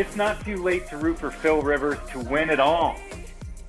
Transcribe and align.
It's 0.00 0.16
not 0.16 0.42
too 0.46 0.56
late 0.56 0.88
to 0.88 0.96
root 0.96 1.18
for 1.18 1.30
Phil 1.30 1.60
Rivers 1.60 1.98
to 2.12 2.20
win 2.20 2.48
it 2.48 2.58
all. 2.58 2.98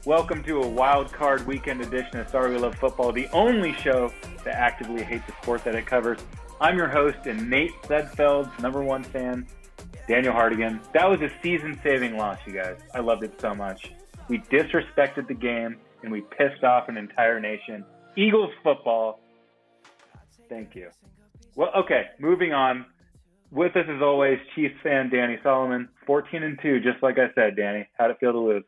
Welcome 0.05 0.42
to 0.45 0.61
a 0.61 0.66
wild 0.66 1.11
card 1.11 1.45
weekend 1.45 1.81
edition 1.81 2.22
of 2.22 2.30
Sorry 2.30 2.53
We 2.53 2.58
Love 2.58 2.75
Football, 2.75 3.11
the 3.11 3.28
only 3.33 3.73
show 3.73 4.14
that 4.45 4.55
actively 4.55 5.03
hates 5.03 5.25
the 5.28 5.33
sport 5.42 5.66
that 5.66 5.75
it 5.75 5.86
covers. 5.86 6.20
I'm 6.61 6.78
your 6.78 6.88
host 6.88 7.17
and 7.25 7.50
Nate 7.50 7.73
Sudfeld's 7.81 8.58
number 8.61 8.81
one 8.81 9.03
fan, 9.03 9.45
Daniel 10.08 10.33
Hardigan. 10.33 10.80
That 10.94 11.09
was 11.09 11.20
a 11.20 11.30
season 11.44 11.78
saving 11.83 12.16
loss, 12.16 12.39
you 12.48 12.53
guys. 12.53 12.77
I 12.94 13.02
loved 13.02 13.25
it 13.25 13.33
so 13.42 13.53
much. 13.53 13.92
We 14.30 14.38
disrespected 14.39 15.27
the 15.27 15.33
game 15.33 15.80
and 16.02 16.14
we 16.14 16.22
pissed 16.22 16.64
off 16.64 16.88
an 16.88 16.95
entire 16.95 17.42
nation. 17.42 17.83
Eagles 18.16 18.52
football. 18.64 19.20
Thank 20.48 20.75
you. 20.75 20.92
Well, 21.55 21.72
okay, 21.75 22.05
moving 22.20 22.53
on. 22.53 22.86
With 23.52 23.75
us 23.75 23.85
as 23.89 24.02
always, 24.02 24.39
Chiefs 24.55 24.75
fan 24.81 25.09
Danny 25.09 25.38
Solomon, 25.44 25.89
14 26.05 26.41
and 26.44 26.57
2, 26.61 26.80
just 26.80 27.03
like 27.03 27.17
I 27.19 27.33
said, 27.35 27.55
Danny. 27.58 27.88
How'd 27.97 28.11
it 28.11 28.17
feel 28.19 28.31
to 28.31 28.39
lose? 28.39 28.63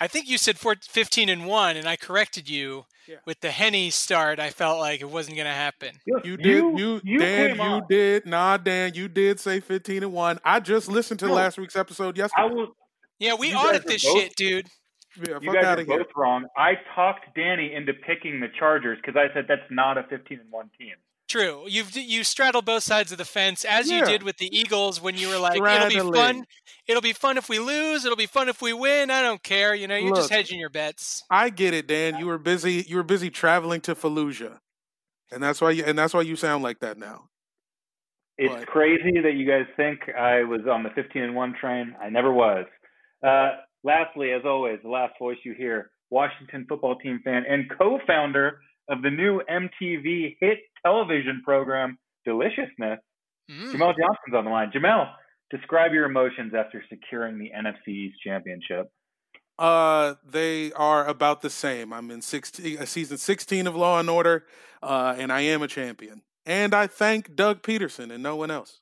I 0.00 0.06
think 0.06 0.28
you 0.28 0.36
said 0.38 0.58
four, 0.58 0.74
15 0.80 1.28
and 1.28 1.46
1, 1.46 1.76
and 1.76 1.86
I 1.88 1.96
corrected 1.96 2.48
you 2.48 2.84
Yeah. 3.06 3.16
with 3.24 3.40
the 3.40 3.50
Henny 3.50 3.88
start. 3.90 4.38
I 4.38 4.50
felt 4.50 4.78
like 4.80 5.00
it 5.00 5.08
wasn't 5.10 5.36
going 5.36 5.46
to 5.46 5.52
happen. 5.52 5.90
You 6.06 6.36
did, 6.36 6.78
you, 6.78 7.00
Dan, 7.18 7.56
you 7.56 7.62
on. 7.62 7.82
did, 7.88 8.26
nah, 8.26 8.56
Dan, 8.58 8.92
you 8.94 9.08
did 9.08 9.38
say 9.40 9.60
fifteen 9.60 10.02
and 10.02 10.12
one. 10.12 10.38
I 10.44 10.60
just 10.60 10.88
listened 10.88 11.20
to 11.20 11.26
No. 11.28 11.34
last 11.34 11.58
week's 11.58 11.76
episode 11.76 12.18
I 12.18 12.22
yesterday. 12.24 12.54
will. 12.54 12.76
Yeah, 13.18 13.34
we 13.34 13.48
You 13.48 13.54
guys 13.54 13.64
audit 13.66 13.86
this 13.86 14.04
both- 14.04 14.18
shit, 14.20 14.36
dude. 14.36 14.66
yeah, 15.16 15.38
You 15.40 15.52
guys 15.52 15.64
out 15.64 15.78
are 15.78 15.82
of 15.82 15.86
here. 15.86 15.98
both 15.98 16.08
wrong. 16.16 16.46
I 16.56 16.74
talked 16.94 17.34
Danny 17.34 17.72
into 17.74 17.92
picking 17.94 18.40
the 18.40 18.48
Chargers 18.58 18.98
because 19.04 19.16
I 19.16 19.32
said 19.34 19.46
that's 19.48 19.70
not 19.70 19.98
a 19.98 20.04
15 20.04 20.40
and 20.40 20.50
1 20.50 20.70
team. 20.78 20.94
True. 21.32 21.64
You've 21.66 21.96
you 21.96 22.24
straddled 22.24 22.66
both 22.66 22.82
sides 22.82 23.10
of 23.10 23.16
the 23.16 23.24
fence 23.24 23.64
as 23.64 23.90
you 23.90 24.04
did 24.04 24.22
with 24.22 24.36
the 24.36 24.54
Eagles 24.54 25.00
when 25.00 25.16
you 25.16 25.30
were 25.30 25.38
like, 25.38 25.62
"It'll 25.62 25.88
be 25.88 25.98
fun. 25.98 26.44
It'll 26.86 27.00
be 27.00 27.14
fun 27.14 27.38
if 27.38 27.48
we 27.48 27.58
lose. 27.58 28.04
It'll 28.04 28.18
be 28.18 28.26
fun 28.26 28.50
if 28.50 28.60
we 28.60 28.74
win. 28.74 29.10
I 29.10 29.22
don't 29.22 29.42
care. 29.42 29.74
You 29.74 29.88
know, 29.88 29.96
you're 29.96 30.14
just 30.14 30.28
hedging 30.28 30.60
your 30.60 30.68
bets." 30.68 31.24
I 31.30 31.48
get 31.48 31.72
it, 31.72 31.86
Dan. 31.86 32.18
You 32.18 32.26
were 32.26 32.36
busy. 32.36 32.84
You 32.86 32.96
were 32.96 33.02
busy 33.02 33.30
traveling 33.30 33.80
to 33.80 33.94
Fallujah, 33.94 34.58
and 35.30 35.42
that's 35.42 35.62
why. 35.62 35.70
You, 35.70 35.84
and 35.84 35.98
that's 35.98 36.12
why 36.12 36.20
you 36.20 36.36
sound 36.36 36.62
like 36.62 36.80
that 36.80 36.98
now. 36.98 37.30
It's 38.36 38.52
Right. 38.52 38.66
crazy 38.66 39.18
that 39.22 39.32
you 39.32 39.46
guys 39.46 39.64
think 39.74 40.10
I 40.10 40.42
was 40.42 40.66
on 40.66 40.82
the 40.82 40.90
15 40.90 41.22
and 41.22 41.34
1 41.34 41.54
train. 41.54 41.96
I 41.98 42.10
never 42.10 42.30
was. 42.30 42.66
Uh, 43.22 43.52
lastly, 43.84 44.32
as 44.32 44.42
always, 44.44 44.80
the 44.82 44.90
last 44.90 45.14
voice 45.18 45.38
you 45.44 45.54
hear, 45.54 45.92
Washington 46.10 46.66
football 46.68 46.96
team 46.96 47.20
fan 47.24 47.46
and 47.48 47.70
co 47.78 48.00
founder 48.06 48.60
of 48.90 49.00
the 49.00 49.10
new 49.10 49.40
MTV 49.48 50.36
hit 50.38 50.58
television 50.84 51.42
program, 51.44 51.98
Deliciousness, 52.24 53.00
Mm. 53.50 53.72
Jamel 53.72 53.94
Johnson's 53.98 54.34
on 54.34 54.44
the 54.44 54.50
line. 54.50 54.70
Jamel, 54.70 55.12
describe 55.50 55.92
your 55.92 56.04
emotions 56.04 56.52
after 56.54 56.82
securing 56.88 57.38
the 57.38 57.50
NFC 57.50 57.88
East 57.88 58.16
championship. 58.24 58.90
Uh, 59.58 60.14
they 60.24 60.72
are 60.72 61.06
about 61.06 61.42
the 61.42 61.50
same. 61.50 61.92
I'm 61.92 62.10
in 62.10 62.22
16, 62.22 62.78
uh, 62.78 62.84
season 62.86 63.18
16 63.18 63.66
of 63.66 63.76
Law 63.76 64.00
and 64.00 64.08
Order, 64.08 64.46
uh, 64.82 65.14
and 65.18 65.32
I 65.32 65.42
am 65.42 65.62
a 65.62 65.68
champion. 65.68 66.22
And 66.46 66.74
I 66.74 66.86
thank 66.86 67.36
Doug 67.36 67.62
Pederson 67.62 68.12
and 68.12 68.22
no 68.22 68.34
one 68.34 68.50
else. 68.50 68.80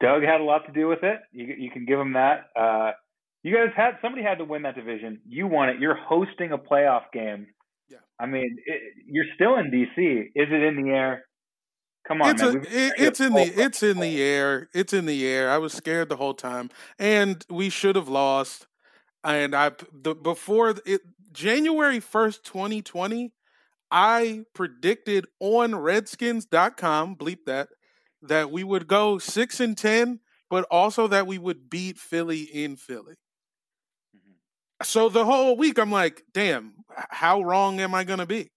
Doug 0.00 0.22
had 0.22 0.40
a 0.40 0.44
lot 0.44 0.66
to 0.66 0.72
do 0.72 0.88
with 0.88 1.04
it. 1.04 1.20
You, 1.30 1.54
you 1.58 1.70
can 1.70 1.84
give 1.84 2.00
him 2.00 2.14
that. 2.14 2.46
Uh, 2.56 2.92
you 3.44 3.54
guys 3.54 3.72
had 3.76 3.98
somebody 4.00 4.22
had 4.24 4.38
to 4.38 4.44
win 4.44 4.62
that 4.62 4.74
division. 4.74 5.20
You 5.28 5.46
won 5.46 5.68
it. 5.68 5.78
You're 5.78 5.94
hosting 5.94 6.52
a 6.52 6.58
playoff 6.58 7.02
game. 7.12 7.48
I 8.18 8.26
mean, 8.26 8.56
it, 8.66 8.80
you're 9.06 9.26
still 9.34 9.56
in 9.56 9.70
DC. 9.70 10.26
Is 10.34 10.48
it 10.50 10.62
in 10.62 10.82
the 10.82 10.90
air? 10.90 11.24
Come 12.06 12.20
on, 12.20 12.30
it's 12.30 12.42
man. 12.42 12.56
a, 12.56 12.60
it, 12.60 12.92
it's 12.98 13.20
in 13.20 13.32
the 13.32 13.42
it's 13.42 13.82
in 13.82 14.00
the 14.00 14.20
air. 14.20 14.68
It's 14.74 14.92
in 14.92 15.06
the 15.06 15.26
air. 15.26 15.50
I 15.50 15.58
was 15.58 15.72
scared 15.72 16.08
the 16.08 16.16
whole 16.16 16.34
time, 16.34 16.70
and 16.98 17.44
we 17.48 17.70
should 17.70 17.94
have 17.94 18.08
lost. 18.08 18.66
And 19.22 19.54
I 19.54 19.70
the 19.92 20.14
before 20.14 20.74
it 20.84 21.02
January 21.32 22.00
first, 22.00 22.44
twenty 22.44 22.82
twenty, 22.82 23.32
I 23.92 24.46
predicted 24.52 25.26
on 25.38 25.76
Redskins.com, 25.76 27.16
bleep 27.16 27.44
that, 27.46 27.68
that 28.20 28.50
we 28.50 28.64
would 28.64 28.88
go 28.88 29.18
six 29.18 29.60
and 29.60 29.78
ten, 29.78 30.20
but 30.50 30.64
also 30.72 31.06
that 31.06 31.28
we 31.28 31.38
would 31.38 31.70
beat 31.70 31.98
Philly 31.98 32.42
in 32.42 32.76
Philly. 32.76 33.14
So 34.84 35.08
the 35.08 35.24
whole 35.24 35.56
week, 35.56 35.78
I'm 35.78 35.90
like, 35.90 36.22
damn, 36.32 36.72
how 37.10 37.42
wrong 37.42 37.80
am 37.80 37.94
I 37.94 38.04
going 38.04 38.18
to 38.18 38.26
be? 38.26 38.50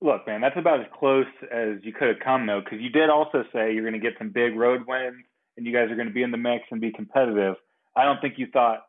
Look, 0.00 0.26
man, 0.26 0.40
that's 0.40 0.56
about 0.58 0.80
as 0.80 0.86
close 0.98 1.26
as 1.50 1.78
you 1.82 1.92
could 1.92 2.08
have 2.08 2.20
come, 2.22 2.46
though, 2.46 2.60
because 2.62 2.80
you 2.80 2.90
did 2.90 3.08
also 3.08 3.44
say 3.52 3.72
you're 3.72 3.88
going 3.88 3.94
to 3.94 3.98
get 3.98 4.18
some 4.18 4.30
big 4.30 4.54
road 4.54 4.82
wins 4.86 5.24
and 5.56 5.66
you 5.66 5.72
guys 5.72 5.90
are 5.90 5.94
going 5.94 6.08
to 6.08 6.12
be 6.12 6.22
in 6.22 6.30
the 6.30 6.36
mix 6.36 6.64
and 6.70 6.80
be 6.80 6.92
competitive. 6.92 7.54
I 7.96 8.04
don't 8.04 8.20
think 8.20 8.34
you 8.36 8.48
thought 8.52 8.84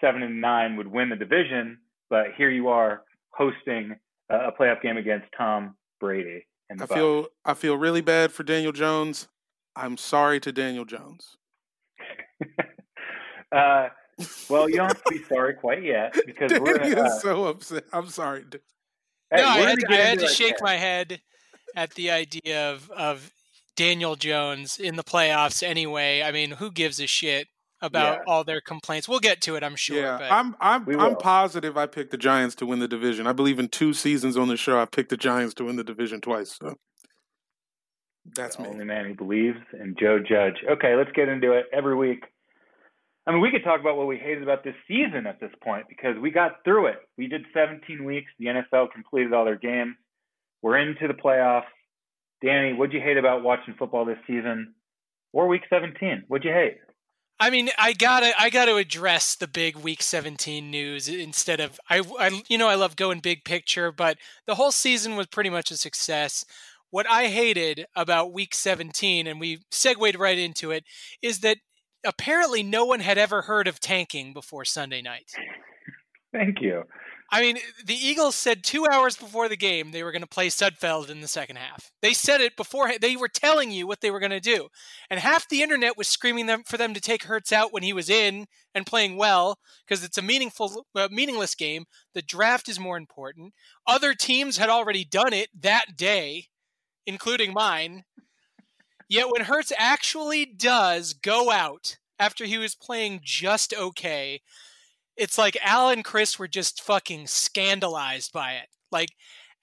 seven 0.00 0.22
and 0.22 0.40
nine 0.40 0.76
would 0.76 0.88
win 0.88 1.08
the 1.08 1.16
division, 1.16 1.78
but 2.08 2.26
here 2.36 2.50
you 2.50 2.68
are 2.68 3.02
hosting 3.30 3.96
a 4.28 4.50
playoff 4.52 4.82
game 4.82 4.96
against 4.96 5.26
Tom 5.36 5.76
Brady. 5.98 6.46
And 6.68 6.80
I 6.82 6.86
feel 6.86 7.28
I 7.44 7.54
feel 7.54 7.76
really 7.76 8.00
bad 8.00 8.32
for 8.32 8.42
Daniel 8.42 8.72
Jones. 8.72 9.28
I'm 9.74 9.96
sorry 9.96 10.40
to 10.40 10.52
Daniel 10.52 10.84
Jones. 10.84 11.36
uh, 13.52 13.88
well, 14.48 14.68
you 14.68 14.76
don't 14.76 14.88
have 14.88 15.02
to 15.04 15.10
be 15.10 15.22
sorry 15.24 15.54
quite 15.54 15.82
yet 15.82 16.14
because 16.26 16.52
we're 16.58 16.78
gonna, 16.78 17.00
uh, 17.02 17.18
so 17.20 17.44
upset. 17.46 17.84
I'm 17.92 18.08
sorry. 18.08 18.44
hey, 19.30 19.38
no, 19.38 19.48
I 19.48 19.58
had, 19.58 19.78
gonna 19.82 19.94
I 19.94 19.98
had 20.04 20.18
to 20.20 20.24
it 20.26 20.30
shake 20.30 20.58
there. 20.58 20.66
my 20.66 20.76
head 20.76 21.20
at 21.76 21.94
the 21.94 22.10
idea 22.10 22.70
of 22.72 22.90
of 22.90 23.30
Daniel 23.76 24.16
Jones 24.16 24.78
in 24.78 24.96
the 24.96 25.04
playoffs. 25.04 25.62
Anyway, 25.62 26.22
I 26.22 26.32
mean, 26.32 26.50
who 26.52 26.70
gives 26.70 27.00
a 27.00 27.06
shit 27.06 27.48
about 27.80 28.18
Yeah. 28.18 28.24
all 28.26 28.44
their 28.44 28.60
complaints? 28.60 29.08
We'll 29.08 29.20
get 29.20 29.40
to 29.42 29.56
it, 29.56 29.62
I'm 29.64 29.76
sure. 29.76 29.96
yeah, 30.00 30.18
but 30.18 30.30
I'm 30.32 30.56
I'm 30.60 31.00
I'm 31.00 31.16
positive 31.16 31.76
I 31.76 31.86
picked 31.86 32.10
the 32.10 32.18
Giants 32.18 32.54
to 32.56 32.66
win 32.66 32.78
the 32.80 32.88
division. 32.88 33.26
I 33.26 33.32
believe 33.32 33.58
in 33.58 33.68
two 33.68 33.94
seasons 33.94 34.36
on 34.36 34.48
the 34.48 34.56
show 34.56 34.78
I 34.80 34.84
picked 34.84 35.10
the 35.10 35.16
Giants 35.16 35.54
to 35.54 35.64
win 35.64 35.76
the 35.76 35.84
division 35.84 36.20
twice. 36.20 36.56
So 36.60 36.76
that's 38.36 38.56
the 38.56 38.64
me. 38.64 38.68
only 38.68 38.84
man 38.84 39.06
who 39.06 39.14
believes 39.14 39.58
in 39.72 39.94
Joe 39.98 40.18
Judge. 40.18 40.56
Okay, 40.70 40.94
let's 40.94 41.10
get 41.12 41.28
into 41.28 41.52
it 41.52 41.66
every 41.72 41.96
week. 41.96 42.24
I 43.26 43.32
mean, 43.32 43.40
we 43.42 43.50
could 43.50 43.64
talk 43.64 43.80
about 43.80 43.96
what 43.96 44.06
we 44.06 44.16
hated 44.16 44.42
about 44.42 44.64
this 44.64 44.74
season 44.88 45.26
at 45.26 45.40
this 45.40 45.52
point 45.62 45.86
because 45.88 46.16
we 46.20 46.30
got 46.30 46.64
through 46.64 46.86
it. 46.86 46.96
We 47.18 47.26
did 47.26 47.42
17 47.52 48.04
weeks. 48.04 48.30
The 48.38 48.46
NFL 48.46 48.92
completed 48.92 49.32
all 49.32 49.44
their 49.44 49.58
games. 49.58 49.96
We're 50.62 50.78
into 50.78 51.06
the 51.06 51.14
playoffs. 51.14 51.64
Danny, 52.42 52.72
what'd 52.72 52.94
you 52.94 53.00
hate 53.00 53.18
about 53.18 53.42
watching 53.42 53.74
football 53.78 54.04
this 54.04 54.18
season 54.26 54.74
or 55.32 55.46
week 55.48 55.62
17? 55.68 56.24
What'd 56.28 56.44
you 56.44 56.52
hate? 56.52 56.78
I 57.42 57.48
mean, 57.48 57.70
I 57.78 57.94
gotta, 57.94 58.32
I 58.38 58.50
gotta 58.50 58.76
address 58.76 59.34
the 59.34 59.48
big 59.48 59.76
Week 59.76 60.02
17 60.02 60.70
news 60.70 61.08
instead 61.08 61.58
of 61.58 61.80
I, 61.88 62.02
I, 62.18 62.42
you 62.48 62.58
know, 62.58 62.68
I 62.68 62.74
love 62.74 62.96
going 62.96 63.20
big 63.20 63.44
picture, 63.44 63.90
but 63.90 64.18
the 64.46 64.56
whole 64.56 64.72
season 64.72 65.16
was 65.16 65.26
pretty 65.26 65.48
much 65.48 65.70
a 65.70 65.78
success. 65.78 66.44
What 66.90 67.08
I 67.08 67.28
hated 67.28 67.86
about 67.96 68.34
Week 68.34 68.54
17, 68.54 69.26
and 69.26 69.40
we 69.40 69.62
segued 69.70 70.18
right 70.18 70.36
into 70.36 70.70
it, 70.70 70.84
is 71.22 71.40
that 71.40 71.58
apparently 72.04 72.62
no 72.62 72.84
one 72.84 73.00
had 73.00 73.18
ever 73.18 73.42
heard 73.42 73.68
of 73.68 73.80
tanking 73.80 74.32
before 74.32 74.64
Sunday 74.64 75.02
night. 75.02 75.30
Thank 76.32 76.60
you. 76.60 76.84
I 77.32 77.42
mean, 77.42 77.58
the 77.84 77.94
Eagles 77.94 78.34
said 78.34 78.64
two 78.64 78.86
hours 78.90 79.16
before 79.16 79.48
the 79.48 79.56
game 79.56 79.92
they 79.92 80.02
were 80.02 80.10
going 80.10 80.22
to 80.22 80.28
play 80.28 80.48
Sudfeld 80.48 81.10
in 81.10 81.20
the 81.20 81.28
second 81.28 81.56
half. 81.56 81.92
They 82.02 82.12
said 82.12 82.40
it 82.40 82.56
before. 82.56 82.90
They 83.00 83.14
were 83.14 83.28
telling 83.28 83.70
you 83.70 83.86
what 83.86 84.00
they 84.00 84.10
were 84.10 84.18
going 84.18 84.30
to 84.30 84.40
do, 84.40 84.68
and 85.08 85.20
half 85.20 85.48
the 85.48 85.62
internet 85.62 85.96
was 85.96 86.08
screaming 86.08 86.46
them 86.46 86.64
for 86.66 86.76
them 86.76 86.92
to 86.92 87.00
take 87.00 87.24
Hurts 87.24 87.52
out 87.52 87.72
when 87.72 87.84
he 87.84 87.92
was 87.92 88.10
in 88.10 88.46
and 88.74 88.84
playing 88.84 89.16
well 89.16 89.58
because 89.86 90.02
it's 90.02 90.18
a 90.18 90.22
meaningful, 90.22 90.86
uh, 90.96 91.08
meaningless 91.10 91.54
game. 91.54 91.84
The 92.14 92.22
draft 92.22 92.68
is 92.68 92.80
more 92.80 92.96
important. 92.96 93.54
Other 93.86 94.12
teams 94.14 94.56
had 94.56 94.68
already 94.68 95.04
done 95.04 95.32
it 95.32 95.50
that 95.60 95.96
day, 95.96 96.46
including 97.06 97.52
mine. 97.52 98.02
Yet 99.10 99.28
when 99.28 99.42
Hurts 99.42 99.72
actually 99.76 100.46
does 100.46 101.14
go 101.14 101.50
out 101.50 101.98
after 102.20 102.44
he 102.44 102.58
was 102.58 102.76
playing 102.76 103.20
just 103.24 103.74
okay, 103.74 104.40
it's 105.16 105.36
like 105.36 105.58
Al 105.62 105.90
and 105.90 106.04
Chris 106.04 106.38
were 106.38 106.46
just 106.46 106.80
fucking 106.80 107.26
scandalized 107.26 108.32
by 108.32 108.52
it. 108.52 108.68
Like 108.92 109.08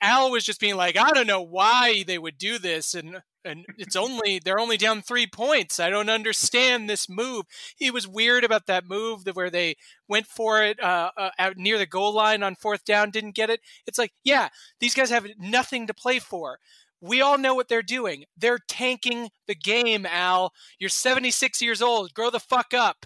Al 0.02 0.32
was 0.32 0.44
just 0.44 0.60
being 0.60 0.76
like, 0.76 0.98
I 0.98 1.12
don't 1.12 1.28
know 1.28 1.42
why 1.42 2.04
they 2.06 2.18
would 2.18 2.38
do 2.38 2.60
this, 2.60 2.94
and 2.94 3.22
and 3.46 3.66
it's 3.78 3.96
only 3.96 4.42
they're 4.44 4.60
only 4.60 4.76
down 4.76 5.02
three 5.02 5.26
points. 5.26 5.80
I 5.80 5.90
don't 5.90 6.10
understand 6.10 6.90
this 6.90 7.08
move. 7.08 7.46
He 7.78 7.90
was 7.90 8.06
weird 8.06 8.44
about 8.44 8.66
that 8.66 8.86
move 8.86 9.24
where 9.34 9.50
they 9.50 9.78
went 10.10 10.28
for 10.28 10.62
it 10.62 10.78
uh, 10.84 11.12
uh, 11.16 11.30
out 11.40 11.56
near 11.56 11.78
the 11.78 11.86
goal 11.86 12.14
line 12.14 12.44
on 12.44 12.56
fourth 12.56 12.84
down, 12.84 13.12
didn't 13.12 13.36
get 13.36 13.50
it. 13.50 13.62
It's 13.86 13.98
like, 13.98 14.12
yeah, 14.26 14.50
these 14.82 14.94
guys 14.94 15.10
have 15.10 15.26
nothing 15.40 15.88
to 15.88 15.94
play 15.94 16.20
for. 16.20 16.60
We 17.02 17.22
all 17.22 17.38
know 17.38 17.54
what 17.54 17.68
they're 17.68 17.84
doing. 17.84 18.26
They're 18.36 18.60
tanking 18.68 19.30
the 19.48 19.56
game, 19.56 20.06
Al. 20.06 20.54
You're 20.80 20.90
76 20.90 21.62
years 21.62 21.82
old. 21.82 22.14
Grow 22.14 22.30
the 22.30 22.40
fuck 22.40 22.74
up. 22.74 23.06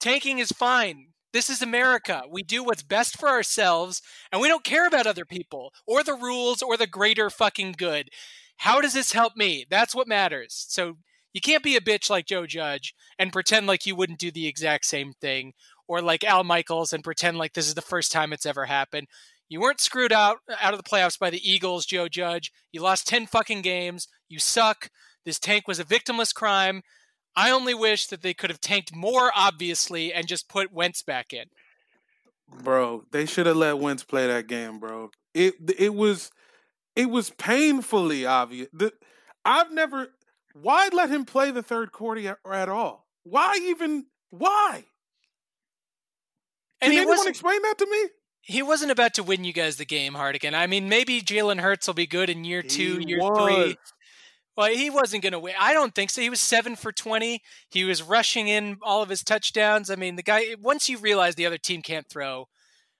Tanking 0.00 0.38
is 0.38 0.52
fine. 0.52 1.08
This 1.32 1.48
is 1.48 1.62
America. 1.62 2.24
We 2.30 2.42
do 2.42 2.62
what's 2.62 2.82
best 2.82 3.18
for 3.18 3.28
ourselves, 3.28 4.02
and 4.30 4.40
we 4.40 4.48
don't 4.48 4.64
care 4.64 4.86
about 4.86 5.06
other 5.06 5.24
people 5.24 5.72
or 5.86 6.02
the 6.04 6.14
rules 6.14 6.60
or 6.60 6.76
the 6.76 6.86
greater 6.86 7.30
fucking 7.30 7.76
good. 7.78 8.10
How 8.58 8.80
does 8.80 8.92
this 8.92 9.12
help 9.12 9.36
me? 9.36 9.64
That's 9.68 9.94
what 9.94 10.06
matters. 10.06 10.66
So 10.68 10.98
you 11.32 11.40
can't 11.40 11.64
be 11.64 11.76
a 11.76 11.80
bitch 11.80 12.10
like 12.10 12.26
Joe 12.26 12.46
Judge 12.46 12.94
and 13.18 13.32
pretend 13.32 13.66
like 13.66 13.86
you 13.86 13.96
wouldn't 13.96 14.18
do 14.18 14.30
the 14.30 14.46
exact 14.46 14.84
same 14.84 15.14
thing, 15.14 15.54
or 15.88 16.02
like 16.02 16.22
Al 16.22 16.44
Michaels 16.44 16.92
and 16.92 17.02
pretend 17.02 17.38
like 17.38 17.54
this 17.54 17.66
is 17.66 17.74
the 17.74 17.80
first 17.80 18.12
time 18.12 18.32
it's 18.32 18.46
ever 18.46 18.66
happened. 18.66 19.08
You 19.52 19.60
weren't 19.60 19.80
screwed 19.80 20.12
out 20.12 20.38
out 20.62 20.72
of 20.72 20.82
the 20.82 20.90
playoffs 20.90 21.18
by 21.18 21.28
the 21.28 21.46
Eagles, 21.46 21.84
Joe 21.84 22.08
Judge. 22.08 22.50
You 22.72 22.80
lost 22.80 23.06
10 23.06 23.26
fucking 23.26 23.60
games. 23.60 24.08
You 24.30 24.38
suck. 24.38 24.88
This 25.26 25.38
tank 25.38 25.68
was 25.68 25.78
a 25.78 25.84
victimless 25.84 26.34
crime. 26.34 26.80
I 27.36 27.50
only 27.50 27.74
wish 27.74 28.06
that 28.06 28.22
they 28.22 28.32
could 28.32 28.48
have 28.48 28.62
tanked 28.62 28.96
more 28.96 29.30
obviously 29.36 30.10
and 30.10 30.26
just 30.26 30.48
put 30.48 30.72
Wentz 30.72 31.02
back 31.02 31.34
in. 31.34 31.44
Bro, 32.64 33.04
they 33.12 33.26
should 33.26 33.44
have 33.44 33.58
let 33.58 33.78
Wentz 33.78 34.04
play 34.04 34.26
that 34.26 34.46
game, 34.46 34.78
bro. 34.78 35.10
It 35.34 35.56
it 35.78 35.92
was 35.92 36.30
it 36.96 37.10
was 37.10 37.28
painfully 37.28 38.24
obvious. 38.24 38.68
The, 38.72 38.94
I've 39.44 39.70
never 39.70 40.14
why 40.54 40.88
let 40.94 41.10
him 41.10 41.26
play 41.26 41.50
the 41.50 41.62
third 41.62 41.92
quarter 41.92 42.38
at, 42.50 42.70
all? 42.70 43.06
Why 43.24 43.58
even 43.64 44.06
why? 44.30 44.86
Can 46.80 46.92
And 46.92 47.00
anyone 47.00 47.28
explain 47.28 47.60
that 47.60 47.76
to 47.76 47.86
me? 47.86 48.08
He 48.42 48.62
wasn't 48.62 48.90
about 48.90 49.14
to 49.14 49.22
win 49.22 49.44
you 49.44 49.52
guys 49.52 49.76
the 49.76 49.84
game, 49.84 50.14
Hardigan. 50.14 50.54
I 50.54 50.66
mean, 50.66 50.88
maybe 50.88 51.20
Jalen 51.22 51.60
Hurts 51.60 51.86
will 51.86 51.94
be 51.94 52.06
good 52.06 52.28
in 52.28 52.44
year 52.44 52.62
two, 52.62 52.98
He 52.98 53.08
year 53.08 53.18
was. 53.18 53.38
three. 53.38 53.76
Well, 54.56 54.68
he 54.70 54.90
wasn't 54.90 55.22
going 55.22 55.32
to 55.32 55.38
win. 55.38 55.54
I 55.58 55.72
don't 55.72 55.94
think 55.94 56.10
so. 56.10 56.20
He 56.20 56.28
was 56.28 56.40
seven 56.40 56.76
for 56.76 56.92
20. 56.92 57.40
He 57.70 57.84
was 57.84 58.02
rushing 58.02 58.48
in 58.48 58.76
all 58.82 59.02
of 59.02 59.08
his 59.08 59.22
touchdowns. 59.24 59.90
I 59.90 59.96
mean, 59.96 60.16
the 60.16 60.22
guy, 60.22 60.56
once 60.60 60.90
you 60.90 60.98
realize 60.98 61.36
the 61.36 61.46
other 61.46 61.56
team 61.56 61.80
can't 61.80 62.06
throw, 62.08 62.48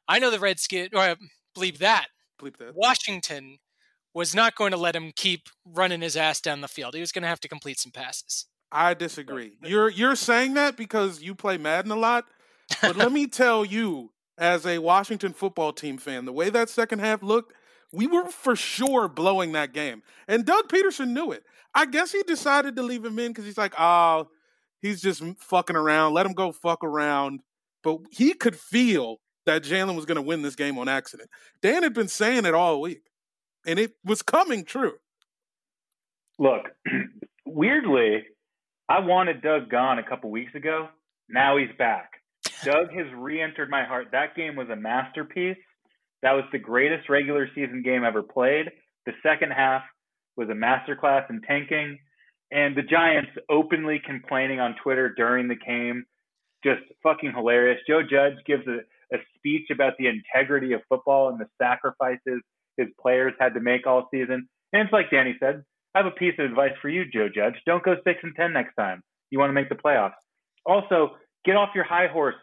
I 0.08 0.18
know 0.18 0.30
the 0.30 0.38
Redskins, 0.40 0.90
or 0.94 1.16
believe 1.54 1.78
that. 1.80 2.06
Bleep 2.40 2.56
that. 2.56 2.74
Washington 2.74 3.58
was 4.14 4.34
not 4.34 4.54
going 4.54 4.70
to 4.72 4.78
let 4.78 4.96
him 4.96 5.12
keep 5.14 5.48
running 5.64 6.00
his 6.00 6.16
ass 6.16 6.40
down 6.40 6.60
the 6.62 6.68
field. 6.68 6.94
He 6.94 7.00
was 7.00 7.12
going 7.12 7.22
to 7.22 7.28
have 7.28 7.40
to 7.40 7.48
complete 7.48 7.78
some 7.78 7.92
passes. 7.92 8.46
I 8.70 8.94
disagree. 8.94 9.52
You're 9.62 9.90
you're 9.90 10.16
saying 10.16 10.54
that 10.54 10.78
because 10.78 11.20
you 11.20 11.34
play 11.34 11.58
Madden 11.58 11.90
a 11.90 11.96
lot, 11.96 12.24
but 12.80 12.96
let 12.96 13.12
me 13.12 13.26
tell 13.26 13.66
you, 13.66 14.10
as 14.42 14.66
a 14.66 14.78
Washington 14.78 15.32
football 15.32 15.72
team 15.72 15.98
fan, 15.98 16.24
the 16.24 16.32
way 16.32 16.50
that 16.50 16.68
second 16.68 16.98
half 16.98 17.22
looked, 17.22 17.52
we 17.92 18.06
were 18.06 18.26
for 18.26 18.56
sure 18.56 19.06
blowing 19.06 19.52
that 19.52 19.72
game, 19.72 20.02
and 20.26 20.44
Doug 20.44 20.68
Pederson 20.68 21.10
knew 21.10 21.30
it. 21.30 21.44
I 21.74 21.86
guess 21.86 22.12
he 22.12 22.22
decided 22.22 22.76
to 22.76 22.82
leave 22.82 23.04
him 23.04 23.18
in 23.18 23.28
because 23.28 23.44
he's 23.44 23.56
like, 23.56 23.74
oh, 23.78 24.28
he's 24.80 25.00
just 25.00 25.22
fucking 25.38 25.76
around. 25.76 26.12
Let 26.12 26.26
him 26.26 26.32
go 26.32 26.52
fuck 26.52 26.82
around. 26.84 27.40
But 27.82 27.98
he 28.10 28.34
could 28.34 28.56
feel 28.56 29.18
that 29.46 29.62
Jalen 29.62 29.96
was 29.96 30.04
going 30.04 30.16
to 30.16 30.22
win 30.22 30.42
this 30.42 30.56
game 30.56 30.76
on 30.78 30.88
accident. 30.88 31.30
Dan 31.62 31.82
had 31.82 31.94
been 31.94 32.08
saying 32.08 32.44
it 32.44 32.54
all 32.54 32.80
week, 32.80 33.02
and 33.66 33.78
it 33.78 33.92
was 34.04 34.22
coming 34.22 34.64
true. 34.64 34.94
Look, 36.38 36.70
weirdly, 37.46 38.24
I 38.88 39.00
wanted 39.00 39.42
Doug 39.42 39.70
gone 39.70 39.98
a 39.98 40.08
couple 40.08 40.30
weeks 40.30 40.54
ago. 40.54 40.88
Now 41.28 41.56
he's 41.56 41.74
back. 41.78 42.21
Doug 42.64 42.92
has 42.92 43.06
re-entered 43.16 43.70
my 43.70 43.84
heart. 43.84 44.08
That 44.12 44.36
game 44.36 44.56
was 44.56 44.68
a 44.70 44.76
masterpiece. 44.76 45.56
That 46.22 46.32
was 46.32 46.44
the 46.52 46.58
greatest 46.58 47.08
regular 47.08 47.48
season 47.54 47.82
game 47.82 48.04
ever 48.04 48.22
played. 48.22 48.70
The 49.06 49.12
second 49.22 49.50
half 49.50 49.82
was 50.36 50.48
a 50.48 50.52
masterclass 50.52 51.28
in 51.28 51.40
tanking, 51.42 51.98
and 52.50 52.76
the 52.76 52.82
Giants 52.82 53.30
openly 53.50 54.00
complaining 54.04 54.60
on 54.60 54.76
Twitter 54.82 55.12
during 55.16 55.48
the 55.48 55.56
game, 55.56 56.04
just 56.64 56.82
fucking 57.02 57.32
hilarious. 57.34 57.80
Joe 57.88 58.02
Judge 58.02 58.34
gives 58.46 58.66
a, 58.68 58.78
a 59.14 59.18
speech 59.36 59.68
about 59.72 59.94
the 59.98 60.06
integrity 60.06 60.72
of 60.72 60.80
football 60.88 61.28
and 61.28 61.40
the 61.40 61.48
sacrifices 61.60 62.40
his 62.76 62.88
players 63.00 63.34
had 63.40 63.54
to 63.54 63.60
make 63.60 63.86
all 63.86 64.08
season. 64.12 64.48
And 64.72 64.82
it's 64.82 64.92
like 64.92 65.10
Danny 65.10 65.36
said, 65.40 65.62
I 65.94 65.98
have 65.98 66.06
a 66.06 66.12
piece 66.12 66.34
of 66.38 66.46
advice 66.46 66.72
for 66.80 66.88
you, 66.88 67.04
Joe 67.12 67.28
Judge. 67.34 67.54
Don't 67.66 67.82
go 67.82 67.96
six 68.04 68.20
and 68.22 68.34
ten 68.36 68.52
next 68.52 68.74
time. 68.76 69.02
You 69.30 69.38
want 69.38 69.50
to 69.50 69.54
make 69.54 69.68
the 69.68 69.74
playoffs. 69.74 70.12
Also, 70.64 71.16
get 71.44 71.56
off 71.56 71.74
your 71.74 71.84
high 71.84 72.06
horse, 72.06 72.36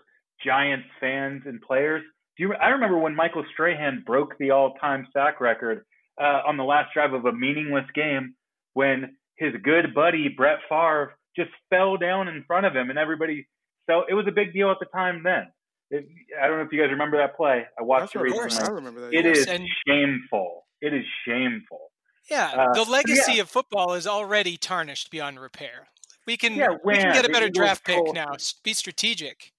Giants 0.44 0.88
fans 1.00 1.44
and 1.46 1.62
players. 1.62 2.04
Do 2.38 2.44
you? 2.44 2.54
I 2.54 2.70
remember 2.70 2.98
when 2.98 3.16
Michael 3.16 3.46
Strahan 3.54 4.04
broke 4.06 4.38
the 4.38 4.52
all-time 4.52 5.08
sack 5.14 5.42
record 5.42 5.86
uh, 6.22 6.42
on 6.48 6.58
the 6.58 6.64
last 6.64 6.94
drive 6.94 7.14
of 7.14 7.26
a 7.26 7.32
meaningless 7.34 7.86
game 7.94 8.36
when 8.74 9.16
his 9.38 9.54
good 9.64 9.94
buddy 9.94 10.30
Brett 10.30 10.60
Favre 10.70 11.16
just 11.36 11.52
fell 11.70 11.98
down 11.98 12.28
in 12.28 12.44
front 12.48 12.66
of 12.66 12.76
him, 12.76 12.90
and 12.90 12.98
everybody. 13.00 13.48
So 13.90 14.04
it 14.08 14.14
was 14.14 14.26
a 14.28 14.32
big 14.32 14.54
deal 14.54 14.70
at 14.72 14.78
the 14.80 14.86
time. 14.88 15.24
Then 15.24 15.48
It- 15.92 16.08
I 16.42 16.48
don't 16.48 16.58
know 16.58 16.64
if 16.64 16.72
you 16.72 16.80
guys 16.80 16.92
remember 16.92 17.18
that 17.18 17.36
play. 17.36 17.66
I 17.78 17.82
watched 17.82 18.16
it 18.16 18.20
That's 18.20 18.34
recently. 18.34 18.60
right. 18.60 18.70
I 18.70 18.74
remember 18.74 19.02
that. 19.02 19.14
It 19.14 19.26
Yes, 19.26 19.38
is 19.40 19.48
and- 19.48 19.68
shameful. 19.88 20.68
It 20.82 20.94
is 20.94 21.06
shameful. 21.26 21.92
Yeah, 22.30 22.52
Uh, 22.56 22.74
the 22.74 22.84
legacy 22.90 23.34
yeah. 23.34 23.42
of 23.42 23.50
football 23.50 23.96
is 23.96 24.06
already 24.06 24.56
tarnished 24.56 25.10
beyond 25.10 25.40
repair. 25.40 25.88
We 26.28 26.38
can 26.38 26.54
Yeah, 26.54 26.68
we 26.86 26.96
can 26.96 27.12
get 27.12 27.26
a 27.26 27.30
better 27.30 27.50
draft 27.50 27.84
pick 27.84 28.00
now. 28.14 28.34
Be 28.64 28.74
strategic. 28.74 29.52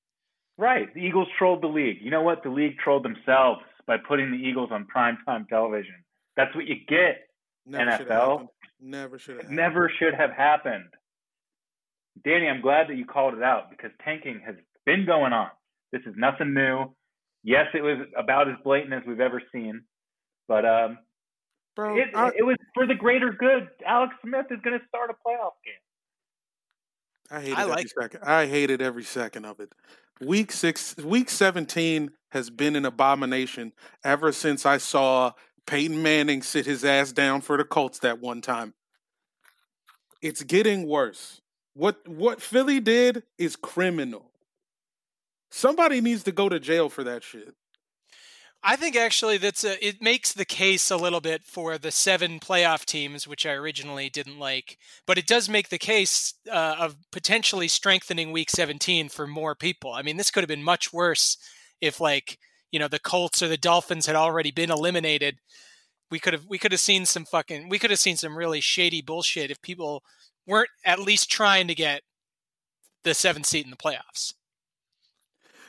Right. 0.61 0.93
The 0.93 1.01
Eagles 1.01 1.29
trolled 1.39 1.63
the 1.63 1.69
league. 1.69 1.99
You 2.03 2.11
know 2.11 2.21
what? 2.21 2.43
The 2.43 2.51
league 2.51 2.77
trolled 2.85 3.03
themselves 3.03 3.63
by 3.87 3.97
putting 3.97 4.31
the 4.31 4.37
Eagles 4.37 4.69
on 4.71 4.87
primetime 4.95 5.49
television. 5.49 5.95
That's 6.37 6.55
what 6.55 6.67
you 6.67 6.77
get. 6.87 7.29
Never 7.67 7.91
NFL. 7.91 8.09
happened. 8.09 8.49
Never 8.79 9.19
should 9.19 9.37
have. 9.37 9.45
It 9.47 9.51
never 9.51 9.91
should 9.99 10.15
have 10.15 10.31
happened. 10.31 10.85
Danny, 12.25 12.47
I'm 12.47 12.61
glad 12.61 12.89
that 12.89 12.97
you 12.97 13.07
called 13.07 13.35
it 13.35 13.43
out 13.43 13.71
because 13.71 13.91
tanking 14.05 14.43
has 14.45 14.55
been 14.85 15.07
going 15.07 15.33
on. 15.33 15.49
This 15.93 16.03
is 16.05 16.15
nothing 16.17 16.53
new. 16.53 16.95
Yes, 17.43 17.67
it 17.73 17.83
was 17.83 18.07
about 18.15 18.51
as 18.51 18.57
blatant 18.63 18.93
as 18.93 19.03
we've 19.07 19.21
ever 19.21 19.41
seen, 19.53 19.83
but 20.47 20.67
um, 20.67 20.99
bro. 21.75 21.97
it, 21.97 22.09
I, 22.15 22.29
it 22.37 22.45
was 22.45 22.57
for 22.75 22.87
the 22.87 22.95
greater 22.95 23.33
good. 23.33 23.69
Alex 23.87 24.13
Smith 24.23 24.45
is 24.51 24.59
going 24.63 24.79
to 24.79 24.85
start 24.89 25.09
a 25.09 25.15
playoff 25.27 25.57
game. 25.65 25.81
I 27.31 27.41
hated 27.41 27.59
I 27.59 27.69
every 27.69 27.71
like 27.71 27.87
it. 27.87 27.93
second. 28.01 28.21
I 28.25 28.47
hated 28.47 28.83
every 28.83 29.05
second 29.05 29.45
of 29.45 29.61
it. 29.61 29.73
Week 30.21 30.53
six, 30.53 30.97
week 30.99 31.31
seventeen 31.31 32.11
has 32.31 32.51
been 32.51 32.77
an 32.77 32.85
abomination 32.85 33.73
ever 34.05 34.33
since 34.33 34.67
I 34.67 34.79
saw 34.79 35.33
Peyton 35.67 36.03
Manning 36.03 36.43
sit 36.43 36.67
his 36.67 36.85
ass 36.85 37.13
down 37.13 37.41
for 37.41 37.57
the 37.57 37.65
Colts 37.65 38.01
that 38.01 38.21
one 38.21 38.41
time. 38.41 38.75
It's 40.23 40.43
getting 40.43 40.87
worse. 40.87 41.41
What 41.75 42.07
what 42.09 42.43
Philly 42.43 42.81
did 42.81 43.23
is 43.39 43.57
criminal. 43.57 44.31
Somebody 45.51 46.01
needs 46.01 46.23
to 46.25 46.33
go 46.33 46.49
to 46.49 46.61
jail 46.61 46.89
for 46.89 47.05
that 47.05 47.23
shit. 47.25 47.55
I 48.63 48.77
think 48.77 48.95
actually 48.95 49.39
that's 49.39 49.65
a, 49.65 49.85
it 49.85 50.03
makes 50.03 50.33
the 50.33 50.45
case 50.45 50.91
a 50.91 50.97
little 50.97 51.23
bit 51.23 51.45
for 51.45 51.79
the 51.79 51.91
seven 51.91 52.41
playoff 52.41 52.85
teams, 52.85 53.27
which 53.27 53.47
I 53.47 53.53
originally 53.53 54.11
didn't 54.11 54.39
like, 54.39 54.77
but 55.07 55.17
it 55.17 55.27
does 55.27 55.49
make 55.49 55.71
the 55.71 55.79
case 55.79 56.35
uh, 56.51 56.77
of 56.79 56.97
potentially 57.11 57.69
strengthening 57.69 58.33
Week 58.33 58.51
17 58.51 59.09
for 59.09 59.27
more 59.27 59.55
people. 59.55 59.93
I 59.93 60.03
mean, 60.03 60.19
this 60.19 60.31
could 60.31 60.43
have 60.43 60.49
been 60.49 60.63
much 60.63 60.93
worse 60.93 61.39
if 61.81 62.01
like 62.01 62.39
you 62.71 62.79
know 62.79 62.89
the 62.89 62.99
Colts 62.99 63.43
or 63.43 63.49
the 63.49 63.57
Dolphins 63.57 64.07
had 64.07 64.17
already 64.17 64.51
been 64.51 64.71
eliminated. 64.71 65.39
We 66.11 66.19
could 66.19 66.35
have 66.35 66.45
we 66.47 66.59
could 66.59 66.73
have 66.73 66.81
seen 66.81 67.07
some 67.07 67.25
fucking 67.25 67.71
we 67.71 67.79
could 67.79 67.91
have 67.91 67.99
seen 67.99 68.19
some 68.19 68.37
really 68.37 68.61
shady 68.61 69.01
bullshit 69.01 69.51
if 69.51 69.63
people 69.63 70.03
weren't 70.47 70.71
at 70.85 70.99
least 70.99 71.31
trying 71.31 71.67
to 71.69 71.75
get 71.75 72.03
the 73.05 73.15
seventh 73.15 73.47
seat 73.47 73.65
in 73.65 73.71
the 73.71 73.77
playoffs. 73.77 74.35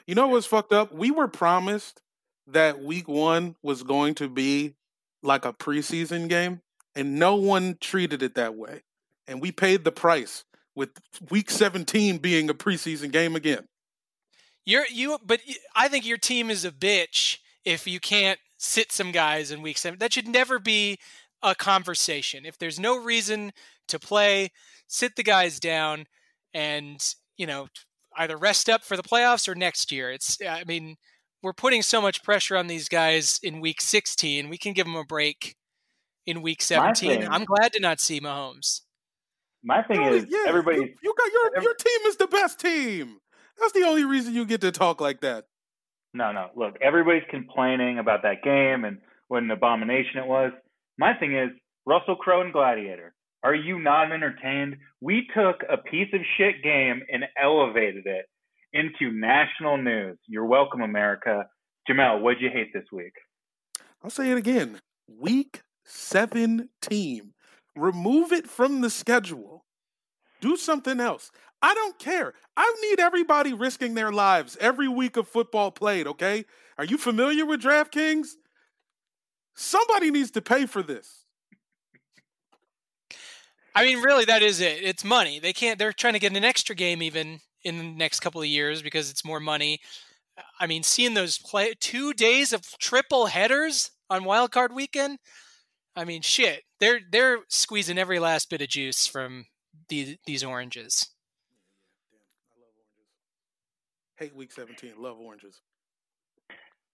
You 0.06 0.16
know 0.16 0.28
what's 0.28 0.48
fucked 0.48 0.74
up? 0.74 0.94
We 0.94 1.10
were 1.10 1.30
promised 1.30 2.02
that 2.48 2.82
week 2.82 3.08
one 3.08 3.56
was 3.62 3.84
going 3.84 4.16
to 4.16 4.30
be 4.30 4.76
like 5.24 5.46
a 5.46 5.54
preseason 5.54 6.28
game, 6.28 6.62
and 6.96 7.20
no 7.20 7.36
one 7.36 7.78
treated 7.80 8.24
it 8.24 8.36
that 8.36 8.56
way. 8.56 8.82
And 9.28 9.42
we 9.42 9.52
paid 9.52 9.84
the 9.84 9.92
price 9.92 10.44
with 10.76 10.90
week 11.30 11.52
17 11.52 12.18
being 12.18 12.50
a 12.50 12.54
preseason 12.54 13.12
game 13.12 13.36
again. 13.36 13.68
You're 14.66 14.86
you, 14.92 15.18
but 15.26 15.42
I 15.76 15.88
think 15.88 16.06
your 16.06 16.18
team 16.18 16.50
is 16.50 16.66
a 16.66 16.72
bitch 16.72 17.38
if 17.66 17.88
you 17.88 18.00
can't 18.00 18.40
sit 18.58 18.92
some 18.92 19.12
guys 19.12 19.52
in 19.52 19.62
week 19.62 19.78
seven. 19.78 20.00
That 20.00 20.14
should 20.14 20.28
never 20.28 20.60
be 20.60 21.00
a 21.42 21.56
conversation. 21.56 22.46
If 22.46 22.58
there's 22.58 22.80
no 22.80 23.02
reason 23.02 23.54
to 23.88 24.00
play, 24.00 24.52
sit 24.88 25.16
the 25.16 25.24
guys 25.24 25.60
down, 25.60 26.06
and 26.54 27.16
you 27.38 27.48
know 27.48 27.68
either 28.18 28.38
rest 28.38 28.70
up 28.70 28.84
for 28.84 28.96
the 28.96 29.04
playoffs 29.04 29.48
or 29.48 29.56
next 29.56 29.92
year. 29.92 30.12
It's 30.12 30.38
I 30.48 30.64
mean 30.66 30.98
we're 31.42 31.54
putting 31.54 31.82
so 31.82 32.02
much 32.02 32.24
pressure 32.24 32.56
on 32.58 32.68
these 32.68 32.88
guys 32.90 33.40
in 33.44 33.62
week 33.62 33.82
16. 33.82 34.50
We 34.50 34.58
can 34.58 34.74
give 34.74 34.86
them 34.86 34.96
a 34.96 35.04
break 35.04 35.56
in 36.26 36.42
week 36.42 36.62
17. 36.62 37.22
thing- 37.22 37.30
I'm 37.30 37.46
glad 37.46 37.74
to 37.74 37.80
not 37.80 38.00
see 38.00 38.20
Mahomes. 38.20 38.82
My 39.64 39.84
thing 39.84 40.02
No, 40.02 40.14
is, 40.14 40.26
yeah, 40.28 40.46
everybody. 40.48 40.78
you, 40.78 40.96
you 41.04 41.14
got 41.18 41.32
your 41.32 41.48
every- 41.58 41.64
your 41.64 41.74
team 41.76 42.00
is 42.08 42.16
the 42.18 42.28
best 42.28 42.60
team. 42.60 43.20
That's 43.60 43.74
the 43.74 43.84
only 43.84 44.06
reason 44.06 44.34
you 44.34 44.46
get 44.46 44.62
to 44.62 44.72
talk 44.72 45.00
like 45.02 45.22
that. 45.22 45.46
No, 46.14 46.32
no. 46.32 46.50
Look, 46.56 46.76
everybody's 46.82 47.24
complaining 47.30 48.00
about 48.00 48.24
that 48.24 48.44
game 48.44 48.86
and 48.86 48.98
what 49.28 49.44
an 49.44 49.52
abomination 49.52 50.18
it 50.20 50.28
was. 50.28 50.52
My 50.98 51.14
thing 51.14 51.36
is, 51.36 51.50
Russell 51.86 52.16
Crowe 52.16 52.42
and 52.42 52.52
Gladiator. 52.52 53.14
Are 53.44 53.56
you 53.56 53.80
not 53.80 54.12
entertained? 54.12 54.78
We 55.00 55.28
took 55.36 55.64
a 55.70 55.78
piece 55.78 56.10
of 56.14 56.22
shit 56.38 56.62
game 56.64 57.02
and 57.12 57.24
elevated 57.42 58.06
it 58.08 58.26
into 58.74 59.12
national 59.12 59.78
news. 59.78 60.18
You're 60.28 60.46
welcome, 60.46 60.82
America. 60.82 61.46
Jamel, 61.90 62.22
what'd 62.22 62.42
you 62.42 62.50
hate 62.50 62.74
this 62.74 62.86
week? 62.92 63.14
I'll 64.04 64.10
say 64.10 64.32
it 64.32 64.38
again. 64.38 64.80
Week 65.08 65.62
seven 65.86 66.70
team. 66.82 67.34
Remove 67.76 68.32
it 68.32 68.50
from 68.50 68.82
the 68.82 68.90
schedule. 68.90 69.66
Do 70.42 70.58
something 70.58 71.00
else. 71.00 71.32
I 71.62 71.74
don't 71.74 72.00
care. 72.00 72.34
I 72.58 72.74
need 72.82 73.00
everybody 73.00 73.54
risking 73.54 73.94
their 73.94 74.12
lives 74.12 74.58
every 74.60 74.88
week 74.88 75.16
of 75.16 75.28
football 75.28 75.72
played, 75.72 76.08
okay? 76.08 76.46
Are 76.78 76.86
you 76.86 76.98
familiar 76.98 77.46
with 77.46 77.62
DraftKings? 77.62 78.30
Somebody 79.56 80.10
needs 80.10 80.32
to 80.32 80.42
pay 80.42 80.66
for 80.66 80.82
this. 80.82 81.26
I 83.76 83.86
mean, 83.86 84.02
really, 84.02 84.26
that 84.26 84.42
is 84.42 84.60
it. 84.60 84.84
It's 84.84 85.04
money. 85.04 85.40
They 85.40 85.54
can't. 85.54 85.78
They're 85.78 85.94
trying 85.94 86.14
to 86.14 86.20
get 86.20 86.36
an 86.36 86.44
extra 86.44 86.76
game 86.76 87.02
even 87.02 87.40
in 87.64 87.78
the 87.78 87.84
next 87.84 88.20
couple 88.20 88.42
of 88.42 88.48
years 88.48 88.82
because 88.82 89.10
it's 89.10 89.26
more 89.26 89.40
money. 89.40 89.80
I 90.60 90.68
mean, 90.68 90.84
seeing 90.84 91.14
those 91.14 91.38
play 91.38 91.74
two 91.80 92.14
days 92.14 92.54
of 92.54 92.64
triple 92.80 93.28
headers 93.28 93.92
on 94.10 94.24
Wild 94.24 94.52
Card 94.52 94.74
Weekend. 94.74 95.20
I 95.96 96.06
mean, 96.06 96.22
shit. 96.22 96.64
They're 96.80 97.00
they're 97.12 97.40
squeezing 97.50 97.98
every 97.98 98.20
last 98.20 98.50
bit 98.50 98.62
of 98.62 98.70
juice 98.70 99.08
from 99.08 99.46
the, 99.90 100.18
these 100.26 100.44
oranges. 100.44 101.08
Hate 104.18 104.36
week 104.36 104.52
17. 104.52 104.94
Love 104.98 105.20
oranges. 105.20 105.62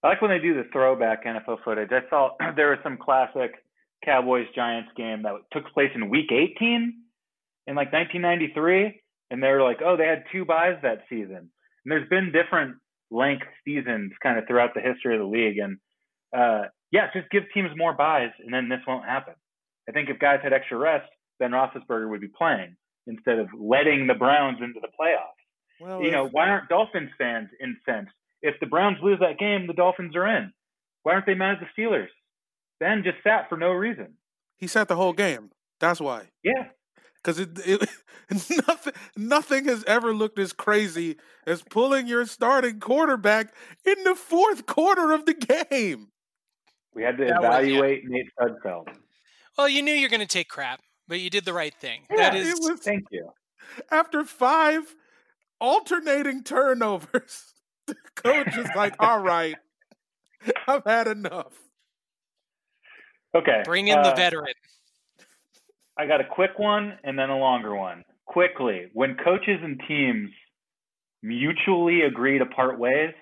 I 0.04 0.10
like 0.10 0.22
when 0.22 0.32
they 0.32 0.40
do 0.40 0.54
the 0.54 0.70
throwback 0.72 1.26
NFL 1.26 1.64
footage. 1.64 1.90
I 1.92 2.10
saw 2.10 2.32
there 2.56 2.70
was 2.70 2.80
some 2.84 2.98
classic 2.98 3.64
Cowboys 4.04 4.48
Giants 4.56 4.90
game 4.96 5.24
that 5.24 5.34
took 5.52 5.66
place 5.74 5.92
in 5.96 6.10
week 6.10 6.32
18 6.32 6.94
in 7.68 7.76
like 7.76 7.92
1993. 7.92 9.02
And 9.30 9.42
they 9.44 9.48
were 9.50 9.62
like, 9.64 9.80
oh, 9.84 9.98
they 9.98 10.06
had 10.06 10.24
two 10.32 10.46
buys 10.46 10.78
that 10.84 11.04
season. 11.10 11.36
And 11.38 11.86
there's 11.86 12.10
been 12.10 12.32
different 12.32 12.78
length 13.12 13.46
seasons 13.66 14.12
kind 14.22 14.38
of 14.38 14.46
throughout 14.48 14.74
the 14.74 14.82
history 14.82 15.16
of 15.16 15.22
the 15.22 15.28
league. 15.28 15.58
And 15.58 15.78
uh, 16.36 16.68
yeah, 16.92 17.08
just 17.14 17.30
give 17.30 17.44
teams 17.54 17.70
more 17.76 17.94
buys 17.94 18.32
and 18.40 18.54
then 18.54 18.70
this 18.70 18.80
won't 18.88 19.06
happen. 19.06 19.34
I 19.90 19.92
think 19.92 20.10
if 20.10 20.20
guys 20.20 20.40
had 20.44 20.54
extra 20.54 20.78
rest, 20.78 21.10
Ben 21.40 21.52
Roethlisberger 21.52 22.10
would 22.10 22.22
be 22.22 22.28
playing 22.38 22.76
instead 23.06 23.40
of 23.40 23.48
letting 23.58 24.08
the 24.08 24.14
Browns 24.14 24.58
into 24.62 24.80
the 24.82 24.90
playoffs. 25.00 25.38
Well, 25.80 26.02
You 26.02 26.12
know, 26.12 26.28
why 26.28 26.50
aren't 26.50 26.70
Dolphins 26.70 27.12
fans 27.18 27.50
incensed? 27.62 28.12
If 28.42 28.56
the 28.60 28.66
Browns 28.66 28.98
lose 29.02 29.20
that 29.20 29.40
game, 29.40 29.68
the 29.68 29.74
Dolphins 29.74 30.16
are 30.16 30.28
in. 30.28 30.52
Why 31.04 31.14
aren't 31.14 31.26
they 31.26 31.34
mad 31.36 31.56
at 31.56 31.60
the 31.62 31.82
Steelers? 31.82 32.08
Ben 32.80 33.04
just 33.04 33.18
sat 33.24 33.48
for 33.50 33.58
no 33.58 33.72
reason. 33.72 34.16
he 34.58 34.68
sat 34.68 34.88
the 34.88 34.96
whole 34.96 35.14
game. 35.14 35.52
That's 35.80 36.02
why. 36.02 36.30
Yeah. 36.44 36.68
Because 37.16 37.40
it, 37.40 37.50
it 37.66 37.90
nothing 38.68 38.94
nothing 39.16 39.66
has 39.66 39.84
ever 39.86 40.14
looked 40.14 40.38
as 40.40 40.52
crazy 40.54 41.16
as 41.46 41.62
pulling 41.62 42.08
your 42.08 42.26
starting 42.26 42.80
quarterback 42.80 43.54
in 43.86 44.04
the 44.04 44.16
fourth 44.16 44.66
quarter 44.66 45.14
of 45.14 45.26
the 45.26 45.34
game. 45.34 46.10
We 46.94 47.04
had 47.04 47.18
to 47.18 47.26
That 47.26 47.42
was- 47.42 47.44
yeah. 47.44 47.48
evaluate 47.60 48.04
Nate 48.06 48.30
Sudfeld. 48.40 48.88
Well, 49.58 49.70
you 49.70 49.82
knew 49.82 49.94
you're 49.94 50.10
going 50.10 50.20
to 50.20 50.26
take 50.28 50.50
crap, 50.50 50.82
but 51.08 51.20
you 51.20 51.30
did 51.30 51.46
the 51.46 51.54
right 51.54 51.74
thing. 51.74 52.02
Yeah, 52.12 52.18
that 52.32 52.36
It 52.36 52.46
is 52.48 52.60
was 52.60 52.80
Thank 52.82 53.06
you. 53.12 53.30
after 53.92 54.24
five 54.24 54.94
alternating 55.62 56.44
turnovers. 56.44 57.44
The 57.88 57.96
coach 58.18 58.58
is 58.58 58.68
like, 58.76 58.96
"All 59.00 59.22
right, 59.22 59.56
I've 60.68 60.84
had 60.84 61.08
enough." 61.08 61.54
Okay. 63.34 63.62
bring 63.64 63.88
in 63.88 64.02
the 64.02 64.10
uh, 64.12 64.16
veteran. 64.16 64.54
I 65.98 66.06
got 66.06 66.20
a 66.20 66.26
quick 66.26 66.60
one 66.60 66.98
and 67.06 67.18
then 67.18 67.30
a 67.30 67.38
longer 67.38 67.74
one. 67.76 68.04
Quickly, 68.28 68.88
when 68.94 69.16
coaches 69.16 69.60
and 69.64 69.82
teams 69.88 70.30
mutually 71.24 72.02
agree 72.02 72.38
to 72.38 72.46
part 72.46 72.78
ways, 72.78 73.14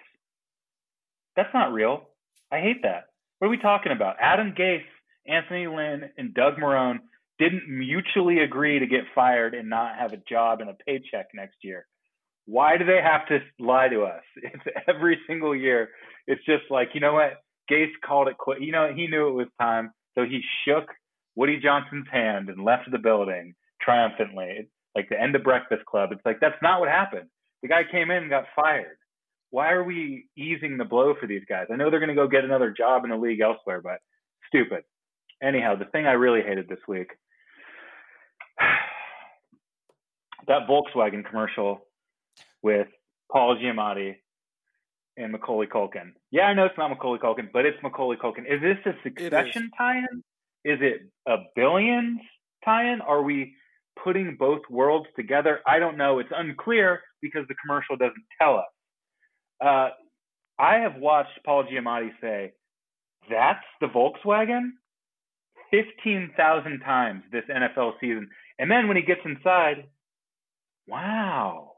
that's 1.35 1.53
not 1.53 1.73
real. 1.73 2.09
I 2.51 2.59
hate 2.59 2.81
that. 2.83 3.05
What 3.39 3.47
are 3.47 3.51
we 3.51 3.57
talking 3.57 3.91
about? 3.91 4.15
Adam 4.19 4.53
Gase, 4.57 4.81
Anthony 5.27 5.67
Lynn, 5.67 6.09
and 6.17 6.33
Doug 6.33 6.55
Marrone 6.55 6.99
didn't 7.37 7.67
mutually 7.67 8.39
agree 8.39 8.79
to 8.79 8.87
get 8.87 9.01
fired 9.13 9.53
and 9.53 9.69
not 9.69 9.97
have 9.97 10.13
a 10.13 10.21
job 10.29 10.61
and 10.61 10.69
a 10.69 10.77
paycheck 10.85 11.27
next 11.33 11.57
year. 11.61 11.85
Why 12.45 12.77
do 12.77 12.85
they 12.85 13.01
have 13.01 13.27
to 13.27 13.39
lie 13.59 13.89
to 13.89 14.03
us? 14.03 14.23
It's 14.43 14.63
every 14.87 15.19
single 15.27 15.55
year. 15.55 15.89
It's 16.27 16.43
just 16.45 16.63
like, 16.69 16.89
you 16.93 17.01
know 17.01 17.13
what? 17.13 17.43
Gase 17.69 17.91
called 18.05 18.27
it 18.27 18.37
quit. 18.37 18.61
You 18.61 18.71
know, 18.71 18.91
he 18.95 19.07
knew 19.07 19.27
it 19.27 19.33
was 19.33 19.47
time, 19.59 19.91
so 20.13 20.23
he 20.23 20.41
shook 20.65 20.89
Woody 21.35 21.59
Johnson's 21.61 22.07
hand 22.11 22.49
and 22.49 22.63
left 22.63 22.89
the 22.91 22.99
building 22.99 23.55
triumphantly, 23.81 24.69
like 24.95 25.09
the 25.09 25.21
end 25.21 25.35
of 25.35 25.43
Breakfast 25.43 25.85
Club. 25.85 26.11
It's 26.11 26.25
like 26.25 26.39
that's 26.39 26.61
not 26.61 26.79
what 26.79 26.89
happened. 26.89 27.27
The 27.61 27.67
guy 27.67 27.83
came 27.89 28.11
in 28.11 28.23
and 28.23 28.29
got 28.29 28.45
fired. 28.55 28.97
Why 29.49 29.71
are 29.71 29.83
we 29.83 30.27
easing 30.37 30.77
the 30.77 30.85
blow 30.85 31.13
for 31.19 31.27
these 31.27 31.43
guys? 31.47 31.67
I 31.71 31.75
know 31.75 31.89
they're 31.89 31.99
going 31.99 32.09
to 32.09 32.15
go 32.15 32.27
get 32.27 32.43
another 32.43 32.71
job 32.71 33.03
in 33.03 33.11
the 33.11 33.17
league 33.17 33.39
elsewhere, 33.39 33.81
but 33.81 33.99
stupid. 34.47 34.83
Anyhow, 35.41 35.75
the 35.75 35.85
thing 35.85 36.05
I 36.05 36.13
really 36.13 36.41
hated 36.41 36.67
this 36.67 36.79
week 36.87 37.09
that 40.47 40.67
Volkswagen 40.67 41.25
commercial 41.25 41.87
with 42.61 42.87
Paul 43.31 43.57
Giamatti 43.57 44.15
and 45.17 45.31
Macaulay 45.31 45.67
Culkin. 45.67 46.13
Yeah, 46.31 46.43
I 46.43 46.53
know 46.53 46.65
it's 46.65 46.77
not 46.77 46.89
Macaulay 46.89 47.19
Culkin, 47.19 47.51
but 47.51 47.65
it's 47.65 47.81
Macaulay 47.81 48.17
Culkin. 48.17 48.45
Is 48.47 48.61
this 48.61 48.77
a 48.85 48.93
succession 49.03 49.71
tie-in? 49.77 50.23
Is 50.63 50.79
it 50.81 51.09
a 51.27 51.37
billions 51.55 52.19
tie-in? 52.63 53.01
Are 53.01 53.21
we 53.21 53.55
putting 54.01 54.35
both 54.37 54.61
worlds 54.69 55.07
together? 55.15 55.59
I 55.65 55.79
don't 55.79 55.97
know. 55.97 56.19
It's 56.19 56.31
unclear 56.35 57.01
because 57.21 57.47
the 57.47 57.55
commercial 57.55 57.97
doesn't 57.97 58.25
tell 58.39 58.57
us. 58.57 58.65
Uh, 59.63 59.89
I 60.59 60.75
have 60.79 60.95
watched 60.97 61.39
Paul 61.45 61.65
Giamatti 61.65 62.11
say, 62.21 62.53
"That's 63.29 63.65
the 63.81 63.87
Volkswagen," 63.87 64.71
fifteen 65.71 66.31
thousand 66.37 66.79
times 66.81 67.23
this 67.31 67.45
NFL 67.49 67.99
season, 67.99 68.29
and 68.59 68.69
then 68.69 68.87
when 68.87 68.97
he 68.97 69.03
gets 69.03 69.21
inside, 69.25 69.87
wow, 70.87 71.73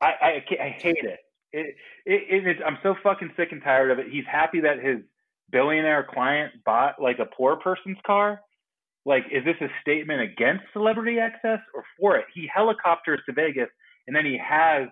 I 0.00 0.06
I, 0.06 0.56
I 0.60 0.68
hate 0.70 1.04
it. 1.04 1.20
It, 1.52 1.76
it, 2.06 2.46
it 2.46 2.56
is, 2.56 2.62
I'm 2.64 2.78
so 2.82 2.94
fucking 3.02 3.32
sick 3.36 3.52
and 3.52 3.62
tired 3.62 3.90
of 3.90 3.98
it. 3.98 4.06
He's 4.10 4.24
happy 4.30 4.60
that 4.60 4.82
his 4.82 5.00
billionaire 5.50 6.08
client 6.10 6.52
bought 6.64 7.00
like 7.00 7.18
a 7.18 7.26
poor 7.26 7.56
person's 7.56 7.98
car. 8.06 8.40
Like, 9.04 9.24
is 9.32 9.44
this 9.44 9.56
a 9.60 9.68
statement 9.80 10.20
against 10.20 10.64
celebrity 10.72 11.18
access 11.18 11.58
or 11.74 11.84
for 11.98 12.16
it? 12.16 12.26
He 12.34 12.48
helicopters 12.52 13.20
to 13.26 13.32
Vegas 13.32 13.68
and 14.06 14.14
then 14.14 14.24
he 14.24 14.38
has 14.38 14.88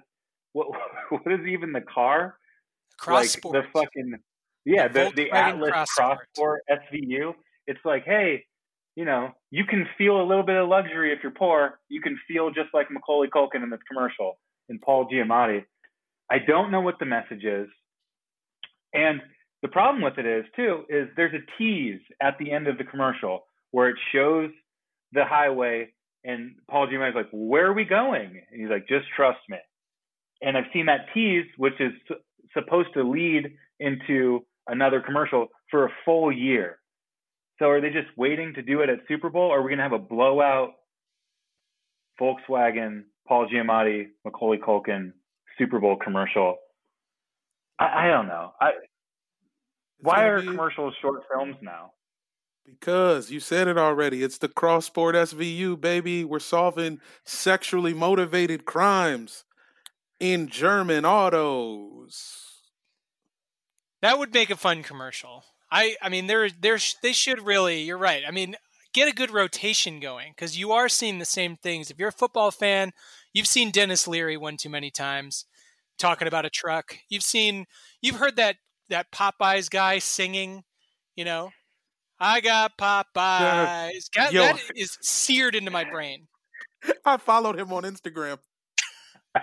what 0.52 0.68
what 1.10 1.32
is 1.32 1.46
even 1.46 1.72
the 1.72 1.80
car? 1.80 2.36
Cross 2.98 3.20
like 3.20 3.28
sport. 3.28 3.54
the 3.54 3.62
fucking 3.72 4.14
yeah, 4.64 4.88
the, 4.88 5.10
the 5.14 5.26
Volkswagen 5.26 5.32
Atlas 5.32 5.70
Cross 5.70 5.90
Cross 5.92 6.18
Sport. 6.34 6.62
Sport 6.66 6.82
SVU. 6.92 7.32
It's 7.66 7.80
like, 7.84 8.04
hey, 8.04 8.44
you 8.96 9.04
know, 9.04 9.30
you 9.50 9.64
can 9.64 9.86
feel 9.96 10.20
a 10.20 10.26
little 10.26 10.42
bit 10.42 10.56
of 10.56 10.68
luxury 10.68 11.12
if 11.12 11.20
you're 11.22 11.32
poor. 11.32 11.80
You 11.88 12.00
can 12.00 12.18
feel 12.28 12.50
just 12.50 12.68
like 12.74 12.90
Macaulay 12.90 13.28
Culkin 13.28 13.62
in 13.62 13.70
the 13.70 13.78
commercial 13.88 14.38
and 14.68 14.80
Paul 14.80 15.08
Giamatti. 15.08 15.64
I 16.30 16.38
don't 16.38 16.70
know 16.70 16.80
what 16.80 16.98
the 16.98 17.06
message 17.06 17.44
is. 17.44 17.68
And 18.92 19.20
the 19.62 19.68
problem 19.68 20.02
with 20.02 20.18
it 20.18 20.26
is 20.26 20.44
too 20.56 20.84
is 20.88 21.08
there's 21.16 21.34
a 21.34 21.58
tease 21.58 22.00
at 22.20 22.36
the 22.38 22.50
end 22.52 22.66
of 22.66 22.78
the 22.78 22.84
commercial 22.84 23.44
where 23.70 23.88
it 23.88 23.96
shows 24.12 24.50
the 25.12 25.24
highway 25.24 25.88
and 26.24 26.56
Paul 26.70 26.86
Giamatti's 26.86 27.14
like, 27.14 27.30
"Where 27.32 27.66
are 27.66 27.72
we 27.72 27.84
going?" 27.84 28.42
And 28.50 28.60
he's 28.60 28.70
like, 28.70 28.86
"Just 28.86 29.08
trust 29.16 29.40
me." 29.48 29.58
And 30.42 30.56
I've 30.56 30.70
seen 30.72 30.86
that 30.86 31.12
tease, 31.14 31.46
which 31.56 31.80
is 31.80 31.92
supposed 32.54 32.92
to 32.94 33.02
lead 33.02 33.56
into 33.78 34.46
another 34.66 35.00
commercial 35.00 35.48
for 35.70 35.86
a 35.86 35.92
full 36.04 36.30
year. 36.30 36.78
So 37.58 37.66
are 37.66 37.80
they 37.80 37.90
just 37.90 38.08
waiting 38.16 38.54
to 38.54 38.62
do 38.62 38.80
it 38.80 38.88
at 38.88 39.00
Super 39.08 39.30
Bowl, 39.30 39.50
or 39.50 39.58
are 39.58 39.62
we 39.62 39.68
going 39.68 39.78
to 39.78 39.82
have 39.82 39.92
a 39.92 39.98
blowout 39.98 40.74
Volkswagen, 42.20 43.04
Paul 43.26 43.48
Giamatti, 43.48 44.08
Macaulay 44.24 44.58
Culkin 44.58 45.12
Super 45.58 45.78
Bowl 45.78 45.96
commercial? 45.96 46.56
I, 47.78 48.06
I 48.06 48.08
don't 48.08 48.28
know. 48.28 48.52
I, 48.60 48.72
why 50.00 50.24
are 50.24 50.40
be- 50.40 50.48
commercials 50.48 50.94
short 51.00 51.22
films 51.32 51.56
now? 51.60 51.92
Because 52.78 53.30
you 53.30 53.40
said 53.40 53.68
it 53.68 53.78
already. 53.78 54.22
It's 54.22 54.38
the 54.38 54.48
cross 54.48 54.86
sport 54.86 55.14
SVU, 55.14 55.80
baby. 55.80 56.24
We're 56.24 56.38
solving 56.38 57.00
sexually 57.24 57.94
motivated 57.94 58.64
crimes 58.64 59.44
in 60.18 60.48
German 60.48 61.04
autos. 61.04 62.50
That 64.02 64.18
would 64.18 64.32
make 64.32 64.50
a 64.50 64.56
fun 64.56 64.82
commercial. 64.82 65.44
I 65.70 65.96
I 66.02 66.08
mean 66.08 66.26
there 66.26 66.48
there 66.48 66.78
they 67.02 67.12
should 67.12 67.44
really. 67.44 67.82
You're 67.82 67.98
right. 67.98 68.22
I 68.26 68.30
mean 68.30 68.56
get 68.92 69.08
a 69.08 69.14
good 69.14 69.30
rotation 69.30 70.00
going 70.00 70.32
because 70.32 70.58
you 70.58 70.72
are 70.72 70.88
seeing 70.88 71.18
the 71.18 71.24
same 71.24 71.56
things. 71.56 71.90
If 71.90 71.98
you're 71.98 72.08
a 72.08 72.12
football 72.12 72.50
fan, 72.50 72.92
you've 73.32 73.46
seen 73.46 73.70
Denis 73.70 74.08
Leary 74.08 74.36
one 74.36 74.56
too 74.56 74.70
many 74.70 74.90
times 74.90 75.46
talking 75.98 76.28
about 76.28 76.46
a 76.46 76.50
truck. 76.50 76.98
You've 77.08 77.22
seen 77.22 77.66
you've 78.00 78.16
heard 78.16 78.36
that 78.36 78.56
that 78.88 79.12
Popeyes 79.12 79.70
guy 79.70 79.98
singing. 79.98 80.64
You 81.16 81.24
know, 81.24 81.50
I 82.20 82.40
got 82.40 82.76
Popeyes. 82.76 84.10
God, 84.14 84.32
Yo. 84.32 84.42
that 84.42 84.60
is 84.76 84.98
seared 85.00 85.54
into 85.54 85.70
my 85.70 85.84
brain. 85.84 86.26
I 87.04 87.16
followed 87.16 87.58
him 87.58 87.72
on 87.72 87.84
Instagram. 87.84 88.38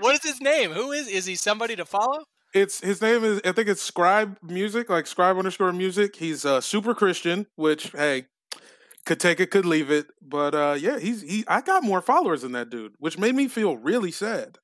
What 0.00 0.14
is 0.14 0.22
his 0.22 0.40
name? 0.40 0.70
Who 0.70 0.92
is 0.92 1.08
is 1.08 1.26
he? 1.26 1.34
Somebody 1.34 1.76
to 1.76 1.84
follow? 1.84 2.24
It's 2.54 2.80
his 2.80 3.02
name 3.02 3.22
is 3.24 3.40
I 3.44 3.52
think 3.52 3.68
it's 3.68 3.82
Scribe 3.82 4.38
Music, 4.42 4.88
like 4.88 5.06
Scribe 5.06 5.36
underscore 5.36 5.72
Music. 5.72 6.16
He's 6.16 6.44
uh, 6.46 6.60
super 6.60 6.94
Christian, 6.94 7.46
which 7.56 7.90
hey, 7.90 8.26
could 9.04 9.20
take 9.20 9.40
it, 9.40 9.50
could 9.50 9.66
leave 9.66 9.90
it. 9.90 10.06
But 10.22 10.54
uh, 10.54 10.76
yeah, 10.78 10.98
he's 10.98 11.20
he. 11.22 11.44
I 11.46 11.60
got 11.60 11.82
more 11.82 12.00
followers 12.00 12.42
than 12.42 12.52
that 12.52 12.70
dude, 12.70 12.94
which 12.98 13.18
made 13.18 13.34
me 13.34 13.46
feel 13.48 13.76
really 13.76 14.10
sad. 14.10 14.58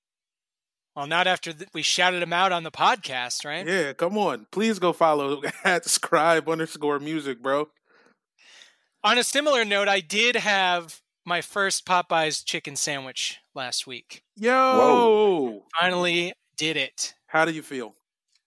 Well, 0.97 1.07
not 1.07 1.27
after 1.27 1.53
th- 1.53 1.71
we 1.73 1.83
shouted 1.83 2.23
him 2.23 2.33
out 2.33 2.53
on 2.53 2.63
the 2.63 2.71
podcast, 2.71 3.45
right? 3.45 3.67
Yeah, 3.67 3.93
come 3.95 4.17
on, 4.17 4.47
please 4.53 4.79
go 4.79 4.93
follow 4.93 5.43
at 5.65 5.85
Scribe 5.87 6.49
underscore 6.49 7.01
Music, 7.01 7.43
bro. 7.43 7.69
On 9.03 9.19
a 9.19 9.25
similar 9.25 9.65
note, 9.65 9.89
I 9.89 10.01
did 10.01 10.37
have 10.37 11.01
my 11.27 11.41
first 11.41 11.85
Popeyes 11.85 12.45
chicken 12.45 12.77
sandwich 12.77 13.39
last 13.55 13.87
week. 13.87 14.23
Yo, 14.37 15.65
Finally 15.81 16.33
did 16.57 16.77
it. 16.77 17.15
how 17.27 17.45
do 17.45 17.53
you 17.53 17.63
feel? 17.63 17.95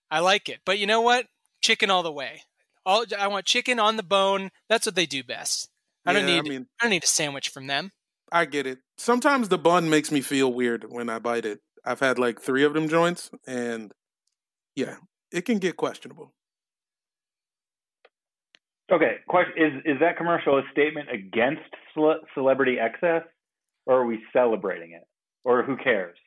I 0.10 0.20
like 0.20 0.48
it. 0.48 0.60
But 0.66 0.80
you 0.80 0.88
know 0.88 1.02
what? 1.02 1.26
Chicken 1.62 1.90
all 1.90 2.04
the 2.04 2.12
way. 2.12 2.44
All 2.86 3.04
I 3.20 3.28
want 3.28 3.46
chicken 3.46 3.80
on 3.80 3.98
the 3.98 4.04
bone. 4.04 4.52
That's 4.70 4.86
what 4.86 4.96
they 4.96 5.06
do 5.06 5.22
best. 5.24 5.70
I 6.06 6.14
don't 6.14 6.26
need 6.26 6.40
I 6.40 6.42
mean, 6.44 6.68
I 6.80 6.86
don't 6.86 6.92
need 6.92 7.04
a 7.04 7.08
sandwich 7.08 7.50
from 7.50 7.68
them. 7.68 7.92
I 8.32 8.46
get 8.46 8.66
it. 8.66 8.80
Sometimes 8.98 9.50
the 9.50 9.58
bun 9.58 9.90
makes 9.90 10.10
me 10.12 10.22
feel 10.22 10.54
weird 10.54 10.86
when 10.90 11.10
I 11.10 11.20
bite 11.20 11.46
it. 11.46 11.60
I've 11.88 12.02
had 12.02 12.20
like 12.20 12.42
three 12.42 12.64
of 12.64 12.74
them 12.74 12.90
joints, 12.90 13.32
and 13.48 13.94
yeah, 14.76 14.96
it 15.32 15.46
can 15.46 15.58
get 15.58 15.78
questionable. 15.78 16.34
Okay, 18.92 19.18
question 19.28 19.54
is 19.58 19.74
is 19.86 20.00
that 20.02 20.18
commercial 20.18 20.58
a 20.58 20.64
statement 20.72 21.10
against 21.12 21.62
cele- 21.94 22.22
celebrity 22.34 22.78
excess, 22.80 23.24
or 23.86 24.02
are 24.02 24.06
we 24.06 24.20
celebrating 24.34 24.92
it, 24.92 25.04
or 25.44 25.64
who 25.64 25.78
cares? 25.78 26.18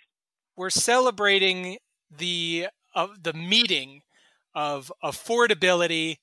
We're 0.56 0.70
celebrating 0.70 1.78
the 2.10 2.68
of 2.94 3.22
the 3.22 3.34
meeting 3.34 4.02
of 4.54 4.90
affordability 5.04 6.16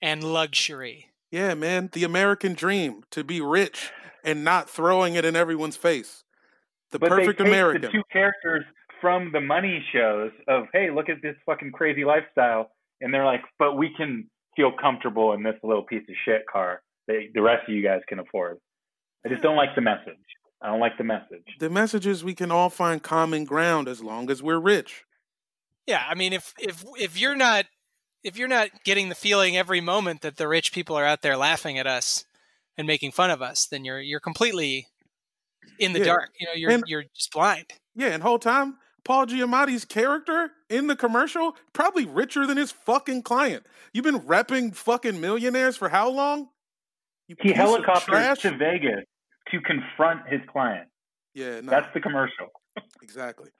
and 0.00 0.22
luxury. 0.24 1.10
Yeah, 1.30 1.54
man, 1.54 1.90
the 1.92 2.04
American 2.04 2.54
dream 2.54 3.02
to 3.10 3.24
be 3.24 3.40
rich 3.40 3.90
and 4.24 4.44
not 4.44 4.70
throwing 4.70 5.14
it 5.14 5.24
in 5.24 5.34
everyone's 5.34 5.76
face. 5.76 6.22
The 6.92 6.98
But 6.98 7.10
perfect 7.10 7.38
they 7.38 7.44
take 7.44 7.52
American. 7.52 7.82
the 7.82 7.88
two 7.88 8.02
characters 8.12 8.64
from 9.04 9.32
the 9.32 9.40
money 9.42 9.84
shows 9.92 10.32
of 10.48 10.64
hey, 10.72 10.90
look 10.90 11.10
at 11.10 11.20
this 11.20 11.36
fucking 11.44 11.72
crazy 11.72 12.06
lifestyle, 12.06 12.70
and 13.02 13.12
they're 13.12 13.26
like, 13.26 13.42
but 13.58 13.76
we 13.76 13.90
can 13.94 14.30
feel 14.56 14.72
comfortable 14.72 15.34
in 15.34 15.42
this 15.42 15.56
little 15.62 15.82
piece 15.82 16.08
of 16.08 16.14
shit 16.24 16.42
car 16.50 16.80
that 17.06 17.20
the 17.34 17.42
rest 17.42 17.68
of 17.68 17.74
you 17.74 17.82
guys 17.82 18.00
can 18.08 18.18
afford. 18.18 18.56
I 19.26 19.28
just 19.28 19.42
don't 19.42 19.56
like 19.56 19.74
the 19.74 19.82
message. 19.82 20.16
I 20.62 20.68
don't 20.68 20.80
like 20.80 20.96
the 20.96 21.04
message. 21.04 21.44
the 21.60 21.68
message 21.68 22.06
is 22.06 22.24
we 22.24 22.34
can 22.34 22.50
all 22.50 22.70
find 22.70 23.02
common 23.02 23.44
ground 23.44 23.88
as 23.88 24.02
long 24.02 24.30
as 24.30 24.42
we're 24.42 24.58
rich. 24.58 25.04
Yeah, 25.86 26.02
I 26.08 26.14
mean 26.14 26.32
if 26.32 26.54
if 26.58 26.82
if 26.98 27.20
you're 27.20 27.36
not 27.36 27.66
if 28.22 28.38
you're 28.38 28.48
not 28.48 28.70
getting 28.84 29.10
the 29.10 29.14
feeling 29.14 29.54
every 29.54 29.82
moment 29.82 30.22
that 30.22 30.38
the 30.38 30.48
rich 30.48 30.72
people 30.72 30.96
are 30.96 31.04
out 31.04 31.20
there 31.20 31.36
laughing 31.36 31.78
at 31.78 31.86
us 31.86 32.24
and 32.78 32.86
making 32.86 33.12
fun 33.12 33.30
of 33.30 33.42
us, 33.42 33.66
then 33.66 33.84
you're 33.84 34.00
you're 34.00 34.20
completely 34.20 34.86
in 35.78 35.92
the 35.92 35.98
Yeah. 35.98 36.04
dark. 36.06 36.30
You 36.40 36.46
know, 36.46 36.52
you're 36.54 36.70
And- 36.70 36.84
you're 36.86 37.04
just 37.14 37.30
blind. 37.32 37.66
Yeah, 37.94 38.08
and 38.08 38.22
whole 38.22 38.38
time, 38.38 38.78
Paul 39.04 39.26
Giamatti's 39.26 39.84
character 39.84 40.52
in 40.68 40.86
the 40.86 40.96
commercial 40.96 41.56
probably 41.72 42.06
richer 42.06 42.46
than 42.46 42.56
his 42.56 42.72
fucking 42.72 43.22
client. 43.22 43.66
You've 43.92 44.04
been 44.04 44.20
repping 44.20 44.74
fucking 44.74 45.20
millionaires 45.20 45.76
for 45.76 45.88
how 45.90 46.08
long? 46.10 46.48
You 47.28 47.36
He 47.40 47.50
piece 47.52 47.58
of 47.60 47.68
helicoptered 47.68 48.04
trash. 48.04 48.40
to 48.40 48.56
Vegas 48.56 49.04
to 49.50 49.60
confront 49.60 50.26
his 50.28 50.40
client. 50.50 50.88
Yeah, 51.34 51.60
no, 51.60 51.70
That's 51.70 51.92
the 51.94 52.00
commercial. 52.00 52.48
exactly. 53.02 53.50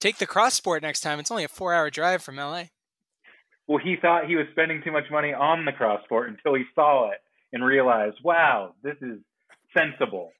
Take 0.00 0.18
the 0.18 0.26
cross 0.26 0.54
sport 0.54 0.82
next 0.82 1.00
time. 1.00 1.18
It's 1.18 1.30
only 1.30 1.44
a 1.44 1.48
four 1.48 1.74
hour 1.74 1.90
drive 1.90 2.22
from 2.22 2.36
LA. 2.36 2.64
Well, 3.66 3.78
he 3.78 3.96
thought 4.00 4.26
he 4.28 4.36
was 4.36 4.46
spending 4.52 4.82
too 4.84 4.92
much 4.92 5.04
money 5.10 5.32
on 5.34 5.64
the 5.64 5.72
crossport 5.72 6.28
until 6.28 6.54
he 6.54 6.64
saw 6.74 7.10
it 7.10 7.18
and 7.52 7.64
realized, 7.64 8.18
wow, 8.22 8.74
this 8.82 8.96
is 9.00 9.18
sensible. 9.76 10.30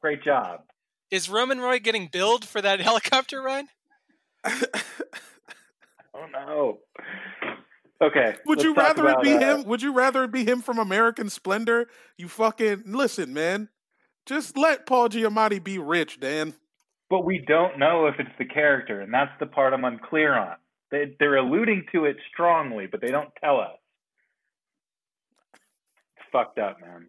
Great 0.00 0.22
job. 0.22 0.60
Is 1.10 1.28
Roman 1.28 1.58
Roy 1.60 1.80
getting 1.80 2.06
billed 2.06 2.44
for 2.44 2.60
that 2.60 2.80
helicopter 2.88 3.42
ride? 3.42 3.64
Oh 6.18 6.26
no. 6.32 6.78
Okay. 8.00 8.36
Would 8.46 8.62
you 8.62 8.74
rather 8.74 9.08
it 9.08 9.22
be 9.22 9.34
uh, 9.34 9.38
him? 9.38 9.64
Would 9.64 9.82
you 9.82 9.92
rather 9.92 10.24
it 10.24 10.32
be 10.32 10.44
him 10.44 10.62
from 10.62 10.78
American 10.78 11.28
Splendor? 11.28 11.88
You 12.16 12.28
fucking 12.28 12.84
listen, 12.86 13.32
man. 13.32 13.68
Just 14.26 14.56
let 14.56 14.86
Paul 14.86 15.08
Giamatti 15.08 15.62
be 15.62 15.78
rich, 15.78 16.20
Dan. 16.20 16.54
But 17.10 17.24
we 17.24 17.38
don't 17.46 17.78
know 17.78 18.06
if 18.06 18.16
it's 18.18 18.30
the 18.38 18.44
character, 18.44 19.00
and 19.00 19.12
that's 19.12 19.32
the 19.40 19.46
part 19.46 19.72
I'm 19.72 19.84
unclear 19.84 20.36
on. 20.36 20.56
They, 20.90 21.16
they're 21.18 21.36
alluding 21.36 21.86
to 21.92 22.04
it 22.04 22.16
strongly, 22.32 22.86
but 22.90 23.00
they 23.00 23.10
don't 23.10 23.30
tell 23.42 23.58
us. 23.60 23.78
It's 25.54 26.26
fucked 26.30 26.58
up, 26.58 26.78
man. 26.80 27.06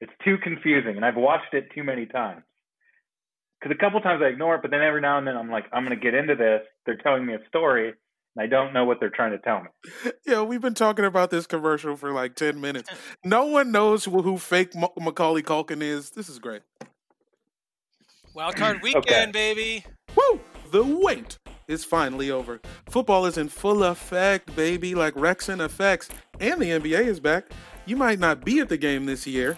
It's 0.00 0.12
too 0.24 0.36
confusing, 0.42 0.96
and 0.96 1.04
I've 1.04 1.16
watched 1.16 1.52
it 1.52 1.68
too 1.74 1.84
many 1.84 2.06
times. 2.06 2.42
Because 3.64 3.78
a 3.80 3.80
couple 3.80 3.98
times 4.02 4.20
I 4.22 4.28
ignore 4.28 4.56
it, 4.56 4.62
but 4.62 4.70
then 4.70 4.82
every 4.82 5.00
now 5.00 5.16
and 5.16 5.26
then 5.26 5.38
I'm 5.38 5.50
like, 5.50 5.64
I'm 5.72 5.86
going 5.86 5.98
to 5.98 6.02
get 6.02 6.12
into 6.12 6.34
this. 6.34 6.60
They're 6.84 6.98
telling 6.98 7.24
me 7.24 7.32
a 7.32 7.38
story, 7.48 7.88
and 7.88 8.44
I 8.44 8.46
don't 8.46 8.74
know 8.74 8.84
what 8.84 9.00
they're 9.00 9.08
trying 9.08 9.30
to 9.30 9.38
tell 9.38 9.62
me. 9.62 10.12
Yeah, 10.26 10.42
we've 10.42 10.60
been 10.60 10.74
talking 10.74 11.06
about 11.06 11.30
this 11.30 11.46
commercial 11.46 11.96
for 11.96 12.12
like 12.12 12.34
10 12.34 12.60
minutes. 12.60 12.90
No 13.24 13.46
one 13.46 13.72
knows 13.72 14.04
who, 14.04 14.20
who 14.20 14.36
fake 14.36 14.74
Ma- 14.74 14.88
Macaulay 15.00 15.40
Culkin 15.40 15.80
is. 15.80 16.10
This 16.10 16.28
is 16.28 16.38
great. 16.38 16.60
Wildcard 18.36 18.82
weekend, 18.82 19.32
baby. 19.32 19.86
Woo! 20.14 20.40
The 20.70 20.84
wait 20.84 21.38
is 21.66 21.86
finally 21.86 22.30
over. 22.30 22.60
Football 22.90 23.24
is 23.24 23.38
in 23.38 23.48
full 23.48 23.82
effect, 23.84 24.54
baby, 24.54 24.94
like 24.94 25.14
Rexon 25.14 25.64
effects. 25.64 26.10
And 26.38 26.60
the 26.60 26.66
NBA 26.66 27.06
is 27.06 27.18
back. 27.18 27.50
You 27.86 27.96
might 27.96 28.18
not 28.18 28.44
be 28.44 28.60
at 28.60 28.68
the 28.68 28.76
game 28.76 29.06
this 29.06 29.26
year, 29.26 29.56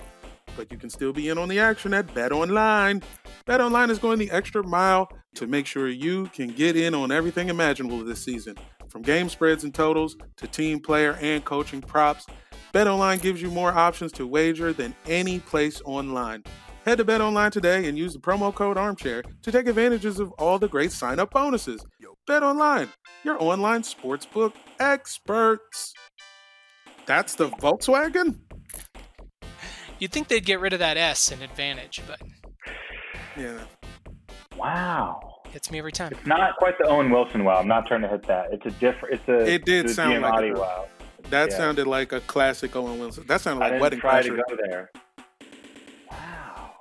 but 0.57 0.71
you 0.73 0.79
can 0.79 0.91
still 0.91 1.13
be 1.13 1.29
in 1.29 1.39
on 1.39 1.49
the 1.49 1.59
action 1.59 1.93
at 1.95 2.13
Bet 2.15 2.33
Online. 2.33 3.03
Bet 3.45 3.61
Online 3.61 3.91
is 3.91 3.99
going 3.99 4.19
the 4.19 4.31
extra 4.31 4.63
mile 4.65 5.09
to 5.35 5.47
make 5.47 5.67
sure 5.67 5.89
you 5.89 6.27
can 6.29 6.49
get 6.49 6.77
in 6.77 6.95
on 6.95 7.13
everything 7.13 7.49
imaginable 7.49 8.03
this 8.05 8.25
season. 8.25 8.57
From 8.89 9.03
game 9.03 9.29
spreads 9.29 9.65
and 9.65 9.75
totals 9.75 10.17
to 10.37 10.47
team 10.47 10.81
player 10.81 11.19
and 11.21 11.45
coaching 11.45 11.81
props, 11.81 12.27
Bet 12.73 12.87
Online 12.87 13.19
gives 13.19 13.43
you 13.43 13.51
more 13.51 13.73
options 13.73 14.13
to 14.13 14.27
wager 14.27 14.73
than 14.73 14.95
any 15.07 15.39
place 15.41 15.83
online. 15.85 16.43
Head 16.85 16.99
to 16.99 17.05
Bet 17.05 17.21
Online 17.21 17.51
today 17.51 17.89
and 17.89 17.99
use 17.99 18.13
the 18.13 18.21
promo 18.21 18.55
code 18.55 18.77
Armchair 18.77 19.25
to 19.43 19.51
take 19.51 19.67
advantages 19.67 20.21
of 20.21 20.31
all 20.33 20.59
the 20.59 20.69
great 20.69 20.93
sign 20.93 21.19
up 21.19 21.33
bonuses. 21.33 21.85
Bet 22.27 22.43
Online, 22.43 22.89
your 23.23 23.41
online 23.41 23.83
sportsbook 23.83 24.53
experts. 24.81 25.95
That's 27.07 27.37
the 27.37 27.51
Volkswagen? 27.51 28.46
You'd 29.99 30.13
think 30.13 30.29
they'd 30.29 30.45
get 30.45 30.61
rid 30.61 30.73
of 30.73 30.79
that 30.81 30.97
S 30.97 31.31
in 31.33 31.43
advantage, 31.43 32.03
but 32.07 32.21
Yeah. 33.37 33.61
Wow. 34.57 35.21
hits 35.51 35.71
me 35.71 35.79
every 35.79 35.93
time. 35.93 36.13
It's 36.13 36.27
not 36.27 36.57
quite 36.57 36.77
the 36.79 36.85
Owen 36.87 37.11
Wilson 37.11 37.45
wow. 37.45 37.57
I'm 37.59 37.69
not 37.69 37.87
trying 37.87 38.03
to 38.03 38.09
hit 38.09 38.27
that. 38.27 38.53
It's 38.53 38.67
a 38.67 38.71
different. 38.73 39.15
It's 39.15 39.29
a. 39.29 39.55
It 39.55 39.65
did 39.65 39.87
a 39.87 39.89
sound 39.89 40.23
like 40.23 40.43
a, 40.43 40.47
it. 40.49 40.55
wow. 40.59 40.87
That 41.31 41.51
Yeah. 41.51 41.57
sounded 41.57 41.87
like 41.87 42.13
a 42.13 42.21
classic 42.21 42.77
Owen 42.77 42.99
Wilson. 42.99 43.25
That 43.27 43.41
sounded 43.41 43.65
I 43.65 43.65
like 43.65 43.73
didn't 43.73 43.83
Wedding 43.83 44.01
try 44.01 44.23
Crasher. 44.23 44.37
to 44.37 44.45
go 44.49 44.57
there. 44.69 44.91
Wow. 46.11 46.73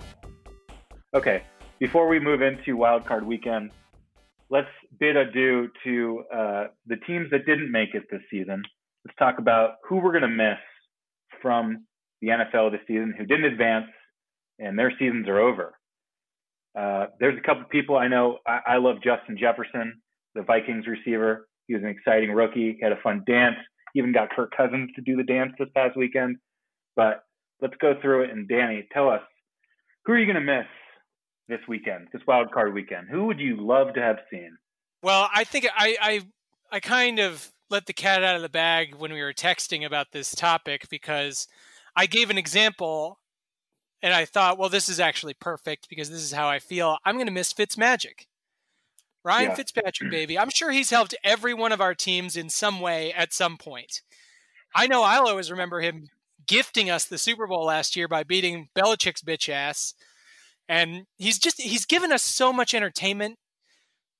Okay. 1.13 1.43
Before 1.79 2.07
we 2.07 2.19
move 2.19 2.41
into 2.41 2.77
Wild 2.77 3.05
Card 3.05 3.25
Weekend, 3.25 3.71
let's 4.49 4.67
bid 4.99 5.17
adieu 5.17 5.69
to 5.83 6.23
uh, 6.33 6.63
the 6.87 6.95
teams 7.07 7.29
that 7.31 7.45
didn't 7.45 7.71
make 7.71 7.93
it 7.95 8.03
this 8.11 8.21
season. 8.31 8.63
Let's 9.05 9.17
talk 9.17 9.39
about 9.39 9.75
who 9.87 9.97
we're 9.97 10.11
going 10.11 10.21
to 10.23 10.27
miss 10.27 10.57
from 11.41 11.85
the 12.21 12.29
NFL 12.29 12.71
this 12.71 12.81
season 12.87 13.13
who 13.17 13.25
didn't 13.25 13.45
advance 13.45 13.87
and 14.59 14.77
their 14.77 14.91
seasons 14.97 15.27
are 15.27 15.39
over. 15.39 15.73
Uh, 16.77 17.07
there's 17.19 17.37
a 17.37 17.41
couple 17.41 17.63
people 17.65 17.97
I 17.97 18.07
know. 18.07 18.39
I, 18.45 18.59
I 18.67 18.77
love 18.77 18.97
Justin 19.03 19.37
Jefferson, 19.39 20.01
the 20.33 20.43
Vikings 20.43 20.87
receiver. 20.87 21.47
He 21.67 21.73
was 21.73 21.83
an 21.83 21.89
exciting 21.89 22.31
rookie. 22.31 22.77
He 22.77 22.79
had 22.81 22.91
a 22.91 23.01
fun 23.01 23.23
dance. 23.25 23.55
Even 23.95 24.11
got 24.11 24.29
Kirk 24.35 24.53
Cousins 24.55 24.89
to 24.95 25.01
do 25.01 25.15
the 25.15 25.23
dance 25.23 25.53
this 25.57 25.69
past 25.73 25.95
weekend. 25.95 26.37
But 26.95 27.23
let's 27.61 27.75
go 27.79 27.93
through 28.01 28.23
it. 28.23 28.31
And 28.31 28.47
Danny, 28.47 28.87
tell 28.91 29.09
us 29.09 29.21
who 30.05 30.13
are 30.13 30.17
you 30.17 30.25
going 30.25 30.35
to 30.35 30.41
miss 30.41 30.67
this 31.47 31.61
weekend, 31.67 32.07
this 32.11 32.21
wild 32.27 32.51
card 32.51 32.73
weekend? 32.73 33.07
Who 33.09 33.25
would 33.25 33.39
you 33.39 33.57
love 33.57 33.93
to 33.93 34.01
have 34.01 34.17
seen? 34.29 34.57
Well, 35.01 35.29
I 35.33 35.43
think 35.43 35.67
I, 35.75 35.97
I 36.01 36.21
I 36.71 36.79
kind 36.79 37.19
of 37.19 37.51
let 37.69 37.85
the 37.85 37.93
cat 37.93 38.23
out 38.23 38.35
of 38.35 38.41
the 38.41 38.49
bag 38.49 38.95
when 38.95 39.13
we 39.13 39.21
were 39.21 39.33
texting 39.33 39.85
about 39.85 40.11
this 40.11 40.33
topic 40.35 40.89
because 40.89 41.47
I 41.95 42.05
gave 42.05 42.29
an 42.29 42.37
example 42.37 43.19
and 44.01 44.13
I 44.13 44.25
thought, 44.25 44.57
well, 44.57 44.69
this 44.69 44.89
is 44.89 44.99
actually 44.99 45.33
perfect 45.33 45.89
because 45.89 46.09
this 46.09 46.21
is 46.21 46.31
how 46.33 46.47
I 46.47 46.59
feel. 46.59 46.97
I'm 47.05 47.15
going 47.15 47.27
to 47.27 47.31
miss 47.33 47.53
Fitz 47.53 47.77
Magic. 47.77 48.27
Ryan 49.23 49.49
Yeah. 49.49 49.55
Fitzpatrick, 49.55 50.11
baby. 50.11 50.37
I'm 50.37 50.49
sure 50.49 50.71
he's 50.71 50.91
helped 50.91 51.15
every 51.23 51.53
one 51.53 51.71
of 51.71 51.81
our 51.81 51.95
teams 51.95 52.37
in 52.37 52.49
some 52.49 52.79
way 52.79 53.11
at 53.13 53.33
some 53.33 53.57
point. 53.57 54.01
I 54.75 54.87
know 54.87 55.03
I'll 55.03 55.27
always 55.27 55.49
remember 55.49 55.81
him 55.81 56.09
gifting 56.47 56.89
us 56.89 57.05
the 57.05 57.17
Super 57.17 57.47
Bowl 57.47 57.65
last 57.65 57.95
year 57.95 58.07
by 58.07 58.23
beating 58.23 58.67
Belichick's 58.77 59.21
bitch 59.23 59.49
ass. 59.49 59.93
And 60.67 61.05
he's 61.17 61.39
just 61.39 61.61
he's 61.61 61.85
given 61.85 62.11
us 62.11 62.23
so 62.23 62.51
much 62.51 62.73
entertainment 62.73 63.37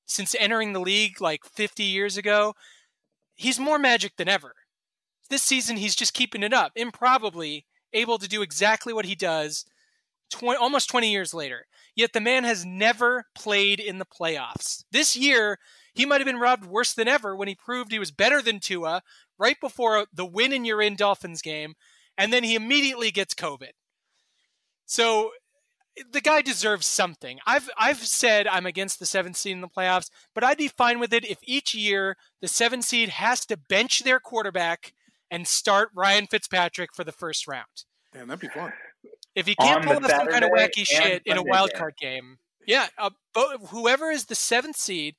since 0.05 0.35
entering 0.39 0.73
the 0.73 0.79
league 0.79 1.19
like 1.19 1.43
50 1.43 1.83
years 1.83 2.17
ago. 2.17 2.53
He's 3.35 3.59
more 3.59 3.77
magic 3.79 4.13
than 4.17 4.29
ever. 4.29 4.53
This 5.29 5.43
season 5.43 5.77
he's 5.77 5.95
just 5.95 6.13
keeping 6.13 6.43
it 6.43 6.53
up, 6.53 6.71
improbably 6.75 7.65
able 7.93 8.17
to 8.17 8.27
do 8.27 8.41
exactly 8.41 8.93
what 8.93 9.05
he 9.05 9.15
does 9.15 9.65
20, 10.31 10.57
almost 10.57 10.89
20 10.89 11.11
years 11.11 11.33
later. 11.33 11.65
Yet 11.95 12.13
the 12.13 12.21
man 12.21 12.43
has 12.43 12.65
never 12.65 13.25
played 13.35 13.79
in 13.79 13.99
the 13.99 14.05
playoffs. 14.05 14.83
This 14.91 15.15
year, 15.15 15.59
he 15.93 16.05
might 16.05 16.19
have 16.19 16.25
been 16.25 16.39
robbed 16.39 16.65
worse 16.65 16.93
than 16.93 17.07
ever 17.07 17.35
when 17.35 17.47
he 17.47 17.55
proved 17.55 17.91
he 17.91 17.99
was 17.99 18.11
better 18.11 18.41
than 18.41 18.59
Tua 18.59 19.01
right 19.37 19.59
before 19.61 20.05
the 20.13 20.25
win 20.25 20.51
in 20.51 20.65
your 20.65 20.81
in 20.81 20.95
Dolphins 20.95 21.41
game, 21.41 21.75
and 22.17 22.33
then 22.33 22.43
he 22.43 22.55
immediately 22.55 23.11
gets 23.11 23.33
COVID. 23.33 23.71
So 24.85 25.31
the 26.11 26.21
guy 26.21 26.41
deserves 26.41 26.85
something. 26.85 27.39
I've 27.45 27.69
I've 27.77 27.99
said 27.99 28.47
I'm 28.47 28.65
against 28.65 28.99
the 28.99 29.05
seventh 29.05 29.37
seed 29.37 29.53
in 29.53 29.61
the 29.61 29.69
playoffs, 29.69 30.09
but 30.33 30.43
I'd 30.43 30.57
be 30.57 30.67
fine 30.67 30.99
with 30.99 31.13
it 31.13 31.25
if 31.25 31.39
each 31.43 31.73
year 31.73 32.17
the 32.41 32.47
seventh 32.47 32.83
seed 32.83 33.09
has 33.09 33.45
to 33.45 33.57
bench 33.57 34.03
their 34.03 34.19
quarterback 34.19 34.93
and 35.31 35.47
start 35.47 35.89
Ryan 35.95 36.27
Fitzpatrick 36.27 36.93
for 36.95 37.03
the 37.03 37.11
first 37.11 37.47
round. 37.47 37.85
Damn, 38.13 38.27
that'd 38.27 38.39
be 38.39 38.47
fun. 38.47 38.71
If 39.35 39.47
he 39.47 39.55
can't 39.55 39.85
On 39.85 39.91
pull 39.91 39.99
the 39.99 40.13
off 40.13 40.21
some 40.21 40.27
kind 40.27 40.43
of 40.45 40.51
wacky 40.51 40.77
and 40.77 40.87
shit 40.87 41.23
in 41.25 41.37
a 41.37 41.43
wild 41.43 41.71
game. 41.71 41.77
card 41.77 41.93
game, 41.99 42.37
yeah, 42.65 42.87
uh, 42.97 43.09
bo- 43.33 43.57
whoever 43.69 44.09
is 44.09 44.25
the 44.25 44.35
seventh 44.35 44.77
seed, 44.77 45.15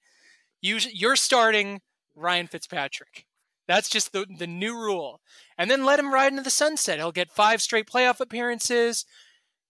you, 0.63 0.79
you're 0.93 1.17
starting 1.17 1.83
Ryan 2.15 2.47
Fitzpatrick. 2.47 3.27
That's 3.69 3.89
just 3.89 4.13
the 4.13 4.27
the 4.39 4.47
new 4.47 4.75
rule, 4.79 5.21
and 5.59 5.71
then 5.71 5.85
let 5.85 5.99
him 5.99 6.15
ride 6.15 6.33
into 6.33 6.43
the 6.43 6.51
sunset. 6.51 6.99
He'll 6.99 7.13
get 7.13 7.31
five 7.33 7.61
straight 7.61 7.87
playoff 7.91 8.21
appearances. 8.21 9.05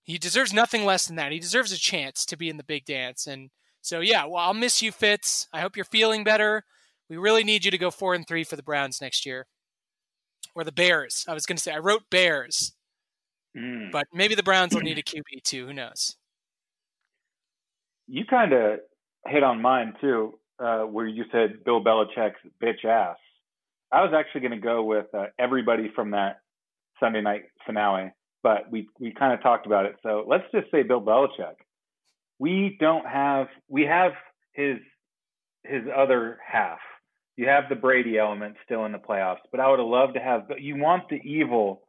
He 0.05 0.19
deserves 0.19 0.53
nothing 0.53 0.85
less 0.85 1.07
than 1.07 1.17
that. 1.17 1.33
He 1.33 1.39
deserves 1.41 1.73
a 1.73 1.79
chance 1.79 2.25
to 2.27 2.37
be 2.37 2.49
in 2.49 2.59
the 2.59 2.63
big 2.63 2.85
dance, 2.85 3.27
and 3.27 3.51
so 3.81 4.01
yeah. 4.01 4.25
Well, 4.27 4.37
I'll 4.43 4.55
miss 4.55 4.83
you, 4.83 4.93
Fitz. 4.93 5.49
I 5.53 5.61
hope 5.61 5.77
you're 5.77 5.85
feeling 5.87 6.25
better. 6.25 6.65
We 7.09 7.17
really 7.17 7.43
need 7.43 7.65
you 7.65 7.71
to 7.71 7.79
go 7.79 7.91
four 7.91 8.15
and 8.15 8.27
three 8.29 8.45
for 8.45 8.57
the 8.57 8.63
Browns 8.63 9.01
next 9.01 9.25
year, 9.25 9.47
or 10.57 10.65
the 10.65 10.73
Bears. 10.73 11.25
I 11.29 11.35
was 11.35 11.47
going 11.47 11.57
to 11.57 11.63
say 11.63 11.73
I 11.73 11.79
wrote 11.79 12.03
Bears, 12.11 12.73
Mm. 13.57 13.91
but 13.91 14.07
maybe 14.13 14.35
the 14.35 14.43
Browns 14.43 14.75
will 14.75 14.83
need 14.83 14.99
a 14.99 15.03
QB 15.03 15.43
too. 15.45 15.67
Who 15.67 15.73
knows? 15.73 16.17
You 18.07 18.25
kind 18.27 18.53
of 18.53 18.81
hit 19.27 19.43
on 19.43 19.63
mine 19.63 19.95
too, 20.01 20.39
uh, 20.59 20.81
where 20.83 21.07
you 21.07 21.25
said 21.33 21.65
Bill 21.65 21.83
Belichick's 21.83 22.39
bitch 22.63 22.85
ass. 22.85 23.17
I 23.91 24.03
was 24.03 24.13
actually 24.15 24.43
going 24.43 24.53
to 24.53 24.59
go 24.59 24.83
with 24.83 25.07
uh, 25.15 25.27
everybody 25.39 25.91
from 25.95 26.11
that 26.11 26.41
Sunday 27.01 27.23
night 27.23 27.45
finale, 27.65 28.13
but 28.43 28.71
we 28.71 28.89
we 29.01 29.13
kind 29.13 29.33
of 29.33 29.43
talked 29.43 29.67
about 29.67 29.87
it. 29.87 29.97
So 30.03 30.25
let's 30.29 30.45
just 30.53 30.71
say 30.71 30.83
Bill 30.83 31.01
Belichick. 31.01 31.57
We 32.39 32.77
don't 32.79 33.07
have 33.07 33.47
we 33.69 33.83
have 33.85 34.13
his 34.53 34.77
his 35.65 35.83
other 35.97 36.39
half. 36.47 36.79
You 37.37 37.49
have 37.49 37.65
the 37.69 37.75
Brady 37.77 38.19
element 38.19 38.57
still 38.65 38.87
in 38.87 38.93
the 38.93 38.99
playoffs, 38.99 39.45
but 39.51 39.61
I 39.61 39.69
would 39.69 39.79
have 39.79 39.89
loved 39.89 40.15
to 40.15 40.21
have. 40.21 40.49
But 40.49 40.63
you 40.63 40.77
want 40.77 41.09
the 41.09 41.17
evil 41.17 41.83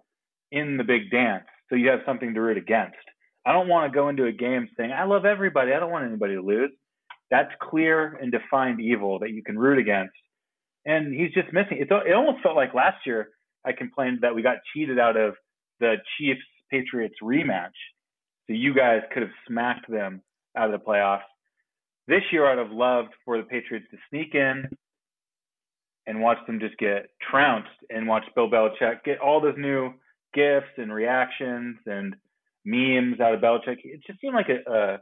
in 0.51 0.77
the 0.77 0.83
big 0.83 1.09
dance, 1.09 1.45
so 1.69 1.75
you 1.75 1.89
have 1.89 2.01
something 2.05 2.33
to 2.33 2.41
root 2.41 2.57
against. 2.57 2.97
I 3.45 3.53
don't 3.53 3.69
want 3.69 3.89
to 3.91 3.95
go 3.95 4.09
into 4.09 4.25
a 4.25 4.31
game 4.31 4.67
saying 4.77 4.91
I 4.91 5.05
love 5.05 5.25
everybody. 5.25 5.71
I 5.71 5.79
don't 5.79 5.91
want 5.91 6.05
anybody 6.05 6.35
to 6.35 6.41
lose. 6.41 6.71
That's 7.31 7.51
clear 7.61 8.17
and 8.21 8.31
defined 8.31 8.81
evil 8.81 9.19
that 9.19 9.31
you 9.31 9.41
can 9.41 9.57
root 9.57 9.79
against. 9.79 10.13
And 10.85 11.13
he's 11.13 11.33
just 11.33 11.53
missing. 11.53 11.77
It, 11.79 11.87
it 11.91 12.13
almost 12.13 12.43
felt 12.43 12.55
like 12.55 12.73
last 12.73 13.05
year 13.05 13.29
I 13.65 13.71
complained 13.71 14.19
that 14.21 14.35
we 14.35 14.41
got 14.41 14.57
cheated 14.73 14.99
out 14.99 15.15
of 15.15 15.35
the 15.79 15.95
Chiefs 16.17 16.41
Patriots 16.69 17.15
rematch. 17.23 17.75
So 18.47 18.53
you 18.53 18.73
guys 18.73 19.01
could 19.13 19.23
have 19.23 19.31
smacked 19.47 19.89
them 19.89 20.21
out 20.57 20.73
of 20.73 20.79
the 20.79 20.85
playoffs. 20.85 21.21
This 22.07 22.23
year 22.31 22.49
I'd 22.49 22.57
have 22.57 22.71
loved 22.71 23.09
for 23.25 23.37
the 23.37 23.43
Patriots 23.43 23.87
to 23.91 23.97
sneak 24.09 24.35
in 24.35 24.69
and 26.07 26.21
watch 26.21 26.37
them 26.47 26.59
just 26.59 26.77
get 26.77 27.09
trounced 27.29 27.69
and 27.89 28.07
watch 28.07 28.23
Bill 28.33 28.49
Belichick 28.49 29.03
get 29.03 29.19
all 29.19 29.41
those 29.41 29.57
new 29.57 29.91
gifts 30.33 30.71
and 30.77 30.91
reactions 30.91 31.77
and 31.85 32.15
memes 32.65 33.19
out 33.19 33.33
of 33.33 33.41
Belichick. 33.41 33.77
It 33.83 34.01
just 34.07 34.19
seemed 34.21 34.33
like 34.33 34.47
a, 34.49 34.71
a 34.71 34.97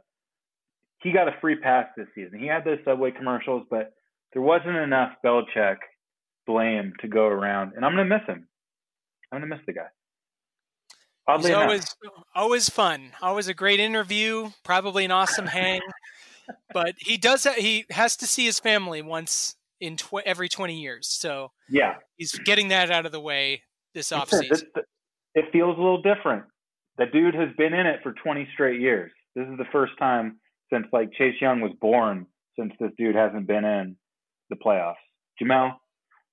he 1.02 1.12
got 1.12 1.28
a 1.28 1.36
free 1.40 1.56
pass 1.56 1.86
this 1.96 2.08
season. 2.14 2.40
He 2.40 2.46
had 2.46 2.64
those 2.64 2.78
Subway 2.84 3.12
commercials, 3.12 3.62
but 3.70 3.92
there 4.32 4.42
wasn't 4.42 4.76
enough 4.76 5.12
Belichick 5.24 5.76
blame 6.46 6.92
to 7.00 7.08
go 7.08 7.26
around, 7.26 7.72
and 7.76 7.84
I'm 7.84 7.92
gonna 7.92 8.04
miss 8.04 8.26
him. 8.26 8.48
I'm 9.30 9.40
gonna 9.40 9.54
miss 9.54 9.64
the 9.66 9.72
guy. 9.72 9.86
Oddly 11.28 11.50
He's 11.50 11.50
enough, 11.50 11.62
always 11.62 11.96
always 12.34 12.68
fun. 12.68 13.12
Always 13.22 13.48
a 13.48 13.54
great 13.54 13.80
interview. 13.80 14.50
Probably 14.64 15.04
an 15.04 15.12
awesome 15.12 15.46
hang. 15.46 15.80
But 16.72 16.94
he 16.98 17.16
does. 17.16 17.42
Ha- 17.42 17.56
he 17.58 17.86
has 17.90 18.16
to 18.18 18.26
see 18.26 18.44
his 18.44 18.60
family 18.60 19.02
once 19.02 19.56
in 19.80 19.96
tw- 19.96 20.22
every 20.24 20.48
twenty 20.48 20.80
years. 20.80 21.08
So 21.08 21.52
yeah, 21.68 21.96
he's 22.16 22.32
getting 22.32 22.68
that 22.68 22.90
out 22.90 23.06
of 23.06 23.12
the 23.12 23.20
way 23.20 23.62
this 23.94 24.12
It- 24.12 24.16
offseason. 24.16 24.62
it- 24.76 24.84
it 25.34 25.52
feels 25.52 25.76
a 25.76 25.80
little 25.80 26.00
different. 26.02 26.44
The 26.96 27.06
dude 27.06 27.34
has 27.34 27.50
been 27.58 27.74
in 27.74 27.84
it 27.86 28.00
for 28.02 28.14
20 28.14 28.48
straight 28.54 28.80
years. 28.80 29.12
This 29.34 29.46
is 29.48 29.58
the 29.58 29.66
first 29.70 29.92
time 29.98 30.40
since 30.72 30.86
like 30.94 31.12
Chase 31.12 31.38
Young 31.42 31.60
was 31.60 31.72
born 31.78 32.26
since 32.58 32.72
this 32.80 32.90
dude 32.96 33.14
hasn't 33.14 33.46
been 33.46 33.66
in 33.66 33.96
the 34.48 34.56
playoffs. 34.56 34.94
Jamel, 35.38 35.76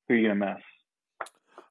who 0.08 0.14
are 0.14 0.18
you 0.18 0.28
gonna 0.30 0.54
miss? 0.54 0.64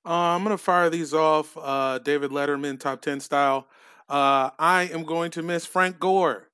Uh, 0.04 0.34
I'm 0.36 0.42
gonna 0.42 0.58
fire 0.58 0.90
these 0.90 1.14
off, 1.14 1.56
uh, 1.56 1.98
David 2.00 2.32
Letterman 2.32 2.78
top 2.78 3.00
ten 3.00 3.18
style. 3.20 3.66
Uh, 4.08 4.50
I 4.58 4.90
am 4.92 5.04
going 5.04 5.30
to 5.32 5.42
miss 5.42 5.64
Frank 5.64 5.98
Gore. 5.98 6.50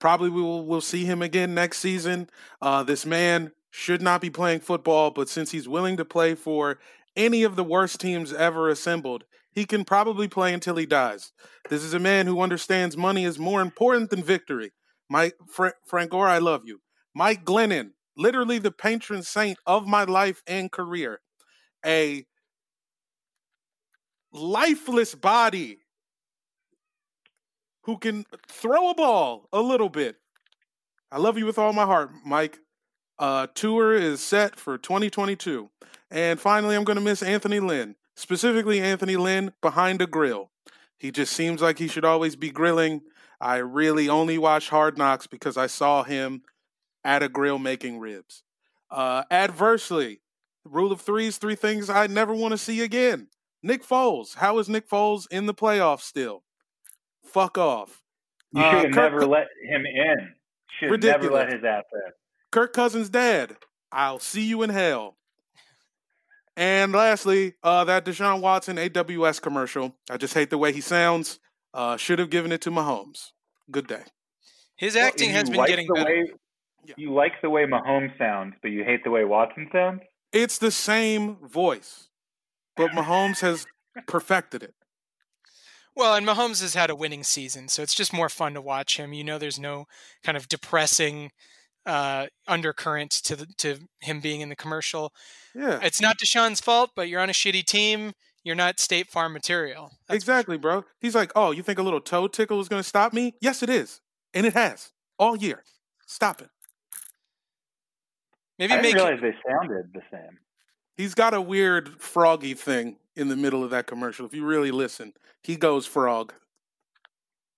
Probably 0.00 0.28
we 0.30 0.42
will 0.42 0.66
we'll 0.66 0.80
see 0.80 1.04
him 1.04 1.22
again 1.22 1.54
next 1.54 1.78
season. 1.78 2.28
Uh, 2.60 2.82
this 2.82 3.06
man 3.06 3.52
should 3.76 4.00
not 4.00 4.22
be 4.22 4.30
playing 4.30 4.58
football, 4.60 5.10
but 5.10 5.28
since 5.28 5.50
he's 5.50 5.68
willing 5.68 5.98
to 5.98 6.04
play 6.04 6.34
for 6.34 6.78
any 7.14 7.42
of 7.42 7.56
the 7.56 7.62
worst 7.62 8.00
teams 8.00 8.32
ever 8.32 8.70
assembled, 8.70 9.24
he 9.52 9.66
can 9.66 9.84
probably 9.84 10.28
play 10.28 10.54
until 10.54 10.76
he 10.76 10.86
dies. 10.86 11.32
This 11.68 11.82
is 11.82 11.92
a 11.92 11.98
man 11.98 12.26
who 12.26 12.40
understands 12.40 12.96
money 12.96 13.24
is 13.24 13.38
more 13.38 13.60
important 13.60 14.08
than 14.08 14.22
victory. 14.22 14.72
Mike 15.10 15.34
Fra- 15.46 15.74
Frank 15.84 16.10
Gore, 16.10 16.26
I 16.26 16.38
love 16.38 16.62
you. 16.64 16.80
Mike 17.14 17.44
Glennon, 17.44 17.90
literally 18.16 18.58
the 18.58 18.72
patron 18.72 19.22
saint 19.22 19.58
of 19.66 19.86
my 19.86 20.04
life 20.04 20.42
and 20.46 20.72
career. 20.72 21.20
A 21.84 22.24
lifeless 24.32 25.14
body 25.14 25.80
who 27.82 27.98
can 27.98 28.24
throw 28.48 28.88
a 28.88 28.94
ball 28.94 29.50
a 29.52 29.60
little 29.60 29.90
bit. 29.90 30.16
I 31.12 31.18
love 31.18 31.36
you 31.36 31.44
with 31.44 31.58
all 31.58 31.74
my 31.74 31.84
heart, 31.84 32.10
Mike. 32.24 32.58
Uh, 33.18 33.46
tour 33.54 33.94
is 33.94 34.20
set 34.22 34.56
for 34.56 34.76
2022. 34.78 35.70
And 36.10 36.38
finally, 36.40 36.76
I'm 36.76 36.84
going 36.84 36.98
to 36.98 37.02
miss 37.04 37.22
Anthony 37.22 37.60
Lynn, 37.60 37.96
specifically 38.14 38.80
Anthony 38.80 39.16
Lynn 39.16 39.52
behind 39.60 40.00
a 40.02 40.06
grill. 40.06 40.50
He 40.98 41.10
just 41.10 41.32
seems 41.32 41.60
like 41.60 41.78
he 41.78 41.88
should 41.88 42.04
always 42.04 42.36
be 42.36 42.50
grilling. 42.50 43.02
I 43.40 43.56
really 43.56 44.08
only 44.08 44.38
watch 44.38 44.68
Hard 44.70 44.96
Knocks 44.96 45.26
because 45.26 45.56
I 45.56 45.66
saw 45.66 46.02
him 46.04 46.42
at 47.04 47.22
a 47.22 47.28
grill 47.28 47.58
making 47.58 47.98
ribs. 47.98 48.42
Uh, 48.90 49.24
adversely, 49.30 50.20
rule 50.64 50.92
of 50.92 51.00
threes, 51.00 51.38
three 51.38 51.54
things 51.54 51.90
I 51.90 52.06
never 52.06 52.34
want 52.34 52.52
to 52.52 52.58
see 52.58 52.82
again. 52.82 53.28
Nick 53.62 53.84
Foles. 53.84 54.36
How 54.36 54.58
is 54.58 54.68
Nick 54.68 54.88
Foles 54.88 55.26
in 55.30 55.46
the 55.46 55.54
playoffs 55.54 56.02
still? 56.02 56.44
Fuck 57.24 57.58
off. 57.58 58.02
You 58.52 58.62
Uh, 58.62 58.70
should 58.70 58.84
have 58.84 58.94
Kirk- 58.94 59.12
never 59.12 59.26
let 59.26 59.48
him 59.68 59.84
in. 59.84 60.34
Should 60.78 60.90
have 60.90 61.20
never 61.22 61.30
let 61.34 61.52
his 61.52 61.64
ass 61.64 61.82
in. 61.92 62.12
Kirk 62.56 62.72
Cousins' 62.72 63.10
dad. 63.10 63.58
I'll 63.92 64.18
see 64.18 64.42
you 64.42 64.62
in 64.62 64.70
hell. 64.70 65.18
And 66.56 66.90
lastly, 66.92 67.52
uh, 67.62 67.84
that 67.84 68.06
Deshaun 68.06 68.40
Watson 68.40 68.76
AWS 68.76 69.42
commercial. 69.42 69.94
I 70.08 70.16
just 70.16 70.32
hate 70.32 70.48
the 70.48 70.56
way 70.56 70.72
he 70.72 70.80
sounds. 70.80 71.38
Uh, 71.74 71.98
should 71.98 72.18
have 72.18 72.30
given 72.30 72.52
it 72.52 72.62
to 72.62 72.70
Mahomes. 72.70 73.32
Good 73.70 73.86
day. 73.86 74.04
His 74.78 74.96
acting 74.96 75.28
you 75.28 75.34
has 75.34 75.50
been 75.50 75.58
like 75.58 75.68
getting 75.68 75.86
the 75.86 75.92
better. 75.92 76.10
Way, 76.10 76.32
Yeah. 76.86 76.94
You 76.96 77.12
like 77.12 77.42
the 77.42 77.50
way 77.50 77.66
Mahomes 77.66 78.16
sounds, 78.16 78.54
but 78.62 78.70
you 78.70 78.84
hate 78.84 79.04
the 79.04 79.10
way 79.10 79.26
Watson 79.26 79.68
sounds. 79.70 80.00
It's 80.32 80.56
the 80.56 80.70
same 80.70 81.36
voice, 81.46 82.08
but 82.74 82.92
Mahomes 82.92 83.40
has 83.40 83.66
perfected 84.06 84.62
it. 84.62 84.74
Well, 85.94 86.14
and 86.14 86.26
Mahomes 86.26 86.62
has 86.62 86.72
had 86.72 86.88
a 86.88 86.96
winning 86.96 87.22
season, 87.22 87.68
so 87.68 87.82
it's 87.82 87.94
just 87.94 88.14
more 88.14 88.30
fun 88.30 88.54
to 88.54 88.62
watch 88.62 88.96
him. 88.96 89.12
You 89.12 89.24
know, 89.24 89.36
there's 89.36 89.58
no 89.58 89.88
kind 90.24 90.38
of 90.38 90.48
depressing 90.48 91.32
uh, 91.86 92.26
undercurrent 92.48 93.12
to 93.12 93.36
the, 93.36 93.46
to 93.58 93.78
him 94.00 94.20
being 94.20 94.40
in 94.40 94.48
the 94.48 94.56
commercial. 94.56 95.12
Yeah, 95.54 95.78
It's 95.82 96.00
not 96.00 96.18
Deshaun's 96.18 96.60
fault, 96.60 96.90
but 96.94 97.08
you're 97.08 97.20
on 97.20 97.30
a 97.30 97.32
shitty 97.32 97.64
team. 97.64 98.12
You're 98.44 98.56
not 98.56 98.78
State 98.78 99.08
Farm 99.08 99.32
material. 99.32 99.90
That's 100.08 100.24
for 100.24 100.30
exactly, 100.32 100.58
bro. 100.58 100.84
He's 101.00 101.14
like, 101.14 101.32
oh, 101.34 101.50
you 101.50 101.62
think 101.62 101.78
a 101.78 101.82
little 101.82 102.00
toe 102.00 102.28
tickle 102.28 102.60
is 102.60 102.68
going 102.68 102.80
to 102.80 102.88
stop 102.88 103.12
me? 103.12 103.34
Yes, 103.40 103.62
it 103.62 103.70
is, 103.70 104.00
and 104.34 104.46
it 104.46 104.54
has 104.54 104.92
all 105.18 105.36
year. 105.36 105.64
Stop 106.06 106.42
it. 106.42 106.50
Maybe 108.58 108.72
I 108.72 108.76
make 108.76 108.94
didn't 108.94 109.06
realize 109.06 109.20
they 109.22 109.50
sounded 109.50 109.92
the 109.92 110.02
same. 110.10 110.38
He's 110.96 111.14
got 111.14 111.34
a 111.34 111.40
weird 111.40 112.00
froggy 112.00 112.54
thing 112.54 112.96
in 113.14 113.28
the 113.28 113.36
middle 113.36 113.62
of 113.62 113.70
that 113.70 113.86
commercial. 113.86 114.24
If 114.26 114.32
you 114.34 114.44
really 114.46 114.70
listen, 114.70 115.12
he 115.42 115.56
goes 115.56 115.86
frog. 115.86 116.32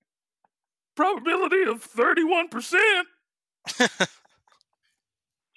Probability 0.97 1.63
of 1.65 1.83
thirty-one 1.83 2.49
percent. 2.49 3.07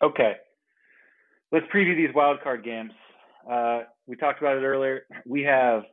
Okay, 0.04 0.34
let's 1.52 1.66
preview 1.74 1.96
these 1.96 2.14
wild 2.16 2.42
card 2.42 2.64
games. 2.64 2.92
Uh, 3.50 3.82
we 4.08 4.16
talked 4.16 4.42
about 4.42 4.58
it 4.58 4.62
earlier. 4.62 5.06
We 5.28 5.44
have 5.44 5.84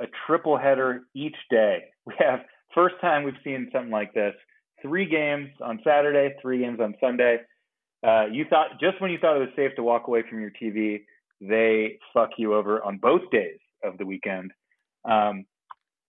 a 0.00 0.06
triple 0.26 0.56
header 0.58 1.02
each 1.14 1.36
day. 1.50 1.84
We 2.06 2.14
have 2.18 2.40
first 2.74 2.94
time 3.00 3.22
we've 3.22 3.34
seen 3.44 3.68
something 3.72 3.92
like 3.92 4.12
this. 4.14 4.34
Three 4.82 5.06
games 5.06 5.50
on 5.62 5.80
Saturday, 5.84 6.34
three 6.42 6.58
games 6.60 6.80
on 6.80 6.94
Sunday. 7.00 7.38
Uh, 8.04 8.24
you 8.32 8.46
thought 8.48 8.80
just 8.80 9.00
when 9.00 9.10
you 9.10 9.18
thought 9.18 9.36
it 9.36 9.40
was 9.40 9.50
safe 9.54 9.76
to 9.76 9.82
walk 9.82 10.08
away 10.08 10.24
from 10.28 10.40
your 10.40 10.50
TV, 10.60 11.02
they 11.40 11.98
fuck 12.12 12.30
you 12.38 12.54
over 12.54 12.82
on 12.82 12.98
both 12.98 13.30
days 13.30 13.58
of 13.84 13.98
the 13.98 14.06
weekend. 14.06 14.50
Um, 15.04 15.44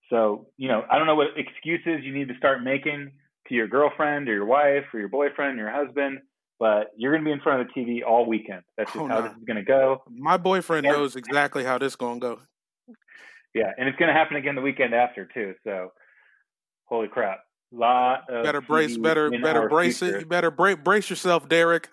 so 0.09 0.47
you 0.57 0.69
know, 0.69 0.83
I 0.89 0.97
don't 0.97 1.07
know 1.07 1.15
what 1.15 1.37
excuses 1.37 2.03
you 2.03 2.13
need 2.13 2.29
to 2.29 2.37
start 2.37 2.63
making 2.63 3.11
to 3.47 3.53
your 3.53 3.67
girlfriend 3.67 4.29
or 4.29 4.33
your 4.33 4.45
wife 4.45 4.85
or 4.93 4.99
your 4.99 5.09
boyfriend 5.09 5.59
or 5.59 5.63
your 5.63 5.85
husband, 5.85 6.19
but 6.61 6.91
you're 6.95 7.11
going 7.11 7.23
to 7.23 7.25
be 7.27 7.31
in 7.31 7.41
front 7.41 7.59
of 7.59 7.67
the 7.67 7.73
TV 7.81 8.03
all 8.07 8.27
weekend. 8.27 8.61
That's 8.77 8.93
just 8.93 9.01
Oh, 9.03 9.07
how 9.07 9.15
no. 9.15 9.21
this 9.23 9.31
is 9.35 9.43
going 9.45 9.57
to 9.57 9.63
go. 9.63 10.03
My 10.11 10.37
boyfriend 10.37 10.85
Yeah. 10.85 10.91
knows 10.91 11.15
exactly 11.15 11.63
how 11.63 11.79
this 11.79 11.93
is 11.93 11.95
gonna 11.95 12.19
go. 12.19 12.39
Yeah, 13.55 13.71
and 13.79 13.89
it's 13.89 13.97
going 13.97 14.09
to 14.09 14.13
happen 14.13 14.37
again 14.37 14.53
the 14.53 14.61
weekend 14.61 14.93
after 14.93 15.25
too. 15.25 15.55
So, 15.65 15.91
holy 16.85 17.07
crap! 17.07 17.39
Lot 17.71 18.29
of 18.29 18.43
better 18.45 18.61
brace, 18.61 18.95
TV 18.95 19.01
better, 19.01 19.31
better 19.31 19.67
brace 19.67 19.99
future. 19.99 20.17
it. 20.17 20.19
You 20.21 20.25
better 20.27 20.51
brace, 20.51 20.77
brace 20.83 21.09
yourself, 21.09 21.49
Derek. 21.49 21.89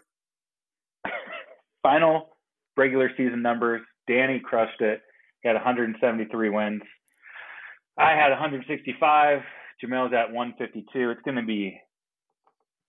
Final 1.82 2.28
regular 2.76 3.10
season 3.16 3.40
numbers. 3.42 3.80
Danny 4.06 4.38
crushed 4.38 4.80
it. 4.82 5.00
He 5.42 5.48
had 5.48 5.54
173 5.54 6.50
wins. 6.50 6.82
I 7.98 8.10
had 8.12 8.30
165. 8.30 9.40
Jamel's 9.82 10.12
at 10.12 10.30
152. 10.32 11.10
It's 11.10 11.22
going 11.24 11.36
to 11.36 11.42
be 11.42 11.80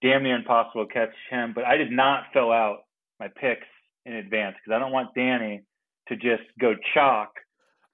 damn 0.01 0.23
near 0.23 0.35
impossible 0.35 0.85
to 0.85 0.93
catch 0.93 1.13
him, 1.29 1.53
but 1.53 1.65
I 1.65 1.77
did 1.77 1.91
not 1.91 2.25
fill 2.33 2.51
out 2.51 2.83
my 3.19 3.27
picks 3.27 3.67
in 4.05 4.13
advance 4.13 4.55
because 4.63 4.75
I 4.75 4.79
don't 4.79 4.91
want 4.91 5.13
Danny 5.15 5.63
to 6.07 6.15
just 6.15 6.43
go 6.59 6.75
chalk 6.93 7.31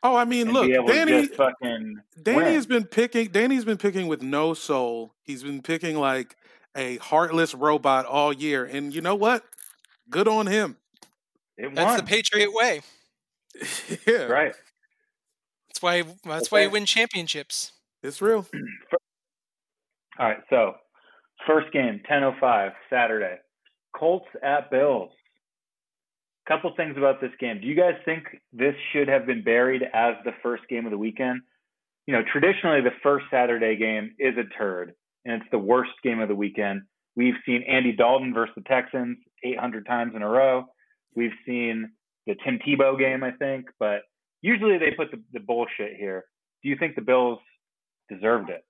Oh, 0.05 0.15
I 0.15 0.23
mean, 0.23 0.51
look, 0.53 0.69
Danny. 0.85 1.25
Fucking 1.25 1.95
Danny 2.21 2.37
win. 2.37 2.53
has 2.53 2.67
been 2.67 2.83
picking. 2.83 3.29
Danny's 3.29 3.65
been 3.65 3.79
picking 3.79 4.05
with 4.05 4.21
no 4.21 4.53
soul. 4.53 5.15
He's 5.23 5.41
been 5.41 5.63
picking 5.63 5.97
like 5.97 6.35
a 6.77 6.97
heartless 6.97 7.55
robot 7.55 8.05
all 8.05 8.31
year, 8.31 8.65
and 8.65 8.93
you 8.93 9.01
know 9.01 9.15
what? 9.15 9.43
Good 10.07 10.27
on 10.27 10.45
him. 10.45 10.77
It 11.57 11.73
that's 11.73 11.99
the 11.99 12.05
Patriot 12.05 12.53
way. 12.53 12.81
yeah, 14.07 14.25
right. 14.25 14.53
That's 15.69 15.81
why. 15.81 16.03
That's 16.23 16.51
why 16.51 16.61
you 16.61 16.69
win 16.69 16.85
championships. 16.85 17.71
It's 18.03 18.21
real. 18.21 18.45
All 20.19 20.27
right, 20.27 20.37
so 20.51 20.75
first 21.47 21.71
game, 21.71 22.01
10:05 22.09 22.73
Saturday. 22.89 23.37
Colts 23.93 24.27
at 24.43 24.69
Bills. 24.69 25.11
Couple 26.47 26.71
things 26.75 26.95
about 26.97 27.21
this 27.21 27.31
game. 27.39 27.59
Do 27.59 27.67
you 27.67 27.75
guys 27.75 27.95
think 28.05 28.23
this 28.53 28.75
should 28.91 29.07
have 29.07 29.25
been 29.25 29.43
buried 29.43 29.83
as 29.93 30.15
the 30.23 30.33
first 30.43 30.63
game 30.69 30.85
of 30.85 30.91
the 30.91 30.97
weekend? 30.97 31.41
You 32.05 32.13
know, 32.13 32.23
traditionally 32.31 32.81
the 32.81 32.91
first 33.01 33.25
Saturday 33.31 33.75
game 33.77 34.13
is 34.19 34.37
a 34.37 34.43
turd, 34.55 34.93
and 35.23 35.41
it's 35.41 35.51
the 35.51 35.57
worst 35.57 35.91
game 36.03 36.19
of 36.19 36.27
the 36.27 36.35
weekend. 36.35 36.83
We've 37.15 37.35
seen 37.45 37.63
Andy 37.63 37.93
Dalton 37.93 38.33
versus 38.33 38.53
the 38.55 38.61
Texans 38.63 39.17
800 39.43 39.85
times 39.85 40.13
in 40.15 40.21
a 40.21 40.29
row. 40.29 40.65
We've 41.15 41.33
seen 41.45 41.91
the 42.27 42.35
Tim 42.43 42.59
Tebow 42.59 42.99
game, 42.99 43.23
I 43.23 43.31
think, 43.31 43.67
but 43.79 44.01
usually 44.41 44.77
they 44.77 44.91
put 44.91 45.11
the, 45.11 45.21
the 45.33 45.39
bullshit 45.39 45.95
here. 45.97 46.25
Do 46.61 46.69
you 46.69 46.75
think 46.77 46.95
the 46.95 47.01
Bills 47.01 47.39
deserved 48.09 48.49
it? 48.49 48.64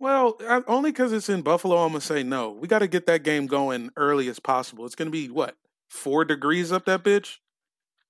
Well, 0.00 0.36
I, 0.48 0.62
only 0.66 0.90
because 0.90 1.12
it's 1.12 1.28
in 1.28 1.42
Buffalo, 1.42 1.76
I'm 1.78 1.90
gonna 1.92 2.00
say 2.00 2.22
no. 2.22 2.50
We 2.50 2.68
got 2.68 2.80
to 2.80 2.88
get 2.88 3.06
that 3.06 3.22
game 3.22 3.46
going 3.46 3.90
early 3.96 4.28
as 4.28 4.38
possible. 4.40 4.84
It's 4.86 4.94
gonna 4.94 5.10
be 5.10 5.28
what 5.28 5.56
four 5.88 6.24
degrees 6.24 6.72
up 6.72 6.84
that 6.86 7.02
bitch. 7.04 7.36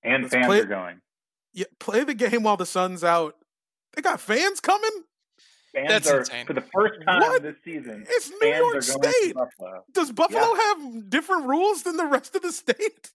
And 0.03 0.23
Let's 0.23 0.33
fans 0.33 0.45
play- 0.47 0.59
are 0.61 0.65
going. 0.65 1.01
Yeah, 1.53 1.65
play 1.79 2.03
the 2.03 2.13
game 2.13 2.43
while 2.43 2.57
the 2.57 2.65
sun's 2.65 3.03
out. 3.03 3.35
They 3.95 4.01
got 4.01 4.19
fans 4.19 4.59
coming. 4.59 4.89
Fans 5.73 5.87
That's 5.89 6.09
are 6.09 6.19
insane. 6.19 6.45
for 6.45 6.53
the 6.53 6.63
first 6.73 6.95
time 7.05 7.21
What? 7.21 7.43
this 7.43 7.55
season. 7.63 8.05
It's 8.09 8.29
New 8.29 8.37
fans 8.41 8.57
York 8.57 8.75
are 8.75 8.81
State. 8.81 9.33
Buffalo. 9.35 9.83
Does 9.93 10.11
Buffalo 10.11 10.53
have 10.55 11.09
different 11.09 11.45
rules 11.47 11.83
than 11.83 11.95
the 11.97 12.05
rest 12.05 12.35
of 12.35 12.41
the 12.41 12.51
state? 12.53 13.11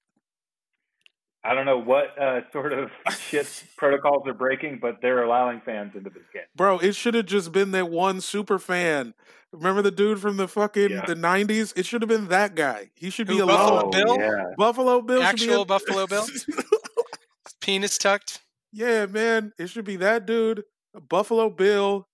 I 1.42 1.54
don't 1.54 1.64
know 1.64 1.78
what 1.78 2.18
uh, 2.20 2.40
sort 2.52 2.72
of 2.74 2.90
shit 3.18 3.64
protocols 3.78 4.26
are 4.26 4.34
breaking, 4.34 4.78
but 4.82 4.96
they're 5.00 5.22
allowing 5.22 5.60
fans 5.64 5.92
into 5.94 6.10
this 6.10 6.22
game. 6.34 6.42
Bro, 6.54 6.80
it 6.80 6.94
should 6.94 7.14
have 7.14 7.26
just 7.26 7.50
been 7.52 7.70
that 7.70 7.88
one 7.90 8.20
super 8.20 8.58
fan. 8.58 9.14
Remember 9.52 9.80
the 9.82 9.90
dude 9.90 10.20
from 10.20 10.36
the 10.36 10.46
fucking 10.46 10.90
Yeah. 10.90 11.06
the 11.06 11.14
nineties? 11.14 11.72
It 11.76 11.86
should 11.86 12.02
have 12.02 12.08
been 12.08 12.28
that 12.28 12.54
guy. 12.54 12.90
He 12.94 13.10
should 13.10 13.26
be 13.26 13.38
Who, 13.38 13.44
alone. 13.44 13.56
Buffalo 13.56 13.90
Bill? 13.90 14.10
Oh, 14.12 14.18
Yeah. 14.20 14.44
Buffalo 14.56 15.00
Bill. 15.02 15.16
should 15.22 15.36
be 15.36 15.42
Actual 15.44 15.62
in- 15.62 15.66
Buffalo 15.66 16.06
Bill? 16.06 16.26
Penis 17.60 17.98
tucked. 17.98 18.40
yeah, 18.72 19.06
man. 19.06 19.52
It 19.58 19.68
should 19.68 19.84
be 19.84 19.96
that 19.96 20.26
dude, 20.26 20.64
Buffalo 21.08 21.50
Bill, 21.50 22.06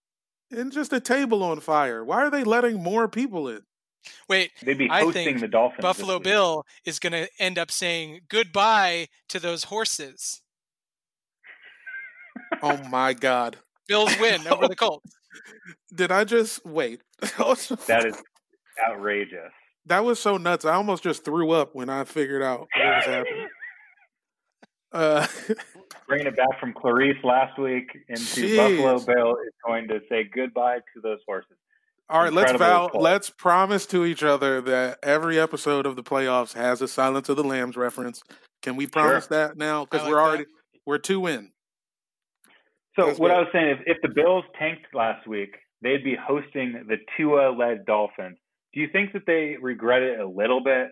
and 0.51 0.73
just 0.73 0.93
a 0.93 1.01
table 1.01 1.43
on 1.43 1.61
fire. 1.61 2.05
Why 2.05 2.23
are 2.23 2.31
they 2.31 2.45
letting 2.45 2.83
more 2.83 3.09
people 3.09 3.49
in? 3.49 3.61
Wait, 4.29 4.53
They'd 4.63 4.79
be 4.79 4.89
I 4.91 5.11
think 5.11 5.41
the 5.41 5.49
Dolphins. 5.49 5.83
Buffalo. 5.83 6.19
Bill 6.19 6.65
is 6.85 6.99
going 6.99 7.13
to 7.13 7.29
end 7.39 7.59
up 7.59 7.71
saying 7.71 8.21
goodbye 8.29 9.09
to 9.29 9.39
those 9.41 9.65
horses. 9.65 10.43
Oh 12.63 12.77
my 12.89 13.13
god. 13.13 13.59
Bills 13.89 14.15
win 14.21 14.47
over 14.49 14.69
the 14.69 14.77
Colts. 14.85 15.13
Did 15.95 16.11
I 16.13 16.25
just 16.25 16.65
wait? 16.67 17.01
That 17.39 18.05
is 18.07 18.23
outrageous. 18.87 19.53
that 19.87 20.05
was 20.05 20.19
so 20.21 20.37
nuts. 20.37 20.65
I 20.65 20.75
almost 20.75 21.03
just 21.03 21.25
threw 21.25 21.53
up 21.53 21.75
when 21.75 21.89
I 21.89 22.05
figured 22.05 22.43
out 22.43 22.61
what 22.61 22.69
was 22.97 23.05
happening. 23.05 23.49
Uh, 24.93 25.27
Bringing 26.09 26.29
it 26.29 26.37
back 26.37 26.59
from 26.59 26.73
Clarice 26.73 27.23
last 27.23 27.59
week 27.59 27.91
into 28.09 28.23
Jeez. 28.23 28.57
Buffalo 28.57 29.15
Bill 29.15 29.33
is 29.47 29.53
going 29.67 29.89
to 29.89 30.01
say 30.09 30.25
goodbye 30.25 30.79
to 30.95 31.01
those 31.03 31.19
horses. 31.27 31.57
All 32.09 32.23
right, 32.23 32.33
let's 32.33 32.53
vow. 32.53 32.89
quote. 32.89 33.03
Let's 33.03 33.31
promise 33.31 33.87
to 33.87 34.05
each 34.05 34.23
other 34.23 34.61
that 34.63 34.99
every 35.03 35.39
episode 35.39 35.87
of 35.87 35.97
the 35.97 36.03
playoffs 36.03 36.53
has 36.55 36.81
a 36.83 36.89
Silence 36.89 37.29
of 37.29 37.37
the 37.37 37.45
Lambs 37.45 37.77
reference. 37.77 38.23
Can 38.63 38.77
we 38.77 38.87
promise 38.87 39.27
that 39.29 39.57
now? 39.57 39.85
Because 39.85 40.07
I 40.07 40.11
we're 40.11 40.17
like 40.17 40.25
that. 40.25 40.29
already 40.29 40.45
we're 40.87 40.99
two 40.99 41.27
in. 41.27 41.51
So 42.99 43.07
That's 43.07 43.19
what 43.19 43.31
I 43.31 43.41
was 43.41 43.49
saying 43.53 43.71
is, 43.71 43.79
if 43.87 43.99
the 44.03 44.09
Bills 44.09 44.45
tanked 44.59 44.87
last 44.95 45.27
week, 45.27 45.55
they'd 45.83 46.03
be 46.03 46.17
hosting 46.17 46.85
the 46.89 46.97
Tua-led 47.17 47.85
Dolphins. 47.85 48.39
Do 48.73 48.81
you 48.81 48.89
think 48.91 49.13
that 49.13 49.23
they 49.27 49.57
regret 49.61 50.03
it 50.03 50.19
a 50.19 50.27
little 50.27 50.63
bit 50.63 50.89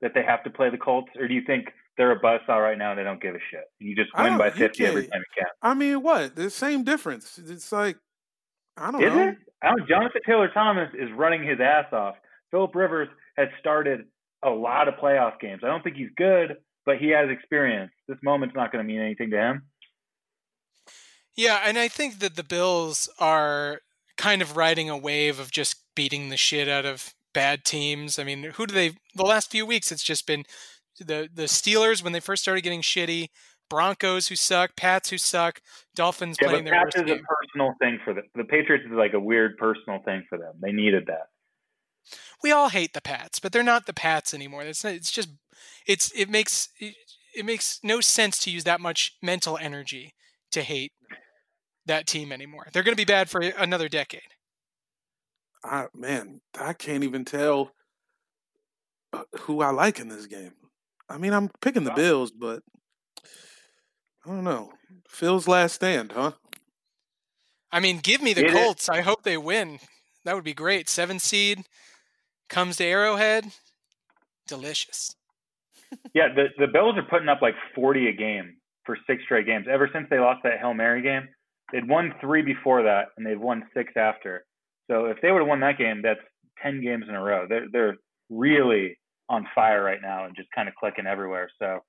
that 0.00 0.12
they 0.14 0.22
have 0.22 0.42
to 0.44 0.50
play 0.50 0.70
the 0.70 0.78
Colts, 0.78 1.10
or 1.18 1.28
do 1.28 1.34
you 1.34 1.42
think 1.46 1.66
they're 1.96 2.12
a 2.12 2.20
buzzsaw 2.20 2.62
right 2.62 2.78
now 2.78 2.90
and 2.90 2.98
they 2.98 3.04
don't 3.04 3.20
give 3.20 3.34
a 3.34 3.38
shit? 3.50 3.64
You 3.78 3.94
just 3.94 4.10
win 4.16 4.38
by 4.38 4.50
50 4.50 4.84
every 4.84 5.06
time 5.06 5.20
you 5.20 5.42
can. 5.42 5.46
I 5.62 5.74
mean, 5.74 6.02
what? 6.02 6.36
The 6.36 6.50
same 6.50 6.84
difference. 6.84 7.38
It's 7.38 7.72
like 7.72 7.98
I 8.76 8.90
don't 8.90 9.02
Is 9.02 9.12
know. 9.12 9.28
it? 9.28 9.36
I 9.62 9.68
don't, 9.68 9.88
Jonathan 9.88 10.20
Taylor 10.26 10.48
Thomas 10.52 10.90
is 10.94 11.08
running 11.16 11.42
his 11.46 11.58
ass 11.60 11.86
off. 11.92 12.16
Philip 12.50 12.74
Rivers 12.74 13.08
has 13.36 13.48
started 13.58 14.06
a 14.44 14.50
lot 14.50 14.88
of 14.88 14.94
playoff 14.94 15.40
games. 15.40 15.62
I 15.64 15.68
don't 15.68 15.82
think 15.82 15.96
he's 15.96 16.10
good, 16.16 16.56
but 16.84 16.98
he 16.98 17.08
has 17.10 17.30
experience. 17.30 17.90
This 18.06 18.18
moment's 18.22 18.54
not 18.54 18.70
going 18.72 18.86
to 18.86 18.92
mean 18.92 19.00
anything 19.00 19.30
to 19.30 19.36
him. 19.36 19.62
Yeah, 21.36 21.60
and 21.64 21.78
I 21.78 21.88
think 21.88 22.20
that 22.20 22.36
the 22.36 22.44
Bills 22.44 23.08
are 23.18 23.80
kind 24.16 24.40
of 24.40 24.56
riding 24.56 24.88
a 24.88 24.96
wave 24.96 25.38
of 25.38 25.50
just 25.50 25.76
beating 25.94 26.28
the 26.28 26.36
shit 26.36 26.68
out 26.68 26.86
of 26.86 27.12
bad 27.34 27.64
teams. 27.64 28.18
I 28.18 28.24
mean, 28.24 28.44
who 28.54 28.66
do 28.66 28.74
they? 28.74 28.92
The 29.14 29.24
last 29.24 29.50
few 29.50 29.66
weeks, 29.66 29.92
it's 29.92 30.02
just 30.02 30.26
been 30.26 30.44
the 30.98 31.28
the 31.32 31.44
Steelers 31.44 32.02
when 32.02 32.12
they 32.12 32.20
first 32.20 32.42
started 32.42 32.62
getting 32.62 32.80
shitty, 32.80 33.28
Broncos 33.68 34.28
who 34.28 34.36
suck, 34.36 34.76
Pats 34.76 35.10
who 35.10 35.18
suck, 35.18 35.60
Dolphins 35.94 36.36
Yeah, 36.40 36.48
playing 36.48 36.64
but 36.64 36.70
their 36.70 36.84
Pats 36.84 36.96
worst 36.96 37.08
is 37.08 37.18
a 37.18 37.22
personal 37.22 37.74
thing 37.80 37.98
for 38.04 38.14
them. 38.14 38.24
The 38.34 38.44
Patriots 38.44 38.84
is 38.86 38.92
like 38.92 39.14
a 39.14 39.20
weird 39.20 39.56
personal 39.56 40.00
thing 40.04 40.24
for 40.28 40.38
them. 40.38 40.54
They 40.60 40.72
needed 40.72 41.06
that. 41.06 41.28
We 42.42 42.52
all 42.52 42.68
hate 42.68 42.92
the 42.94 43.00
Pats, 43.00 43.38
but 43.38 43.52
they're 43.52 43.62
not 43.62 43.86
the 43.86 43.92
Pats 43.92 44.32
anymore. 44.32 44.62
It's 44.62 44.84
not, 44.84 44.92
it's 44.92 45.10
just 45.10 45.30
it's 45.86 46.12
it 46.12 46.28
makes 46.28 46.68
it, 46.78 46.94
it 47.34 47.44
makes 47.44 47.80
no 47.82 48.00
sense 48.00 48.38
to 48.40 48.50
use 48.50 48.64
that 48.64 48.80
much 48.80 49.16
mental 49.22 49.58
energy 49.58 50.14
to 50.52 50.62
hate 50.62 50.92
that 51.86 52.06
team 52.06 52.32
anymore. 52.32 52.68
They're 52.72 52.82
going 52.82 52.94
to 52.94 53.00
be 53.00 53.04
bad 53.04 53.28
for 53.28 53.40
another 53.40 53.88
decade. 53.88 54.22
I, 55.64 55.86
man, 55.94 56.40
I 56.58 56.72
can't 56.72 57.04
even 57.04 57.24
tell 57.24 57.72
uh, 59.12 59.24
who 59.40 59.60
I 59.60 59.70
like 59.70 59.98
in 59.98 60.08
this 60.08 60.26
game. 60.26 60.52
I 61.08 61.18
mean, 61.18 61.32
I'm 61.32 61.50
picking 61.60 61.84
the 61.84 61.92
Bills, 61.92 62.30
but 62.30 62.62
I 64.26 64.30
don't 64.30 64.44
know. 64.44 64.72
Phil's 65.08 65.46
last 65.46 65.74
stand, 65.74 66.12
huh? 66.12 66.32
I 67.70 67.80
mean, 67.80 67.98
give 67.98 68.22
me 68.22 68.32
the 68.32 68.42
It 68.42 68.46
is- 68.48 68.52
Colts. 68.54 68.88
I 68.88 69.00
hope 69.02 69.22
they 69.22 69.36
win. 69.36 69.78
That 70.24 70.34
would 70.34 70.44
be 70.44 70.54
great. 70.54 70.88
Seven 70.88 71.18
seed 71.18 71.64
comes 72.48 72.76
to 72.78 72.84
Arrowhead. 72.84 73.52
Delicious. 74.46 75.14
Yeah, 76.14 76.28
the 76.34 76.46
the 76.58 76.66
Bills 76.66 76.96
are 76.96 77.02
putting 77.02 77.28
up 77.28 77.42
like 77.42 77.54
40 77.74 78.08
a 78.08 78.12
game 78.12 78.56
for 78.84 78.96
six 79.06 79.22
straight 79.24 79.46
games. 79.46 79.66
Ever 79.70 79.88
since 79.92 80.06
they 80.10 80.18
lost 80.18 80.42
that 80.42 80.58
Hail 80.58 80.74
Mary 80.74 81.02
game, 81.02 81.28
they'd 81.72 81.88
won 81.88 82.12
three 82.20 82.42
before 82.42 82.82
that, 82.84 83.08
and 83.16 83.24
they've 83.26 83.40
won 83.40 83.64
six 83.74 83.92
after. 83.96 84.44
So 84.90 85.06
if 85.06 85.18
they 85.20 85.30
would 85.30 85.40
have 85.40 85.48
won 85.48 85.60
that 85.60 85.78
game, 85.78 86.02
that's 86.02 86.20
10 86.62 86.82
games 86.82 87.04
in 87.08 87.14
a 87.14 87.22
row. 87.22 87.46
They're 87.48 87.66
they're 87.72 87.96
really 88.30 88.98
on 89.28 89.46
fire 89.54 89.82
right 89.82 90.00
now 90.02 90.24
and 90.24 90.34
just 90.36 90.48
kind 90.54 90.68
of 90.68 90.74
clicking 90.74 91.06
everywhere. 91.06 91.50
So, 91.60 91.80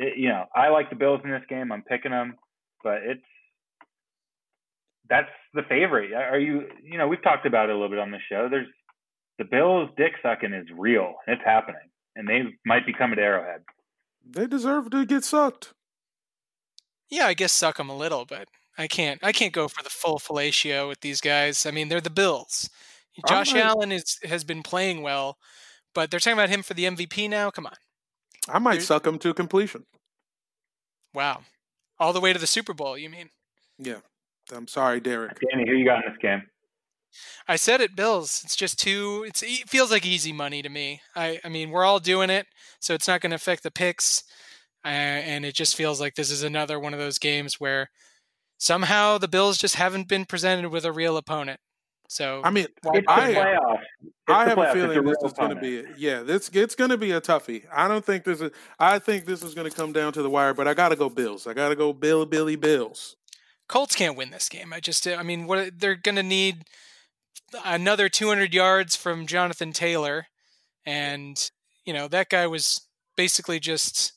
it, 0.00 0.16
you 0.18 0.28
know, 0.28 0.46
I 0.54 0.68
like 0.70 0.90
the 0.90 0.96
Bills 0.96 1.20
in 1.24 1.30
this 1.30 1.42
game. 1.48 1.70
I'm 1.70 1.82
picking 1.82 2.10
them, 2.10 2.34
but 2.82 2.98
it's 3.04 3.22
that's 5.08 5.28
the 5.54 5.62
favorite. 5.68 6.12
Are 6.12 6.38
you? 6.38 6.62
You 6.82 6.98
know, 6.98 7.08
we've 7.08 7.22
talked 7.22 7.46
about 7.46 7.68
it 7.68 7.72
a 7.72 7.74
little 7.74 7.88
bit 7.90 7.98
on 7.98 8.10
the 8.10 8.18
show. 8.28 8.48
There's 8.50 8.68
the 9.38 9.44
Bills 9.44 9.90
dick 9.96 10.12
sucking 10.22 10.52
is 10.52 10.66
real. 10.76 11.14
It's 11.26 11.42
happening, 11.44 11.80
and 12.16 12.28
they 12.28 12.42
might 12.64 12.86
be 12.86 12.92
coming 12.92 13.16
to 13.16 13.22
Arrowhead. 13.22 13.62
They 14.24 14.46
deserve 14.46 14.90
to 14.90 15.04
get 15.06 15.24
sucked. 15.24 15.72
Yeah, 17.10 17.26
I 17.26 17.34
guess 17.34 17.52
suck 17.52 17.78
them 17.78 17.88
a 17.88 17.96
little, 17.96 18.24
but 18.24 18.46
I 18.78 18.86
can't. 18.86 19.18
I 19.22 19.32
can't 19.32 19.52
go 19.52 19.66
for 19.66 19.82
the 19.82 19.90
full 19.90 20.18
fellatio 20.18 20.88
with 20.88 21.00
these 21.00 21.20
guys. 21.20 21.66
I 21.66 21.70
mean, 21.72 21.88
they're 21.88 22.00
the 22.00 22.10
Bills. 22.10 22.70
Josh 23.28 23.52
might- 23.52 23.64
Allen 23.64 23.92
is 23.92 24.18
has 24.24 24.44
been 24.44 24.62
playing 24.62 25.02
well, 25.02 25.36
but 25.94 26.10
they're 26.10 26.20
talking 26.20 26.34
about 26.38 26.48
him 26.48 26.62
for 26.62 26.74
the 26.74 26.84
MVP 26.84 27.28
now. 27.28 27.50
Come 27.50 27.66
on, 27.66 27.74
I 28.48 28.58
might 28.58 28.74
Dude. 28.74 28.82
suck 28.84 29.02
them 29.04 29.18
to 29.20 29.34
completion. 29.34 29.84
wow, 31.14 31.42
all 31.98 32.12
the 32.12 32.20
way 32.20 32.32
to 32.32 32.38
the 32.38 32.46
Super 32.46 32.72
Bowl. 32.74 32.96
You 32.96 33.10
mean? 33.10 33.30
Yeah. 33.78 33.98
I'm 34.52 34.66
sorry, 34.66 35.00
Derek. 35.00 35.38
Danny, 35.52 35.68
who 35.68 35.76
you 35.76 35.84
got 35.84 36.04
in 36.04 36.10
this 36.12 36.18
game? 36.20 36.42
I 37.46 37.56
said 37.56 37.80
it, 37.80 37.94
Bills. 37.94 38.42
It's 38.44 38.56
just 38.56 38.78
too. 38.80 39.24
It's, 39.26 39.42
it 39.42 39.68
feels 39.68 39.90
like 39.90 40.04
easy 40.06 40.32
money 40.32 40.62
to 40.62 40.68
me. 40.68 41.02
I, 41.14 41.38
I 41.44 41.48
mean, 41.48 41.70
we're 41.70 41.84
all 41.84 42.00
doing 42.00 42.30
it, 42.30 42.46
so 42.80 42.94
it's 42.94 43.06
not 43.06 43.20
going 43.20 43.30
to 43.30 43.36
affect 43.36 43.62
the 43.62 43.70
picks, 43.70 44.24
uh, 44.84 44.88
and 44.88 45.44
it 45.44 45.54
just 45.54 45.76
feels 45.76 46.00
like 46.00 46.14
this 46.14 46.30
is 46.30 46.42
another 46.42 46.80
one 46.80 46.92
of 46.94 46.98
those 47.00 47.18
games 47.18 47.60
where 47.60 47.90
somehow 48.58 49.18
the 49.18 49.28
Bills 49.28 49.58
just 49.58 49.76
haven't 49.76 50.08
been 50.08 50.24
presented 50.24 50.68
with 50.70 50.84
a 50.84 50.92
real 50.92 51.16
opponent. 51.16 51.60
So 52.08 52.40
I 52.42 52.50
mean, 52.50 52.66
Why 52.82 52.98
It's 52.98 53.06
the 53.06 53.12
I, 53.12 53.34
playoffs. 53.34 53.82
It's 54.30 54.38
I 54.38 54.48
have 54.48 54.58
playoffs. 54.58 54.70
a 54.70 54.74
feeling 54.74 55.04
real 55.04 55.04
this 55.04 55.22
is 55.24 55.32
going 55.32 55.50
to 55.50 55.56
opponent. 55.56 55.60
be 55.60 56.02
yeah, 56.02 56.22
this 56.22 56.48
it's 56.52 56.74
going 56.74 56.90
to 56.90 56.98
be 56.98 57.12
a 57.12 57.20
toughie. 57.20 57.64
I 57.72 57.88
don't 57.88 58.04
think 58.04 58.24
this 58.24 58.40
is. 58.40 58.50
I 58.78 58.98
think 58.98 59.24
this 59.26 59.42
is 59.42 59.54
going 59.54 59.68
to 59.70 59.76
come 59.76 59.92
down 59.92 60.12
to 60.14 60.22
the 60.22 60.30
wire, 60.30 60.54
but 60.54 60.66
I 60.68 60.74
got 60.74 60.90
to 60.90 60.96
go 60.96 61.08
Bills. 61.08 61.46
I 61.46 61.54
got 61.54 61.68
to 61.70 61.76
go 61.76 61.92
Bill 61.92 62.26
Billy 62.26 62.56
Bills. 62.56 63.16
Colts 63.68 63.94
can't 63.94 64.16
win 64.16 64.30
this 64.30 64.48
game. 64.48 64.72
I 64.72 64.80
just, 64.80 65.06
I 65.06 65.22
mean, 65.22 65.46
what 65.46 65.78
they're 65.78 65.94
going 65.94 66.16
to 66.16 66.24
need 66.24 66.64
another 67.64 68.08
200 68.08 68.52
yards 68.52 68.96
from 68.96 69.26
Jonathan 69.26 69.72
Taylor, 69.72 70.26
and 70.84 71.50
you 71.84 71.92
know 71.92 72.08
that 72.08 72.28
guy 72.28 72.46
was 72.46 72.80
basically 73.16 73.60
just 73.60 74.12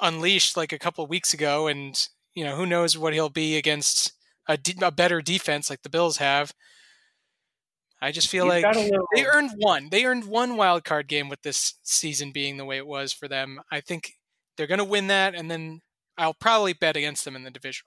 unleashed 0.00 0.56
like 0.56 0.72
a 0.72 0.78
couple 0.78 1.02
of 1.04 1.10
weeks 1.10 1.32
ago, 1.32 1.66
and 1.68 2.08
you 2.34 2.44
know 2.44 2.56
who 2.56 2.66
knows 2.66 2.98
what 2.98 3.14
he'll 3.14 3.28
be 3.30 3.56
against 3.56 4.12
a, 4.46 4.56
de- 4.56 4.86
a 4.86 4.90
better 4.90 5.20
defense 5.20 5.70
like 5.70 5.82
the 5.82 5.88
Bills 5.90 6.18
have. 6.18 6.52
I 8.00 8.12
just 8.12 8.28
feel 8.28 8.44
He's 8.50 8.62
like 8.64 8.74
little- 8.76 9.08
they 9.14 9.24
earned 9.26 9.50
one. 9.56 9.88
They 9.90 10.04
earned 10.04 10.24
one 10.26 10.56
wild 10.56 10.84
card 10.84 11.08
game 11.08 11.28
with 11.28 11.42
this 11.42 11.74
season 11.82 12.30
being 12.32 12.56
the 12.56 12.64
way 12.64 12.76
it 12.76 12.86
was 12.86 13.12
for 13.12 13.26
them. 13.28 13.60
I 13.70 13.80
think 13.80 14.12
they're 14.56 14.66
going 14.66 14.78
to 14.78 14.84
win 14.84 15.06
that, 15.08 15.34
and 15.34 15.50
then 15.50 15.80
I'll 16.18 16.34
probably 16.34 16.72
bet 16.74 16.96
against 16.96 17.24
them 17.24 17.36
in 17.36 17.44
the 17.44 17.50
division. 17.50 17.86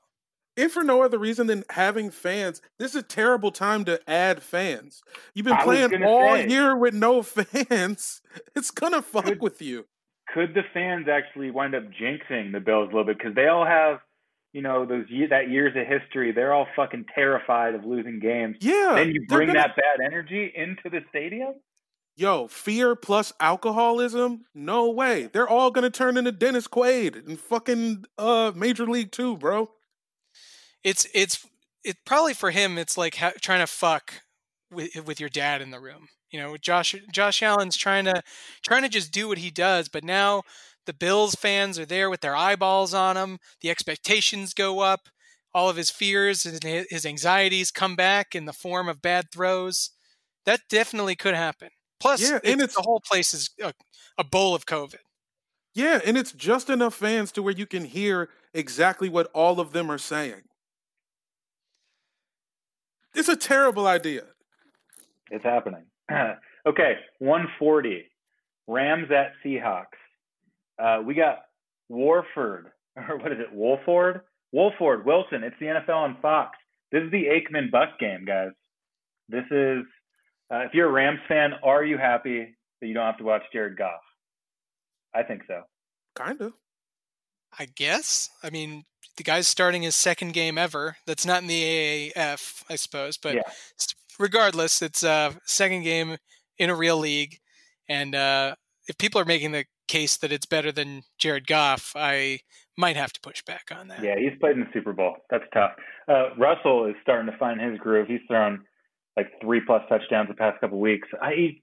If 0.58 0.74
for 0.74 0.84
no 0.84 1.04
other 1.04 1.18
reason 1.18 1.48
than 1.48 1.64
having 1.70 2.12
fans, 2.12 2.62
this 2.80 2.92
is 2.92 2.98
a 2.98 3.04
terrible 3.04 3.52
time 3.52 3.86
to 3.86 4.02
add 4.10 4.44
fans. 4.44 5.02
You've 5.34 5.46
been 5.46 5.54
I 5.54 5.64
playing 5.64 6.04
all 6.04 6.36
say. 6.36 6.48
year 6.50 6.76
with 6.76 6.94
no 6.94 7.22
fans. 7.24 8.22
It's 8.56 8.72
gonna 8.72 9.02
fuck 9.02 9.26
Good- 9.26 9.42
with 9.42 9.62
you. 9.62 9.86
Could 10.34 10.54
the 10.54 10.64
fans 10.74 11.08
actually 11.08 11.50
wind 11.50 11.74
up 11.76 11.84
jinxing 12.00 12.52
the 12.52 12.60
Bills 12.60 12.90
a 12.92 12.96
little 12.96 13.04
bit 13.06 13.18
because 13.18 13.34
they 13.36 13.48
all 13.48 13.66
have, 13.66 14.00
you 14.54 14.62
know, 14.62 14.86
those 14.86 15.06
ye- 15.10 15.28
that 15.28 15.50
years 15.50 15.76
of 15.76 15.86
history. 15.88 16.32
They're 16.32 16.54
all 16.54 16.68
fucking 16.76 17.06
terrified 17.14 17.76
of 17.76 17.86
losing 17.86 18.20
games. 18.20 18.58
Yeah. 18.62 18.94
then 18.96 19.12
you 19.12 19.26
bring 19.28 19.48
gonna- 19.48 19.60
that 19.60 19.76
bad 19.76 20.06
energy 20.06 20.52
into 20.56 20.90
the 20.90 21.02
stadium. 21.10 21.54
Yo, 22.16 22.48
fear 22.50 22.96
plus 22.98 23.32
alcoholism? 23.40 24.44
No 24.54 24.90
way. 24.90 25.30
They're 25.32 25.48
all 25.48 25.72
gonna 25.72 25.90
turn 25.90 26.18
into 26.18 26.32
Dennis 26.34 26.68
Quaid 26.68 27.28
in 27.28 27.38
fucking 27.38 28.06
uh 28.18 28.52
Major 28.56 28.86
League 28.86 29.12
Two, 29.12 29.38
bro. 29.38 29.70
it's 30.84 31.08
it's 31.14 31.46
it 31.84 31.98
probably 32.06 32.34
for 32.34 32.52
him 32.52 32.78
it's 32.78 32.98
like 32.98 33.16
ha- 33.16 33.32
trying 33.42 33.60
to 33.62 33.68
fuck 33.68 34.22
with 34.72 34.96
with 35.06 35.20
your 35.20 35.30
dad 35.30 35.62
in 35.62 35.72
the 35.72 35.80
room 35.80 36.08
you 36.32 36.40
know 36.40 36.56
josh 36.58 36.94
josh 37.12 37.42
allen's 37.42 37.76
trying 37.78 38.06
to 38.06 38.22
trying 38.64 38.82
to 38.84 38.90
just 38.90 39.12
do 39.12 39.28
what 39.28 39.38
he 39.38 39.50
does 39.50 39.88
but 39.90 40.04
now 40.04 40.44
the 40.90 40.94
bills 40.94 41.36
fans 41.36 41.78
are 41.78 41.86
there 41.86 42.10
with 42.10 42.22
their 42.22 42.36
eyeballs 42.36 42.96
on 42.96 43.16
him 43.16 43.38
the 43.62 43.70
expectations 43.70 44.56
go 44.56 44.80
up 44.80 45.02
all 45.54 45.70
of 45.70 45.76
his 45.76 45.92
fears 45.92 46.48
and 46.48 46.64
his 46.64 47.06
anxieties 47.06 47.70
come 47.70 47.96
back 47.96 48.34
in 48.34 48.46
the 48.46 48.54
form 48.54 48.90
of 48.90 49.00
bad 49.00 49.26
throws 49.32 49.92
that 50.48 50.62
definitely 50.68 51.16
could 51.16 51.36
happen 51.36 51.70
plus 52.00 52.20
Yeah, 52.24 52.40
and 52.44 52.60
it's, 52.60 52.64
it's- 52.64 52.76
the 52.76 52.82
whole 52.82 53.02
place 53.08 53.36
is 53.36 53.52
a, 53.62 53.72
a 54.18 54.24
bowl 54.24 54.56
of 54.56 54.66
covid 54.66 55.04
Yeah, 55.76 56.00
and 56.04 56.18
it's 56.18 56.32
just 56.32 56.72
enough 56.72 56.96
fans 56.96 57.32
to 57.34 57.44
where 57.44 57.54
you 57.54 57.68
can 57.68 57.86
hear 57.86 58.30
exactly 58.52 59.10
what 59.10 59.28
all 59.36 59.60
of 59.60 59.72
them 59.74 59.92
are 59.92 60.00
saying. 60.00 60.42
It's 63.14 63.30
a 63.30 63.36
terrible 63.36 63.86
idea. 63.86 64.24
It's 65.30 65.44
happening. 65.44 65.86
okay, 66.66 66.94
140. 67.20 68.06
Rams 68.68 69.12
at 69.12 69.34
Seahawks. 69.46 69.99
Uh, 70.80 71.02
we 71.06 71.14
got 71.14 71.40
Warford, 71.90 72.68
or 72.96 73.18
what 73.18 73.32
is 73.32 73.40
it, 73.40 73.54
Wolford? 73.54 74.22
Wolford, 74.52 75.06
Wilson. 75.06 75.44
It's 75.44 75.56
the 75.60 75.68
NFL 75.68 75.96
on 75.96 76.18
Fox. 76.22 76.58
This 76.92 77.04
is 77.04 77.12
the 77.12 77.26
Aikman 77.26 77.70
Buck 77.72 78.00
game, 78.00 78.26
guys. 78.26 78.50
This 79.28 79.46
is, 79.52 79.84
uh, 80.52 80.62
if 80.66 80.74
you're 80.74 80.88
a 80.90 80.92
Rams 80.92 81.20
fan, 81.28 81.52
are 81.64 81.84
you 81.84 81.98
happy 81.98 82.56
that 82.82 82.88
you 82.88 82.94
don't 82.96 83.06
have 83.06 83.18
to 83.18 83.24
watch 83.24 83.44
Jared 83.54 83.78
Goff? 83.78 84.00
I 85.14 85.22
think 85.24 85.44
so. 85.48 85.62
Kind 86.16 86.42
of. 86.42 86.54
I 87.58 87.66
guess. 87.76 88.30
I 88.44 88.50
mean, 88.50 88.86
the 89.18 89.24
guy's 89.24 89.48
starting 89.48 89.84
his 89.84 89.96
second 89.96 90.34
game 90.34 90.58
ever. 90.58 90.98
That's 91.06 91.26
not 91.26 91.42
in 91.42 91.48
the 91.48 92.12
AAF, 92.16 92.64
I 92.70 92.76
suppose, 92.76 93.18
but 93.18 93.36
Yeah. 93.36 93.42
regardless, 94.18 94.82
it's 94.82 95.04
a 95.04 95.36
second 95.46 95.84
game 95.84 96.18
in 96.58 96.70
a 96.70 96.76
real 96.76 96.98
league. 96.98 97.38
And 97.88 98.16
uh, 98.16 98.56
if 98.88 98.98
people 98.98 99.22
are 99.22 99.26
making 99.26 99.52
the 99.52 99.66
case 99.90 100.16
that 100.18 100.32
it's 100.32 100.46
better 100.46 100.72
than 100.72 101.02
Jared 101.18 101.48
Goff, 101.48 101.92
I 101.96 102.40
might 102.78 102.96
have 102.96 103.12
to 103.12 103.20
push 103.22 103.42
back 103.44 103.66
on 103.78 103.90
that. 103.90 104.02
Yeah, 104.02 104.16
he's 104.18 104.40
played 104.40 104.54
in 104.54 104.62
the 104.62 104.70
Super 104.72 104.94
Bowl. 104.94 105.18
That's 105.30 105.44
tough. 105.54 105.72
Uh, 106.08 106.30
Russell 106.38 106.86
is 106.86 106.96
starting 107.02 107.30
to 107.30 107.38
find 107.38 107.60
his 107.60 107.78
groove. 107.80 108.08
He's 108.08 108.22
thrown 108.28 108.64
like 109.18 109.28
three 109.42 109.60
plus 109.66 109.82
touchdowns 109.90 110.30
the 110.30 110.36
past 110.36 110.62
couple 110.62 110.80
weeks. 110.80 111.10
I 111.22 111.58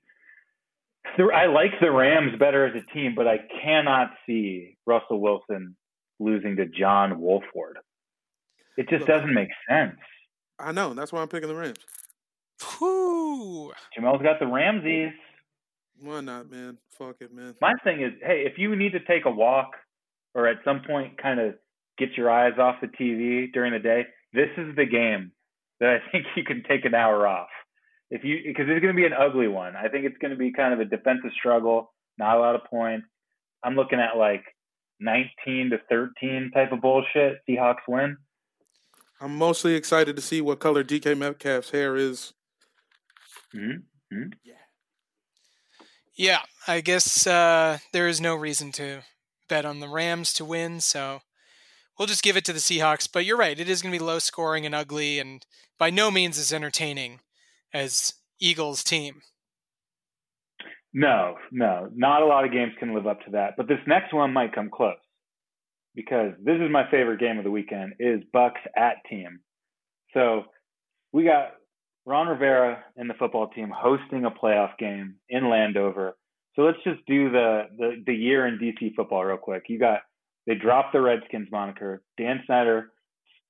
I 1.32 1.46
like 1.46 1.70
the 1.80 1.90
Rams 1.90 2.38
better 2.38 2.66
as 2.66 2.74
a 2.74 2.92
team, 2.92 3.14
but 3.14 3.26
I 3.26 3.38
cannot 3.62 4.10
see 4.26 4.76
Russell 4.86 5.20
Wilson 5.20 5.76
losing 6.18 6.56
to 6.56 6.66
John 6.66 7.20
Wolford. 7.20 7.78
It 8.76 8.88
just 8.88 9.00
Look. 9.00 9.08
doesn't 9.08 9.32
make 9.32 9.48
sense. 9.68 9.96
I 10.58 10.72
know. 10.72 10.94
That's 10.94 11.12
why 11.12 11.22
I'm 11.22 11.28
picking 11.28 11.48
the 11.48 11.54
Rams. 11.54 11.78
Whew. 12.78 13.72
Jamel's 13.96 14.22
got 14.22 14.40
the 14.40 14.46
Ramses. 14.46 15.12
Why 16.00 16.20
not, 16.20 16.50
man? 16.50 16.78
Fuck 16.90 17.16
it, 17.20 17.32
man. 17.32 17.54
My 17.60 17.74
thing 17.84 18.02
is, 18.02 18.12
hey, 18.22 18.44
if 18.46 18.58
you 18.58 18.74
need 18.76 18.92
to 18.92 19.00
take 19.00 19.24
a 19.24 19.30
walk 19.30 19.70
or 20.34 20.46
at 20.46 20.58
some 20.64 20.82
point 20.86 21.20
kind 21.20 21.40
of 21.40 21.54
get 21.98 22.10
your 22.16 22.30
eyes 22.30 22.58
off 22.58 22.76
the 22.80 22.88
TV 22.88 23.50
during 23.52 23.72
the 23.72 23.78
day, 23.78 24.04
this 24.32 24.50
is 24.58 24.76
the 24.76 24.84
game 24.84 25.32
that 25.80 25.88
I 25.90 25.98
think 26.12 26.26
you 26.36 26.44
can 26.44 26.62
take 26.68 26.84
an 26.84 26.94
hour 26.94 27.26
off. 27.26 27.48
if 28.10 28.24
you 28.24 28.38
because 28.46 28.66
it's 28.68 28.82
going 28.82 28.94
to 28.94 29.00
be 29.00 29.06
an 29.06 29.12
ugly 29.18 29.48
one. 29.48 29.74
I 29.76 29.88
think 29.88 30.04
it's 30.04 30.18
going 30.18 30.32
to 30.32 30.36
be 30.36 30.52
kind 30.52 30.74
of 30.74 30.80
a 30.80 30.84
defensive 30.84 31.30
struggle, 31.38 31.92
not 32.18 32.36
a 32.36 32.40
lot 32.40 32.54
of 32.54 32.64
points. 32.64 33.06
I'm 33.64 33.74
looking 33.74 33.98
at 33.98 34.16
like 34.18 34.44
19 35.00 35.70
to 35.70 35.78
13 35.88 36.50
type 36.54 36.72
of 36.72 36.80
bullshit. 36.80 37.38
Seahawks 37.48 37.86
win. 37.88 38.16
I'm 39.20 39.36
mostly 39.36 39.74
excited 39.74 40.14
to 40.16 40.22
see 40.22 40.42
what 40.42 40.58
color 40.60 40.84
DK 40.84 41.16
Metcalf's 41.16 41.70
hair 41.70 41.96
is. 41.96 42.34
hmm 43.52 43.70
Yeah, 44.44 44.54
I 46.66 46.80
guess 46.80 47.26
uh, 47.26 47.78
there 47.92 48.08
is 48.08 48.20
no 48.20 48.34
reason 48.34 48.72
to 48.72 49.02
bet 49.48 49.64
on 49.64 49.80
the 49.80 49.88
Rams 49.88 50.32
to 50.34 50.44
win, 50.44 50.80
so 50.80 51.20
we'll 51.98 52.08
just 52.08 52.22
give 52.22 52.36
it 52.36 52.44
to 52.46 52.52
the 52.52 52.58
Seahawks. 52.58 53.08
But 53.12 53.24
you're 53.24 53.36
right; 53.36 53.58
it 53.58 53.68
is 53.68 53.82
going 53.82 53.92
to 53.92 53.98
be 53.98 54.04
low 54.04 54.18
scoring 54.18 54.64
and 54.64 54.74
ugly, 54.74 55.18
and 55.18 55.44
by 55.78 55.90
no 55.90 56.10
means 56.10 56.38
as 56.38 56.52
entertaining 56.52 57.20
as 57.74 58.14
Eagles' 58.40 58.82
team. 58.82 59.22
No, 60.94 61.36
no, 61.52 61.90
not 61.94 62.22
a 62.22 62.26
lot 62.26 62.46
of 62.46 62.52
games 62.52 62.72
can 62.78 62.94
live 62.94 63.06
up 63.06 63.20
to 63.26 63.32
that. 63.32 63.54
But 63.58 63.68
this 63.68 63.80
next 63.86 64.14
one 64.14 64.32
might 64.32 64.54
come 64.54 64.70
close 64.72 64.96
because 65.94 66.32
this 66.42 66.56
is 66.56 66.70
my 66.70 66.90
favorite 66.90 67.20
game 67.20 67.36
of 67.36 67.44
the 67.44 67.50
weekend 67.50 67.94
is 68.00 68.22
Bucks 68.32 68.60
at 68.74 68.96
team. 69.08 69.40
So 70.14 70.44
we 71.12 71.24
got 71.24 71.55
Ron 72.06 72.28
Rivera 72.28 72.84
and 72.96 73.10
the 73.10 73.14
football 73.14 73.48
team 73.48 73.70
hosting 73.76 74.24
a 74.24 74.30
playoff 74.30 74.78
game 74.78 75.16
in 75.28 75.50
Landover. 75.50 76.16
So 76.54 76.62
let's 76.62 76.78
just 76.84 77.04
do 77.06 77.30
the 77.30 77.64
the, 77.76 78.02
the 78.06 78.14
year 78.14 78.46
in 78.46 78.58
DC 78.58 78.94
football 78.94 79.24
real 79.24 79.36
quick. 79.36 79.64
You 79.68 79.78
got 79.78 80.00
they 80.46 80.54
dropped 80.54 80.92
the 80.92 81.00
Redskins 81.00 81.48
moniker. 81.50 82.02
Dan 82.16 82.42
Snyder 82.46 82.92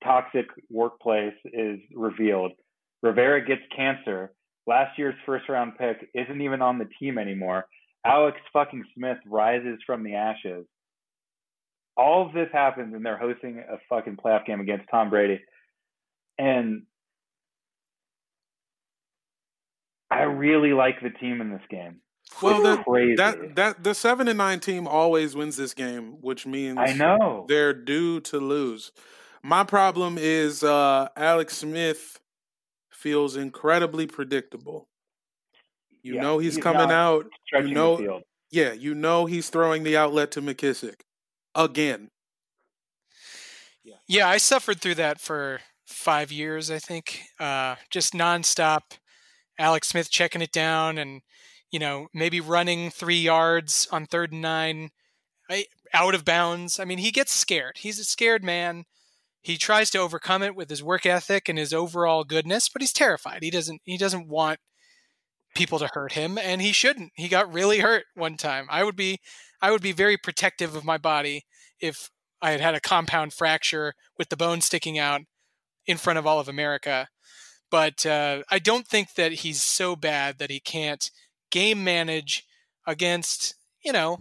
toxic 0.02 0.46
workplace 0.70 1.34
is 1.44 1.78
revealed. 1.94 2.52
Rivera 3.02 3.44
gets 3.44 3.62
cancer. 3.74 4.32
Last 4.66 4.98
year's 4.98 5.14
first 5.26 5.48
round 5.48 5.78
pick 5.78 6.08
isn't 6.14 6.40
even 6.40 6.62
on 6.62 6.78
the 6.78 6.88
team 6.98 7.18
anymore. 7.18 7.66
Alex 8.04 8.38
fucking 8.52 8.84
Smith 8.96 9.18
rises 9.26 9.78
from 9.84 10.02
the 10.02 10.14
ashes. 10.14 10.64
All 11.96 12.26
of 12.26 12.32
this 12.32 12.48
happens 12.52 12.94
and 12.94 13.04
they're 13.04 13.18
hosting 13.18 13.58
a 13.58 13.76
fucking 13.88 14.16
playoff 14.16 14.46
game 14.46 14.60
against 14.60 14.86
Tom 14.90 15.10
Brady. 15.10 15.40
And 16.38 16.82
I 20.20 20.22
really 20.24 20.72
like 20.72 21.00
the 21.02 21.10
team 21.10 21.40
in 21.40 21.50
this 21.50 21.62
game. 21.70 22.00
Well, 22.42 22.66
It's 22.66 22.76
the, 22.78 22.82
crazy. 22.84 23.14
that 23.16 23.56
that 23.56 23.84
the 23.84 23.94
seven 23.94 24.28
and 24.28 24.38
nine 24.38 24.60
team 24.60 24.86
always 24.86 25.34
wins 25.36 25.56
this 25.56 25.74
game, 25.74 26.20
which 26.20 26.46
means 26.46 26.78
I 26.78 26.92
know. 26.92 27.46
they're 27.48 27.72
due 27.72 28.20
to 28.22 28.38
lose. 28.38 28.92
My 29.42 29.62
problem 29.64 30.18
is 30.18 30.62
uh, 30.64 31.08
Alex 31.16 31.58
Smith 31.58 32.18
feels 32.90 33.36
incredibly 33.36 34.06
predictable. 34.06 34.88
You 36.02 36.14
Yeah, 36.16 36.22
know 36.22 36.38
he's, 36.38 36.56
he's 36.56 36.62
coming 36.64 36.90
out. 36.90 37.26
You 37.52 37.68
know, 37.72 37.96
the 37.96 38.02
field. 38.02 38.22
yeah, 38.50 38.72
you 38.72 38.94
know 38.94 39.26
he's 39.26 39.48
throwing 39.50 39.84
the 39.84 39.96
outlet 39.96 40.32
to 40.32 40.42
McKissic 40.42 41.00
again. 41.54 42.08
Yeah, 44.08 44.28
I 44.28 44.38
suffered 44.38 44.80
through 44.80 44.96
that 44.96 45.20
for 45.20 45.60
five 45.86 46.30
years, 46.32 46.70
I 46.70 46.78
think. 46.78 47.22
Uh, 47.40 47.76
just 47.90 48.12
nonstop. 48.14 48.80
Alex 49.58 49.88
Smith 49.88 50.10
checking 50.10 50.42
it 50.42 50.52
down 50.52 50.98
and, 50.98 51.22
you 51.70 51.78
know, 51.78 52.08
maybe 52.12 52.40
running 52.40 52.90
three 52.90 53.18
yards 53.18 53.88
on 53.90 54.06
third 54.06 54.32
and 54.32 54.42
nine 54.42 54.90
I, 55.48 55.66
out 55.92 56.14
of 56.14 56.24
bounds. 56.24 56.78
I 56.80 56.84
mean, 56.84 56.98
he 56.98 57.10
gets 57.10 57.32
scared. 57.32 57.78
He's 57.78 57.98
a 57.98 58.04
scared 58.04 58.44
man. 58.44 58.84
He 59.40 59.56
tries 59.56 59.90
to 59.90 59.98
overcome 59.98 60.42
it 60.42 60.56
with 60.56 60.68
his 60.68 60.82
work 60.82 61.06
ethic 61.06 61.48
and 61.48 61.58
his 61.58 61.72
overall 61.72 62.24
goodness, 62.24 62.68
but 62.68 62.82
he's 62.82 62.92
terrified. 62.92 63.42
He 63.42 63.50
doesn't 63.50 63.80
he 63.84 63.96
doesn't 63.96 64.28
want 64.28 64.58
people 65.54 65.78
to 65.78 65.90
hurt 65.92 66.12
him 66.12 66.36
and 66.36 66.60
he 66.60 66.72
shouldn't. 66.72 67.12
He 67.14 67.28
got 67.28 67.52
really 67.52 67.78
hurt 67.78 68.04
one 68.14 68.36
time. 68.36 68.66
I 68.68 68.82
would 68.82 68.96
be 68.96 69.20
I 69.62 69.70
would 69.70 69.82
be 69.82 69.92
very 69.92 70.16
protective 70.16 70.74
of 70.74 70.84
my 70.84 70.98
body 70.98 71.44
if 71.80 72.10
I 72.42 72.50
had 72.50 72.60
had 72.60 72.74
a 72.74 72.80
compound 72.80 73.32
fracture 73.32 73.94
with 74.18 74.28
the 74.28 74.36
bone 74.36 74.60
sticking 74.60 74.98
out 74.98 75.22
in 75.86 75.96
front 75.96 76.18
of 76.18 76.26
all 76.26 76.40
of 76.40 76.48
America. 76.48 77.08
But 77.70 78.06
uh, 78.06 78.42
I 78.50 78.58
don't 78.58 78.86
think 78.86 79.14
that 79.14 79.32
he's 79.32 79.62
so 79.62 79.96
bad 79.96 80.38
that 80.38 80.50
he 80.50 80.60
can't 80.60 81.10
game 81.50 81.82
manage 81.82 82.44
against, 82.86 83.54
you 83.84 83.92
know, 83.92 84.18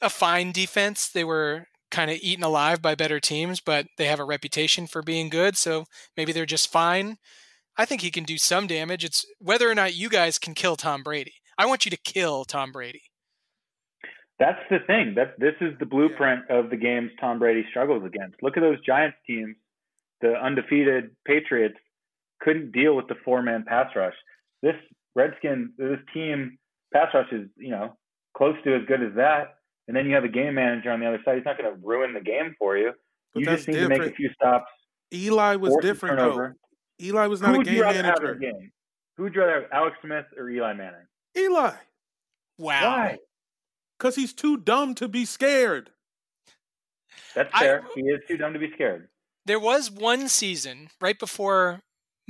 a 0.00 0.10
fine 0.10 0.52
defense. 0.52 1.08
They 1.08 1.24
were 1.24 1.66
kind 1.90 2.10
of 2.10 2.18
eaten 2.20 2.44
alive 2.44 2.82
by 2.82 2.94
better 2.94 3.18
teams, 3.20 3.60
but 3.60 3.86
they 3.96 4.06
have 4.06 4.20
a 4.20 4.24
reputation 4.24 4.86
for 4.86 5.02
being 5.02 5.28
good. 5.28 5.56
So 5.56 5.84
maybe 6.16 6.32
they're 6.32 6.46
just 6.46 6.70
fine. 6.70 7.16
I 7.76 7.84
think 7.84 8.02
he 8.02 8.10
can 8.10 8.24
do 8.24 8.38
some 8.38 8.66
damage. 8.66 9.04
It's 9.04 9.24
whether 9.38 9.70
or 9.70 9.74
not 9.74 9.94
you 9.94 10.08
guys 10.08 10.38
can 10.38 10.54
kill 10.54 10.76
Tom 10.76 11.02
Brady. 11.02 11.34
I 11.56 11.66
want 11.66 11.84
you 11.84 11.90
to 11.90 11.96
kill 11.96 12.44
Tom 12.44 12.72
Brady. 12.72 13.02
That's 14.38 14.60
the 14.70 14.78
thing. 14.86 15.14
That 15.16 15.34
this 15.38 15.54
is 15.60 15.78
the 15.80 15.86
blueprint 15.86 16.48
of 16.50 16.70
the 16.70 16.76
games 16.76 17.10
Tom 17.20 17.38
Brady 17.38 17.64
struggles 17.70 18.04
against. 18.04 18.42
Look 18.42 18.56
at 18.56 18.60
those 18.60 18.80
Giants 18.84 19.16
teams. 19.26 19.56
The 20.20 20.34
undefeated 20.34 21.10
Patriots 21.24 21.78
couldn't 22.40 22.72
deal 22.72 22.94
with 22.96 23.08
the 23.08 23.14
four 23.24 23.42
man 23.42 23.64
pass 23.66 23.90
rush. 23.96 24.14
This 24.62 24.74
Redskin, 25.14 25.72
this 25.78 25.98
team 26.14 26.58
pass 26.92 27.08
rush 27.14 27.32
is, 27.32 27.48
you 27.56 27.70
know, 27.70 27.96
close 28.36 28.56
to 28.64 28.74
as 28.74 28.82
good 28.86 29.02
as 29.02 29.14
that. 29.16 29.56
And 29.88 29.96
then 29.96 30.06
you 30.06 30.14
have 30.14 30.24
a 30.24 30.28
game 30.28 30.54
manager 30.54 30.90
on 30.90 31.00
the 31.00 31.06
other 31.06 31.20
side. 31.24 31.36
He's 31.36 31.44
not 31.44 31.56
going 31.58 31.72
to 31.74 31.80
ruin 31.86 32.12
the 32.14 32.20
game 32.20 32.54
for 32.58 32.76
you. 32.76 32.92
But 33.34 33.40
you 33.40 33.46
just 33.46 33.66
need 33.68 33.76
to 33.80 33.88
make 33.88 34.02
a 34.02 34.10
few 34.12 34.30
stops. 34.34 34.70
Eli 35.12 35.56
was 35.56 35.76
different 35.80 36.18
though. 36.18 36.52
Eli 37.00 37.26
was 37.26 37.40
Who 37.40 37.46
not 37.46 37.54
a 37.54 37.58
would 37.58 37.66
you 37.66 37.72
game 37.74 37.82
rather 37.82 38.02
have 38.02 38.16
in 38.18 38.22
manager. 38.22 38.34
game? 38.34 38.72
Who 39.16 39.22
would 39.24 39.34
you 39.34 39.40
rather 39.40 39.62
have, 39.62 39.70
Alex 39.72 39.96
Smith 40.04 40.26
or 40.36 40.48
Eli 40.50 40.72
Manning? 40.74 41.06
Eli, 41.36 41.72
Wow. 42.58 42.82
Why? 42.82 43.18
because 43.98 44.14
he's 44.16 44.32
too 44.32 44.56
dumb 44.58 44.94
to 44.96 45.08
be 45.08 45.24
scared. 45.24 45.90
That's 47.34 47.50
I- 47.52 47.60
fair. 47.60 47.84
he 47.94 48.02
is 48.02 48.20
too 48.28 48.36
dumb 48.36 48.52
to 48.52 48.58
be 48.58 48.70
scared. 48.74 49.08
There 49.46 49.58
was 49.60 49.90
one 49.90 50.28
season 50.28 50.88
right 51.00 51.18
before 51.18 51.80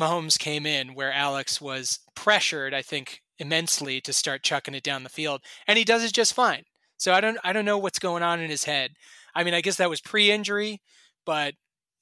Mahomes 0.00 0.38
came 0.38 0.66
in 0.66 0.94
where 0.94 1.12
Alex 1.12 1.60
was 1.60 2.00
pressured, 2.14 2.72
I 2.72 2.82
think, 2.82 3.22
immensely 3.38 4.00
to 4.02 4.12
start 4.12 4.42
chucking 4.42 4.74
it 4.74 4.82
down 4.82 5.02
the 5.02 5.08
field, 5.08 5.42
and 5.66 5.78
he 5.78 5.84
does 5.84 6.04
it 6.04 6.12
just 6.12 6.34
fine. 6.34 6.64
So 6.96 7.12
I 7.12 7.20
don't 7.20 7.38
I 7.44 7.52
don't 7.52 7.64
know 7.64 7.78
what's 7.78 7.98
going 7.98 8.22
on 8.22 8.40
in 8.40 8.50
his 8.50 8.64
head. 8.64 8.92
I 9.34 9.44
mean, 9.44 9.54
I 9.54 9.60
guess 9.60 9.76
that 9.76 9.90
was 9.90 10.00
pre-injury, 10.00 10.80
but 11.24 11.54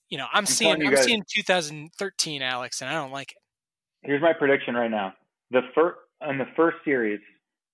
you 0.08 0.18
know, 0.18 0.26
I'm, 0.32 0.46
seeing 0.46 0.70
telling 0.70 0.82
you 0.82 0.88
I'm 0.88 0.94
guys- 0.94 1.04
seeing 1.04 1.24
2013 1.34 2.42
Alex, 2.42 2.80
and 2.80 2.88
I 2.90 2.94
don't 2.94 3.10
like 3.10 3.32
it. 3.32 3.38
here's 4.02 4.22
my 4.22 4.32
prediction 4.32 4.74
right 4.74 4.90
now. 4.90 5.14
The 5.50 5.62
first 5.74 5.98
on 6.22 6.38
the 6.38 6.46
first 6.56 6.78
series, 6.84 7.20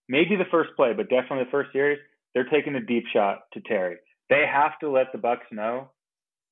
maybe 0.08 0.36
the 0.36 0.46
first 0.50 0.70
play, 0.76 0.92
but 0.92 1.08
definitely 1.08 1.44
the 1.44 1.50
first 1.50 1.72
series, 1.72 1.98
they're 2.34 2.48
taking 2.48 2.74
a 2.74 2.80
deep 2.80 3.04
shot 3.12 3.42
to 3.52 3.60
Terry. 3.60 3.96
They 4.30 4.44
have 4.50 4.78
to 4.80 4.90
let 4.90 5.12
the 5.12 5.18
Bucks 5.18 5.46
know 5.52 5.90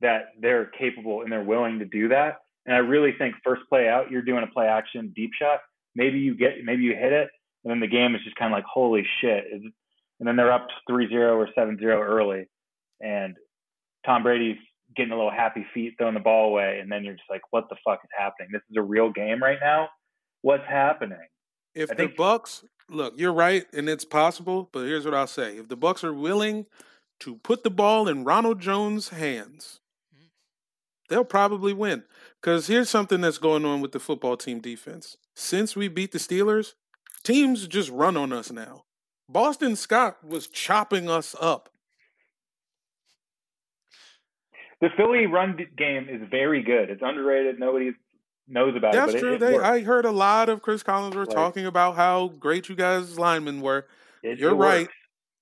that 0.01 0.33
they're 0.41 0.67
capable 0.67 1.23
and 1.23 1.33
they're 1.33 1.43
willing 1.43 1.79
to 1.81 1.85
do 1.85 2.09
that. 2.09 2.43
And 2.67 2.75
I 2.77 2.79
really 2.79 3.13
think 3.19 3.35
first 3.45 3.63
play 3.69 3.89
out, 3.89 4.11
you're 4.11 4.23
doing 4.23 4.43
a 4.45 4.53
play 4.53 4.67
action 4.67 5.13
deep 5.15 5.31
shot. 5.39 5.61
Maybe 5.95 6.19
you 6.19 6.37
get, 6.37 6.65
maybe 6.65 6.83
you 6.83 6.95
hit 6.95 7.13
it, 7.13 7.29
and 7.65 7.71
then 7.71 7.81
the 7.81 7.87
game 7.89 8.15
is 8.15 8.23
just 8.23 8.37
kind 8.37 8.53
of 8.53 8.57
like, 8.57 8.65
holy 8.65 9.07
shit! 9.21 9.45
Is- 9.53 9.73
And 10.21 10.29
then 10.29 10.37
they're 10.37 10.53
up 10.53 10.69
3-0 10.89 11.13
or 11.37 11.49
7-0 11.57 11.83
early, 11.83 12.47
and 13.01 13.35
Tom 14.05 14.23
Brady's 14.23 14.59
getting 14.95 15.13
a 15.13 15.17
little 15.17 15.31
happy 15.31 15.65
feet 15.73 15.95
throwing 15.97 16.15
the 16.15 16.21
ball 16.21 16.49
away, 16.49 16.79
and 16.81 16.93
then 16.93 17.05
you're 17.05 17.15
just 17.15 17.31
like, 17.31 17.43
what 17.51 17.69
the 17.71 17.77
fuck 17.85 18.01
is 18.05 18.11
happening? 18.17 18.51
This 18.53 18.63
is 18.71 18.77
a 18.77 18.83
real 18.83 19.11
game 19.11 19.43
right 19.43 19.59
now. 19.61 19.89
What's 20.43 20.67
happening? 20.67 21.27
If 21.75 21.91
I 21.91 21.95
the 21.95 22.03
think- 22.05 22.17
Bucks 22.17 22.65
look, 22.91 23.15
you're 23.17 23.33
right, 23.33 23.65
and 23.73 23.89
it's 23.89 24.05
possible. 24.05 24.69
But 24.73 24.85
here's 24.87 25.05
what 25.05 25.15
I'll 25.15 25.27
say: 25.27 25.57
if 25.57 25.69
the 25.69 25.77
Bucks 25.77 26.05
are 26.05 26.13
willing 26.15 26.67
to 27.21 27.37
put 27.37 27.63
the 27.65 27.71
ball 27.71 28.09
in 28.09 28.25
Ronald 28.25 28.61
Jones' 28.61 29.11
hands, 29.11 29.81
mm-hmm. 30.15 30.27
they'll 31.09 31.25
probably 31.25 31.73
win. 31.73 32.05
Because 32.41 32.67
here's 32.69 32.89
something 32.89 33.21
that's 33.21 33.39
going 33.39 33.65
on 33.65 33.81
with 33.81 33.93
the 33.93 34.01
football 34.01 34.37
team 34.37 34.61
defense. 34.61 35.17
Since 35.35 35.77
we 35.77 35.89
beat 35.89 36.13
the 36.13 36.19
Steelers, 36.19 36.75
teams 37.23 37.67
just 37.67 37.91
run 37.91 38.17
on 38.17 38.33
us 38.33 38.51
now. 38.51 38.85
Boston 39.29 39.77
Scott 39.77 40.25
was 40.27 40.47
chopping 40.47 41.09
us 41.09 41.37
up. 41.41 41.69
The 44.81 44.89
Philly 44.97 45.27
run 45.27 45.59
game 45.77 46.09
is 46.09 46.23
very 46.31 46.63
good. 46.63 46.89
It's 46.89 47.03
underrated. 47.05 47.59
Nobody 47.61 47.93
knows 48.49 48.75
about 48.75 48.93
That's 48.93 49.11
it. 49.11 49.13
That's 49.13 49.23
true. 49.23 49.33
It, 49.33 49.37
it 49.37 49.41
they. 49.41 49.59
I 49.59 49.83
heard 49.83 50.07
a 50.07 50.11
lot 50.11 50.49
of 50.49 50.63
Chris 50.63 50.83
Collins 50.83 51.15
were 51.15 51.27
Like- 51.27 51.37
talking 51.37 51.67
about 51.67 51.97
how 51.97 52.29
great 52.29 52.69
you 52.71 52.75
guys 52.75 53.19
linemen 53.19 53.61
were. 53.61 53.87
You're 54.23 54.55
right. 54.55 54.83
works. 54.83 54.95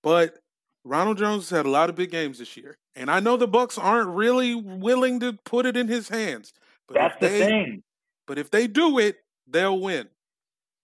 But 0.03 0.39
Ronald 0.85 1.19
Jones 1.19 1.51
had 1.51 1.67
a 1.67 1.71
lot 1.71 1.89
of 1.89 1.97
big 1.97 2.11
games 2.11 2.39
this 2.39 2.57
year, 2.57 2.79
and 2.97 3.11
I 3.11 3.21
know 3.21 3.37
the 3.37 3.49
Bucks 3.49 3.79
aren't 3.79 4.09
really 4.09 4.55
willing 4.55 5.21
to 5.21 5.33
put 5.45 5.67
it 5.67 5.77
in 5.77 5.89
his 5.89 6.09
hands. 6.09 6.53
But 6.89 6.95
That's 6.95 7.15
the 7.21 7.29
they, 7.29 7.39
thing. 7.41 7.83
But 8.27 8.39
if 8.39 8.51
they 8.51 8.67
do 8.67 8.99
it, 8.99 9.17
they'll 9.47 9.79
win. 9.79 10.09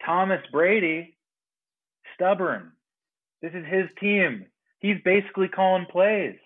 Thomas 0.04 0.40
Brady, 0.52 1.16
stubborn. 2.14 2.72
This 3.42 3.52
is 3.54 3.64
his 3.66 3.86
team. 4.00 4.46
He's 4.80 4.96
basically 5.04 5.48
calling 5.48 5.86
plays. 5.90 6.36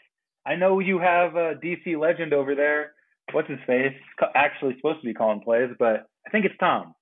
I 0.47 0.55
know 0.55 0.79
you 0.79 0.99
have 0.99 1.37
a 1.37 1.55
DC 1.63 1.99
legend 1.99 2.33
over 2.33 2.55
there. 2.55 2.93
What's 3.33 3.49
his 3.49 3.59
face? 3.67 3.95
Actually 4.35 4.77
supposed 4.77 5.01
to 5.01 5.07
be 5.07 5.15
calling 5.15 5.41
plays, 5.41 5.71
but 5.79 6.09
I 6.27 6.31
think 6.31 6.45
it's 6.45 6.55
Tom. 6.59 6.95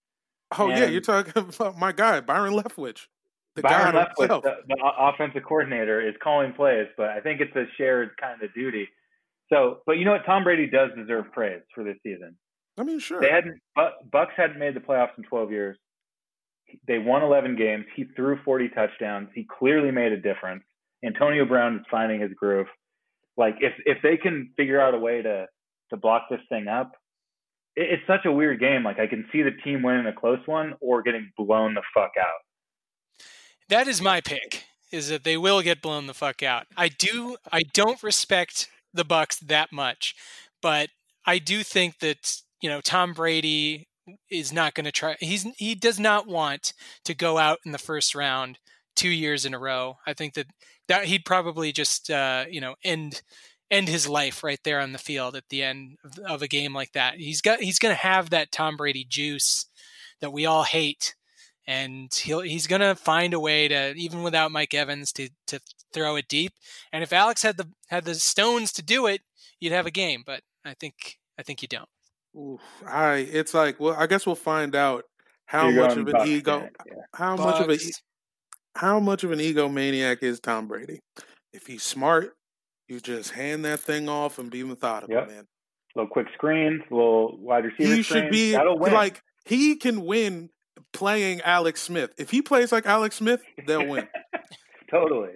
Oh 0.59 0.69
yeah, 0.69 0.87
you're 0.87 1.01
talking 1.01 1.33
about 1.37 1.79
my 1.79 1.93
guy 1.93 2.21
Byron 2.21 2.55
Leftwich, 2.55 3.07
the 3.55 3.63
Byron 3.63 3.95
Leftwich, 3.95 4.43
the, 4.43 4.57
the 4.69 4.77
offensive 4.99 5.43
coordinator, 5.45 6.07
is 6.07 6.15
calling 6.23 6.53
plays, 6.53 6.87
but 6.97 7.11
I 7.11 7.21
think 7.21 7.41
it's 7.41 7.55
a 7.57 7.65
shared 7.77 8.11
kind 8.21 8.43
of 8.43 8.53
duty. 8.55 8.89
So, 9.53 9.79
but 9.87 9.93
you 9.93 10.05
know 10.05 10.13
what? 10.13 10.27
Tom 10.27 10.45
Brady 10.45 10.69
does 10.69 10.91
deserve 10.97 11.33
praise 11.33 11.63
for 11.75 11.85
this 11.85 11.97
season. 12.03 12.37
I 12.79 12.83
mean, 12.83 12.99
sure. 12.99 13.21
They 13.21 13.31
hadn't, 13.31 13.61
Bu- 13.75 14.09
Bucks 14.11 14.33
hadn't 14.37 14.59
made 14.59 14.75
the 14.75 14.81
playoffs 14.81 15.17
in 15.17 15.25
12 15.25 15.51
years. 15.51 15.79
They 16.87 16.99
won 16.99 17.23
11 17.23 17.57
games. 17.57 17.85
He 17.95 18.05
threw 18.17 18.39
40 18.45 18.69
touchdowns. 18.71 19.29
He 19.35 19.47
clearly 19.59 19.91
made 19.91 20.13
a 20.13 20.21
difference. 20.21 20.65
Antonio 21.05 21.45
Brown 21.45 21.77
is 21.77 21.83
finding 21.91 22.21
his 22.21 22.33
groove. 22.33 22.67
Like 23.37 23.57
if 23.61 23.73
if 23.85 23.99
they 24.03 24.17
can 24.17 24.51
figure 24.57 24.81
out 24.81 24.95
a 24.95 24.99
way 24.99 25.23
to 25.23 25.47
to 25.91 25.97
block 25.97 26.23
this 26.31 26.41
thing 26.49 26.69
up, 26.69 26.93
it, 27.77 27.89
it's 27.93 28.03
such 28.07 28.25
a 28.25 28.33
weird 28.33 28.61
game. 28.61 28.83
Like 28.83 28.99
I 28.99 29.07
can 29.07 29.27
see 29.31 29.43
the 29.43 29.53
team 29.63 29.83
winning 29.83 30.07
a 30.07 30.13
close 30.13 30.41
one 30.47 30.75
or 30.81 31.03
getting 31.03 31.31
blown 31.37 31.75
the 31.75 31.83
fuck 31.95 32.13
out. 32.19 33.27
That 33.69 33.89
is 33.89 34.01
my 34.01 34.21
pick. 34.21 34.65
Is 34.93 35.09
that 35.09 35.25
they 35.25 35.37
will 35.37 35.63
get 35.63 35.83
blown 35.83 36.07
the 36.07 36.15
fuck 36.15 36.43
out. 36.43 36.67
I 36.77 36.89
do. 36.89 37.37
I 37.53 37.63
don't 37.63 38.03
respect 38.03 38.71
the 38.95 39.05
Bucks 39.05 39.39
that 39.41 39.73
much, 39.73 40.15
but 40.63 40.91
I 41.27 41.39
do 41.39 41.63
think 41.63 41.99
that 41.99 42.41
you 42.61 42.69
know 42.69 42.81
Tom 42.81 43.13
Brady 43.13 43.89
is 44.31 44.53
not 44.53 44.75
going 44.75 44.85
to 44.85 44.93
try. 44.93 45.17
He's 45.21 45.47
he 45.57 45.75
does 45.75 45.99
not 45.99 46.27
want 46.27 46.73
to 47.05 47.15
go 47.15 47.39
out 47.39 47.59
in 47.65 47.73
the 47.73 47.79
first 47.79 48.15
round 48.15 48.59
two 48.95 49.09
years 49.09 49.45
in 49.45 49.55
a 49.55 49.59
row. 49.59 49.97
I 50.07 50.15
think 50.15 50.35
that 50.35 50.47
that 50.89 51.07
he'd 51.07 51.25
probably 51.25 51.73
just 51.73 52.11
uh, 52.11 52.45
you 52.49 52.61
know 52.61 52.75
end 52.85 53.23
end 53.71 53.89
his 53.89 54.09
life 54.09 54.45
right 54.45 54.61
there 54.65 54.81
on 54.81 54.93
the 54.93 54.99
field 54.99 55.35
at 55.35 55.49
the 55.51 55.63
end 55.63 55.97
of, 56.05 56.19
of 56.19 56.43
a 56.43 56.49
game 56.49 56.75
like 56.75 56.93
that. 56.93 57.17
He's 57.17 57.41
got 57.41 57.61
he's 57.61 57.79
going 57.79 57.95
to 57.95 58.01
have 58.01 58.31
that 58.31 58.53
Tom 58.53 58.77
Brady 58.77 59.05
juice 59.09 59.67
that 60.21 60.33
we 60.33 60.47
all 60.47 60.63
hate 60.63 61.15
and 61.67 62.13
he'll 62.15 62.41
he's 62.41 62.67
gonna 62.67 62.95
find 62.95 63.35
a 63.35 63.41
way 63.41 63.69
to 63.69 63.93
even 63.95 64.23
without 64.23 64.53
Mike 64.53 64.75
Evans 64.75 65.13
to 65.13 65.29
to 65.49 65.61
throw 65.93 66.17
it 66.17 66.29
deep. 66.29 66.53
And 66.93 67.03
if 67.03 67.13
Alex 67.13 67.43
had 67.43 67.57
the 67.57 67.69
had 67.89 68.05
the 68.05 68.15
stones 68.15 68.73
to 68.75 68.83
do 68.83 69.07
it, 69.07 69.23
you'd 69.61 69.73
have 69.73 69.87
a 69.87 69.91
game. 69.91 70.23
But 70.25 70.43
I 70.65 70.75
think 70.75 71.19
I 71.39 71.43
think 71.43 71.63
you 71.63 71.69
don't. 71.69 71.89
Oof, 72.37 72.61
I 72.87 73.17
it's 73.17 73.55
like 73.55 73.81
well, 73.81 73.95
I 73.97 74.07
guess 74.07 74.27
we'll 74.27 74.35
find 74.35 74.75
out 74.75 75.05
how 75.47 75.69
You're 75.69 75.87
much 75.89 75.97
of 75.97 76.09
an 76.09 76.29
ego, 76.29 76.61
yeah, 76.61 76.69
yeah. 76.87 76.93
how 77.15 77.37
much 77.37 77.57
of 77.61 77.67
a 77.71 77.75
Bucks. 77.75 78.03
how 78.75 79.01
much 79.01 79.25
of 79.25 79.31
an 79.33 79.39
egomaniac 79.39 80.23
is 80.23 80.41
Tom 80.41 80.69
Brady? 80.69 81.01
If 81.53 81.67
he's 81.67 81.83
smart, 81.83 82.35
you 82.89 83.01
just 83.01 83.31
hand 83.31 83.65
that 83.65 83.81
thing 83.81 84.09
off 84.09 84.39
and 84.39 84.51
be 84.51 84.63
methodical, 84.65 85.15
Yep. 85.15 85.29
man. 85.29 85.45
Little 85.95 86.11
quick 86.11 86.27
screens, 86.35 86.83
little 86.91 87.39
wide 87.39 87.65
receiver. 87.65 87.95
He 87.95 88.03
should 88.03 88.31
be 88.31 88.55
win. 88.55 88.93
like 88.93 89.23
he 89.47 89.77
can 89.77 90.05
win 90.05 90.51
playing 90.93 91.41
Alex 91.41 91.81
Smith. 91.81 92.13
If 92.19 92.31
he 92.31 92.43
plays 92.43 92.71
like 92.73 92.85
Alex 92.85 93.17
Smith, 93.17 93.41
they'll 93.67 93.87
win. 93.87 94.07
totally. 94.91 95.33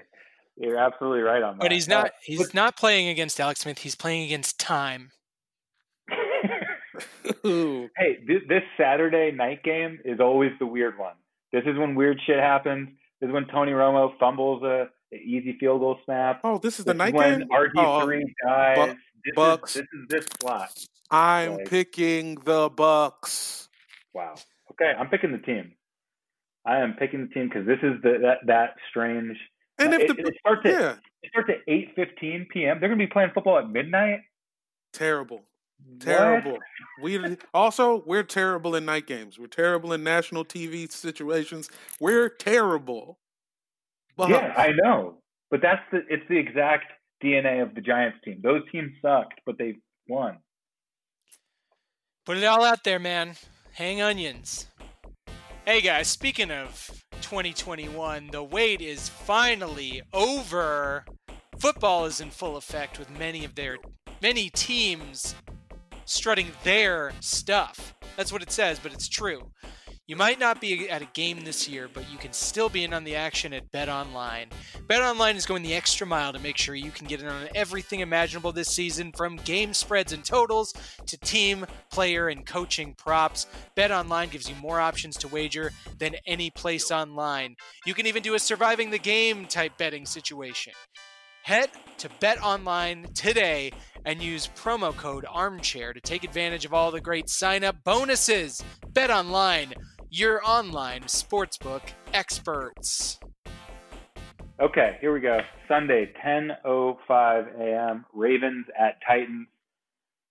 You're 0.56 0.76
absolutely 0.78 1.20
right 1.20 1.42
on 1.42 1.56
that. 1.56 1.62
But 1.62 1.72
he's 1.72 1.88
Uh, 1.88 2.02
not 2.02 2.10
he's 2.22 2.52
not 2.52 2.76
playing 2.76 3.08
against 3.08 3.40
Alex 3.40 3.60
Smith. 3.60 3.78
He's 3.78 3.94
playing 3.94 4.24
against 4.24 4.58
time. 4.58 5.12
Hey, 7.42 8.18
this, 8.26 8.42
this 8.48 8.62
Saturday 8.78 9.30
night 9.32 9.62
game 9.62 9.98
is 10.04 10.20
always 10.20 10.52
the 10.58 10.66
weird 10.66 10.98
one. 10.98 11.14
This 11.52 11.62
is 11.66 11.76
when 11.78 11.94
weird 11.94 12.18
shit 12.26 12.38
happens. 12.38 12.88
This 13.20 13.28
is 13.28 13.34
when 13.34 13.46
Tony 13.46 13.72
Romo 13.72 14.16
fumbles 14.18 14.62
a, 14.62 14.88
easy 15.14 15.56
field 15.58 15.80
goal 15.80 15.98
snap. 16.04 16.40
oh, 16.44 16.58
this 16.58 16.78
is 16.78 16.84
the 16.84 16.92
This 16.92 16.98
night 16.98 17.08
is 17.08 17.14
when 17.14 17.38
game. 17.40 17.48
RG 17.48 17.70
Oh, 17.76 18.04
three 18.04 18.34
dies. 18.46 18.76
Bu- 18.78 18.94
this 19.24 19.34
Bucks. 19.34 19.76
Is, 19.76 19.82
this 19.82 19.88
is 19.92 20.08
this 20.08 20.26
slot. 20.40 20.72
I'm 21.10 21.56
Like- 21.56 21.68
picking 21.68 22.36
the 22.36 22.70
Bucks. 22.74 23.68
Wow. 24.14 24.34
Okay, 24.72 24.92
I'm 24.98 25.08
picking 25.08 25.32
the 25.32 25.38
team. 25.38 25.72
I 26.64 26.78
am 26.80 26.94
picking 26.94 27.22
the 27.26 27.34
team 27.34 27.48
because 27.48 27.66
this 27.66 27.78
is 27.82 28.00
the 28.02 28.18
that 28.22 28.38
that 28.46 28.74
strange. 28.90 29.36
And 29.78 29.92
if 29.94 30.02
it, 30.02 30.16
the 30.16 30.22
it 30.28 30.34
starts 30.40 30.60
at 30.64 30.72
yeah, 30.72 30.94
it 31.22 31.30
starts 31.30 31.50
at 31.50 31.56
eight 31.66 31.92
fifteen 31.96 32.46
p.m. 32.52 32.78
They're 32.80 32.88
gonna 32.88 32.98
be 32.98 33.06
playing 33.06 33.30
football 33.34 33.58
at 33.58 33.68
midnight. 33.68 34.20
terrible. 34.92 35.42
What? 35.86 36.00
Terrible. 36.00 36.58
We 37.02 37.36
also 37.52 38.02
we're 38.06 38.22
terrible 38.22 38.74
in 38.74 38.84
night 38.84 39.06
games. 39.06 39.38
We're 39.38 39.46
terrible 39.46 39.92
in 39.92 40.02
national 40.02 40.44
TV 40.44 40.90
situations. 40.90 41.68
We're 41.98 42.28
terrible. 42.28 43.18
But 44.16 44.30
Yeah, 44.30 44.54
I 44.56 44.70
know, 44.82 45.18
but 45.50 45.60
that's 45.62 45.82
the 45.92 46.02
it's 46.08 46.26
the 46.28 46.38
exact 46.38 46.92
DNA 47.22 47.62
of 47.62 47.74
the 47.74 47.80
Giants 47.80 48.18
team. 48.24 48.40
Those 48.42 48.62
teams 48.70 48.92
sucked, 49.02 49.40
but 49.46 49.58
they 49.58 49.76
won. 50.08 50.38
Put 52.26 52.38
it 52.38 52.44
all 52.44 52.64
out 52.64 52.84
there, 52.84 52.98
man. 52.98 53.34
Hang 53.74 54.00
onions. 54.00 54.66
Hey 55.66 55.80
guys, 55.80 56.08
speaking 56.08 56.50
of 56.50 56.90
2021, 57.20 58.28
the 58.32 58.42
wait 58.42 58.80
is 58.80 59.08
finally 59.08 60.02
over. 60.12 61.04
Football 61.58 62.06
is 62.06 62.20
in 62.20 62.30
full 62.30 62.56
effect 62.56 62.98
with 62.98 63.10
many 63.18 63.44
of 63.44 63.54
their 63.54 63.76
many 64.22 64.48
teams 64.50 65.34
strutting 66.04 66.52
their 66.64 67.12
stuff. 67.20 67.94
That's 68.16 68.32
what 68.32 68.42
it 68.42 68.50
says, 68.50 68.78
but 68.78 68.92
it's 68.92 69.08
true. 69.08 69.50
You 70.10 70.16
might 70.16 70.40
not 70.40 70.60
be 70.60 70.90
at 70.90 71.02
a 71.02 71.08
game 71.14 71.44
this 71.44 71.68
year, 71.68 71.88
but 71.94 72.10
you 72.10 72.18
can 72.18 72.32
still 72.32 72.68
be 72.68 72.82
in 72.82 72.92
on 72.92 73.04
the 73.04 73.14
action 73.14 73.52
at 73.52 73.70
Bet 73.70 73.88
Online. 73.88 74.48
Bet 74.88 75.02
Online 75.02 75.36
is 75.36 75.46
going 75.46 75.62
the 75.62 75.72
extra 75.72 76.04
mile 76.04 76.32
to 76.32 76.40
make 76.40 76.56
sure 76.56 76.74
you 76.74 76.90
can 76.90 77.06
get 77.06 77.20
in 77.20 77.28
on 77.28 77.48
everything 77.54 78.00
imaginable 78.00 78.50
this 78.50 78.74
season 78.74 79.12
from 79.16 79.36
game 79.36 79.72
spreads 79.72 80.12
and 80.12 80.24
totals 80.24 80.74
to 81.06 81.16
team, 81.18 81.64
player, 81.92 82.26
and 82.26 82.44
coaching 82.44 82.92
props. 82.94 83.46
Bet 83.76 83.92
Online 83.92 84.28
gives 84.28 84.50
you 84.50 84.56
more 84.56 84.80
options 84.80 85.16
to 85.18 85.28
wager 85.28 85.70
than 86.00 86.16
any 86.26 86.50
place 86.50 86.90
online. 86.90 87.54
You 87.86 87.94
can 87.94 88.08
even 88.08 88.24
do 88.24 88.34
a 88.34 88.40
surviving 88.40 88.90
the 88.90 88.98
game 88.98 89.46
type 89.46 89.78
betting 89.78 90.06
situation. 90.06 90.72
Head 91.50 91.70
to 91.98 92.08
Bet 92.20 92.40
Online 92.44 93.08
today 93.12 93.72
and 94.06 94.22
use 94.22 94.48
promo 94.54 94.96
code 94.96 95.24
ARMCHAIR 95.24 95.94
to 95.94 96.00
take 96.00 96.22
advantage 96.22 96.64
of 96.64 96.72
all 96.72 96.92
the 96.92 97.00
great 97.00 97.28
sign 97.28 97.64
up 97.64 97.74
bonuses. 97.82 98.62
Bet 98.90 99.10
Online, 99.10 99.74
your 100.10 100.40
online 100.48 101.02
sportsbook 101.06 101.82
experts. 102.14 103.18
Okay, 104.60 104.98
here 105.00 105.12
we 105.12 105.18
go. 105.18 105.40
Sunday, 105.66 106.12
10:05 106.24 107.60
a.m. 107.60 108.04
Ravens 108.14 108.66
at 108.78 108.98
Titans. 109.04 109.48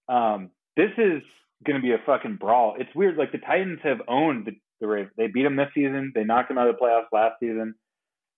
Um, 0.08 0.52
this 0.78 0.92
is 0.98 1.22
going 1.66 1.76
to 1.76 1.86
be 1.86 1.92
a 1.92 2.02
fucking 2.06 2.38
brawl. 2.38 2.76
It's 2.80 2.96
weird. 2.96 3.18
Like 3.18 3.34
the 3.34 3.40
Titans 3.40 3.80
have 3.84 3.98
owned 4.08 4.46
the, 4.46 4.54
the 4.80 4.88
Ravens. 4.88 5.12
They 5.18 5.28
beat 5.28 5.44
them 5.44 5.58
this 5.58 5.68
season. 5.76 6.14
They 6.16 6.24
knocked 6.24 6.48
them 6.48 6.58
out 6.58 6.70
of 6.70 6.78
the 6.78 6.82
playoffs 6.82 7.12
last 7.12 7.42
season. 7.42 7.76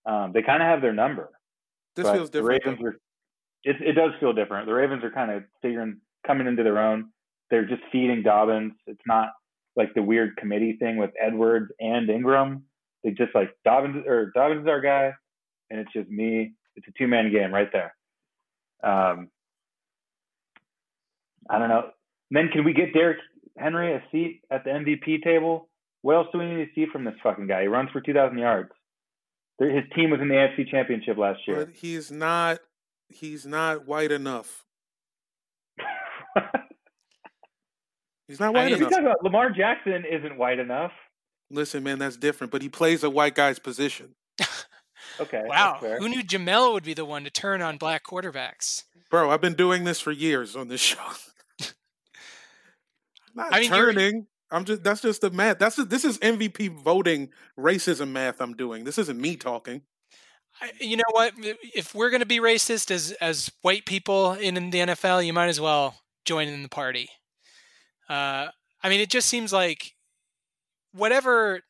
Um, 0.03 0.31
they 0.33 0.41
kind 0.41 0.63
of 0.63 0.67
have 0.67 0.81
their 0.81 0.93
number. 0.93 1.29
This 1.95 2.05
but 2.05 2.15
feels 2.15 2.29
different. 2.29 2.63
The 2.63 2.69
Ravens 2.71 2.85
are. 2.85 2.99
It, 3.63 3.75
it 3.81 3.93
does 3.93 4.11
feel 4.19 4.33
different. 4.33 4.65
The 4.65 4.73
Ravens 4.73 5.03
are 5.03 5.11
kind 5.11 5.31
of 5.31 5.43
figuring, 5.61 5.97
coming 6.25 6.47
into 6.47 6.63
their 6.63 6.79
own. 6.79 7.09
They're 7.49 7.65
just 7.65 7.83
feeding 7.91 8.23
Dobbins. 8.23 8.73
It's 8.87 9.01
not 9.05 9.29
like 9.75 9.93
the 9.93 10.01
weird 10.01 10.35
committee 10.37 10.77
thing 10.79 10.97
with 10.97 11.11
Edwards 11.21 11.71
and 11.79 12.09
Ingram. 12.09 12.63
They 13.03 13.11
just 13.11 13.35
like 13.35 13.49
Dobbins 13.65 14.05
or 14.07 14.31
Dobbins 14.35 14.63
is 14.63 14.67
our 14.67 14.81
guy, 14.81 15.11
and 15.69 15.79
it's 15.79 15.91
just 15.93 16.09
me. 16.09 16.53
It's 16.75 16.87
a 16.87 16.91
two 16.97 17.07
man 17.07 17.31
game 17.31 17.53
right 17.53 17.69
there. 17.71 17.93
Um, 18.83 19.29
I 21.49 21.59
don't 21.59 21.69
know. 21.69 21.89
then 22.29 22.49
can 22.51 22.63
we 22.63 22.73
get 22.73 22.93
Derrick 22.93 23.17
Henry 23.57 23.93
a 23.93 24.03
seat 24.11 24.41
at 24.49 24.63
the 24.63 24.71
MVP 24.71 25.23
table? 25.23 25.69
What 26.01 26.15
else 26.15 26.27
do 26.31 26.39
we 26.39 26.45
need 26.45 26.65
to 26.65 26.71
see 26.73 26.85
from 26.91 27.03
this 27.03 27.13
fucking 27.21 27.47
guy? 27.47 27.61
He 27.61 27.67
runs 27.67 27.89
for 27.91 28.01
2,000 28.01 28.37
yards. 28.37 28.69
There- 29.61 29.69
His 29.69 29.83
team 29.95 30.09
was 30.09 30.19
in 30.19 30.27
the 30.27 30.33
AFC 30.33 30.67
Championship 30.71 31.17
last 31.19 31.39
year. 31.47 31.65
But 31.65 31.75
he's 31.75 32.11
not 32.11 32.59
he's 33.09 33.45
not 33.45 33.85
white 33.85 34.11
enough. 34.11 34.65
He's 38.27 38.39
not 38.39 38.47
I 38.55 38.59
white 38.59 38.61
mean, 38.61 38.69
you 38.71 38.75
enough. 38.77 38.91
talk 38.91 39.01
about 39.01 39.23
Lamar 39.23 39.49
Jackson 39.51 40.05
isn't 40.09 40.37
white 40.37 40.57
enough. 40.57 40.91
Listen, 41.49 41.83
man, 41.83 41.99
that's 41.99 42.15
different. 42.15 42.49
But 42.51 42.61
he 42.61 42.69
plays 42.69 43.03
a 43.03 43.09
white 43.09 43.35
guy's 43.35 43.59
position. 43.59 44.15
Okay. 45.19 45.43
Wow, 45.45 45.77
who 45.99 46.07
knew 46.07 46.23
Jamel 46.23 46.71
would 46.73 46.83
be 46.85 46.93
the 46.93 47.03
one 47.05 47.25
to 47.25 47.29
turn 47.29 47.61
on 47.61 47.77
black 47.77 48.03
quarterbacks? 48.05 48.83
Bro, 49.11 49.29
I've 49.29 49.41
been 49.41 49.55
doing 49.55 49.83
this 49.83 49.99
for 49.99 50.11
years 50.11 50.55
on 50.55 50.67
this 50.69 50.79
show. 50.79 50.97
not 53.35 53.53
I 53.53 53.59
mean, 53.59 53.71
you're- 53.71 53.93
turning. 53.93 54.27
I'm 54.51 54.65
just 54.65 54.83
that's 54.83 55.01
just 55.01 55.21
the 55.21 55.31
math. 55.31 55.59
That's 55.59 55.77
this 55.85 56.03
is 56.03 56.17
MVP 56.19 56.83
voting 56.83 57.29
racism 57.57 58.09
math 58.09 58.41
I'm 58.41 58.53
doing. 58.53 58.83
This 58.83 58.97
isn't 58.97 59.19
me 59.19 59.37
talking. 59.37 59.81
I, 60.61 60.71
you 60.79 60.97
know 60.97 61.03
what? 61.11 61.33
If 61.73 61.95
we're 61.95 62.09
going 62.09 62.21
to 62.21 62.25
be 62.25 62.39
racist 62.39 62.91
as 62.91 63.11
as 63.21 63.49
white 63.61 63.85
people 63.85 64.33
in, 64.33 64.57
in 64.57 64.69
the 64.69 64.79
NFL, 64.79 65.25
you 65.25 65.33
might 65.33 65.47
as 65.47 65.61
well 65.61 65.95
join 66.25 66.47
in 66.47 66.63
the 66.63 66.69
party. 66.69 67.09
Uh, 68.09 68.47
I 68.83 68.89
mean, 68.89 68.99
it 68.99 69.09
just 69.09 69.29
seems 69.29 69.53
like 69.53 69.93
whatever 70.93 71.61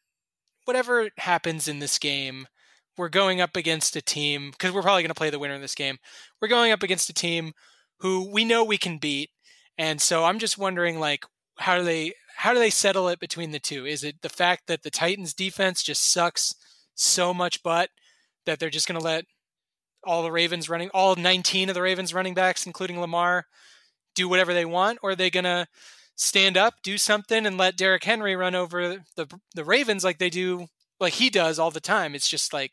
whatever 0.65 1.09
happens 1.17 1.67
in 1.67 1.79
this 1.79 1.99
game, 1.99 2.47
we're 2.97 3.09
going 3.09 3.41
up 3.41 3.55
against 3.55 3.95
a 3.95 4.01
team 4.01 4.51
because 4.51 4.71
we're 4.71 4.81
probably 4.81 5.03
going 5.03 5.09
to 5.09 5.15
play 5.15 5.29
the 5.29 5.39
winner 5.39 5.53
in 5.53 5.61
this 5.61 5.75
game. 5.75 5.97
We're 6.41 6.47
going 6.47 6.71
up 6.71 6.83
against 6.83 7.09
a 7.09 7.13
team 7.13 7.53
who 7.99 8.31
we 8.31 8.43
know 8.43 8.63
we 8.63 8.77
can 8.77 8.97
beat, 8.97 9.29
and 9.77 10.01
so 10.01 10.23
I'm 10.25 10.39
just 10.39 10.57
wondering, 10.57 10.99
like, 10.99 11.25
how 11.57 11.77
do 11.77 11.83
they 11.83 12.13
how 12.41 12.53
do 12.53 12.59
they 12.59 12.71
settle 12.71 13.07
it 13.07 13.19
between 13.19 13.51
the 13.51 13.59
two? 13.59 13.85
Is 13.85 14.03
it 14.03 14.23
the 14.23 14.29
fact 14.29 14.65
that 14.65 14.81
the 14.81 14.89
Titans 14.89 15.35
defense 15.35 15.83
just 15.83 16.11
sucks 16.11 16.55
so 16.95 17.35
much 17.35 17.61
butt 17.61 17.91
that 18.47 18.59
they're 18.59 18.71
just 18.71 18.87
going 18.87 18.99
to 18.99 19.05
let 19.05 19.25
all 20.03 20.23
the 20.23 20.31
Ravens 20.31 20.67
running 20.67 20.89
all 20.91 21.15
19 21.15 21.69
of 21.69 21.75
the 21.75 21.83
Ravens 21.83 22.15
running 22.15 22.33
backs 22.33 22.65
including 22.65 22.99
Lamar 22.99 23.45
do 24.15 24.27
whatever 24.27 24.55
they 24.55 24.65
want 24.65 24.97
or 25.03 25.11
are 25.11 25.15
they 25.15 25.29
going 25.29 25.43
to 25.43 25.67
stand 26.15 26.57
up, 26.57 26.73
do 26.81 26.97
something 26.97 27.45
and 27.45 27.59
let 27.59 27.77
Derrick 27.77 28.03
Henry 28.03 28.35
run 28.35 28.55
over 28.55 29.03
the 29.15 29.39
the 29.53 29.63
Ravens 29.63 30.03
like 30.03 30.17
they 30.17 30.31
do 30.31 30.65
like 30.99 31.13
he 31.13 31.29
does 31.29 31.59
all 31.59 31.69
the 31.69 31.79
time. 31.79 32.15
It's 32.15 32.27
just 32.27 32.53
like 32.53 32.71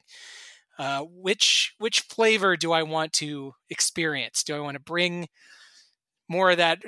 uh, 0.78 1.02
which 1.02 1.74
which 1.76 2.00
flavor 2.00 2.56
do 2.56 2.72
I 2.72 2.84
want 2.84 3.12
to 3.14 3.52
experience? 3.68 4.42
Do 4.42 4.56
I 4.56 4.60
want 4.60 4.76
to 4.76 4.82
bring 4.82 5.28
more 6.26 6.52
of 6.52 6.56
that 6.56 6.78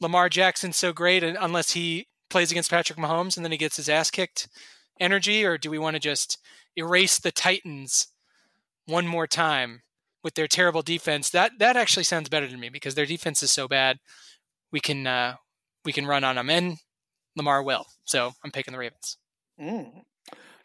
Lamar 0.00 0.28
Jackson 0.28 0.72
so 0.72 0.92
great 0.92 1.24
unless 1.24 1.72
he 1.72 2.06
plays 2.28 2.50
against 2.50 2.70
Patrick 2.70 2.98
Mahomes 2.98 3.36
and 3.36 3.44
then 3.44 3.52
he 3.52 3.58
gets 3.58 3.76
his 3.76 3.88
ass 3.88 4.10
kicked 4.10 4.48
energy, 5.00 5.44
or 5.44 5.58
do 5.58 5.70
we 5.70 5.78
want 5.78 5.94
to 5.94 6.00
just 6.00 6.38
erase 6.76 7.18
the 7.18 7.30
Titans 7.30 8.08
one 8.86 9.06
more 9.06 9.26
time 9.26 9.82
with 10.22 10.34
their 10.34 10.46
terrible 10.46 10.82
defense? 10.82 11.30
That 11.30 11.52
that 11.58 11.76
actually 11.76 12.04
sounds 12.04 12.28
better 12.28 12.48
to 12.48 12.56
me 12.56 12.68
because 12.68 12.94
their 12.94 13.06
defense 13.06 13.42
is 13.42 13.50
so 13.50 13.68
bad. 13.68 13.98
We 14.72 14.80
can 14.80 15.06
uh, 15.06 15.36
we 15.84 15.92
can 15.92 16.06
run 16.06 16.24
on 16.24 16.36
them, 16.36 16.50
and 16.50 16.76
Lamar 17.36 17.62
will. 17.62 17.86
So 18.04 18.32
I'm 18.44 18.50
picking 18.50 18.72
the 18.72 18.78
Ravens. 18.78 19.16
Mm. 19.60 20.04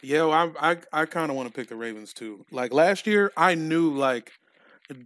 Yeah, 0.01 0.25
well, 0.25 0.53
I 0.59 0.71
I, 0.71 0.77
I 0.91 1.05
kind 1.05 1.29
of 1.29 1.37
want 1.37 1.47
to 1.47 1.53
pick 1.53 1.69
the 1.69 1.75
Ravens 1.75 2.13
too. 2.13 2.45
Like 2.51 2.73
last 2.73 3.07
year, 3.07 3.31
I 3.37 3.55
knew 3.55 3.93
like 3.93 4.31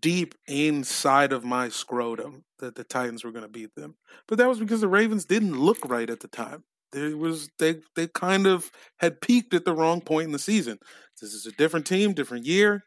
deep 0.01 0.35
inside 0.47 1.31
of 1.31 1.43
my 1.43 1.69
scrotum 1.69 2.43
that 2.59 2.75
the 2.75 2.83
Titans 2.83 3.23
were 3.23 3.31
going 3.31 3.43
to 3.43 3.49
beat 3.49 3.75
them, 3.75 3.95
but 4.27 4.37
that 4.37 4.49
was 4.49 4.59
because 4.59 4.81
the 4.81 4.87
Ravens 4.87 5.25
didn't 5.25 5.59
look 5.59 5.77
right 5.85 6.09
at 6.09 6.21
the 6.21 6.27
time. 6.27 6.63
There 6.91 7.15
was 7.17 7.49
they 7.59 7.81
they 7.95 8.07
kind 8.07 8.47
of 8.47 8.71
had 8.99 9.21
peaked 9.21 9.53
at 9.53 9.65
the 9.65 9.75
wrong 9.75 10.01
point 10.01 10.27
in 10.27 10.31
the 10.31 10.39
season. 10.39 10.79
This 11.21 11.33
is 11.33 11.45
a 11.45 11.51
different 11.51 11.85
team, 11.85 12.13
different 12.13 12.45
year. 12.45 12.85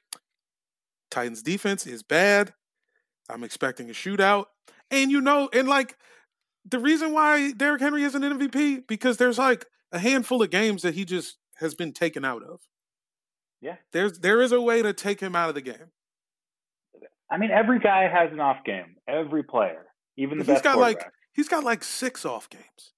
Titans 1.11 1.43
defense 1.43 1.87
is 1.87 2.03
bad. 2.03 2.55
I'm 3.29 3.45
expecting 3.45 3.91
a 3.91 3.93
shootout, 3.93 4.47
and 4.91 5.11
you 5.11 5.21
know, 5.21 5.49
and 5.53 5.69
like 5.69 5.97
the 6.65 6.79
reason 6.79 7.13
why 7.13 7.53
Derrick 7.53 7.81
Henry 7.81 8.05
isn't 8.05 8.25
an 8.25 8.39
MVP 8.39 8.87
because 8.87 9.17
there's 9.17 9.39
like 9.39 9.67
a 9.93 9.99
handful 9.99 10.43
of 10.43 10.51
games 10.51 10.83
that 10.83 10.95
he 10.95 11.05
just 11.05 11.37
has 11.57 11.75
been 11.75 11.93
taken 11.93 12.25
out 12.25 12.43
of. 12.43 12.61
Yeah. 13.61 13.77
There's 13.93 14.19
there 14.19 14.41
is 14.41 14.53
a 14.53 14.61
way 14.61 14.83
to 14.83 14.93
take 14.93 15.21
him 15.21 15.37
out 15.37 15.49
of 15.49 15.55
the 15.55 15.61
game. 15.61 15.93
I 17.31 17.39
mean, 17.39 17.51
every 17.51 17.79
guy 17.79 18.09
has 18.09 18.33
an 18.33 18.41
off 18.41 18.65
game. 18.65 18.97
Every 19.09 19.43
player, 19.43 19.87
even 20.17 20.39
the 20.39 20.45
he's 20.45 20.55
best 20.55 20.65
got 20.65 20.79
like 20.79 21.05
he's 21.33 21.49
got 21.49 21.65
like 21.65 21.85
six 21.85 22.25
off 22.25 22.49
games 22.51 22.93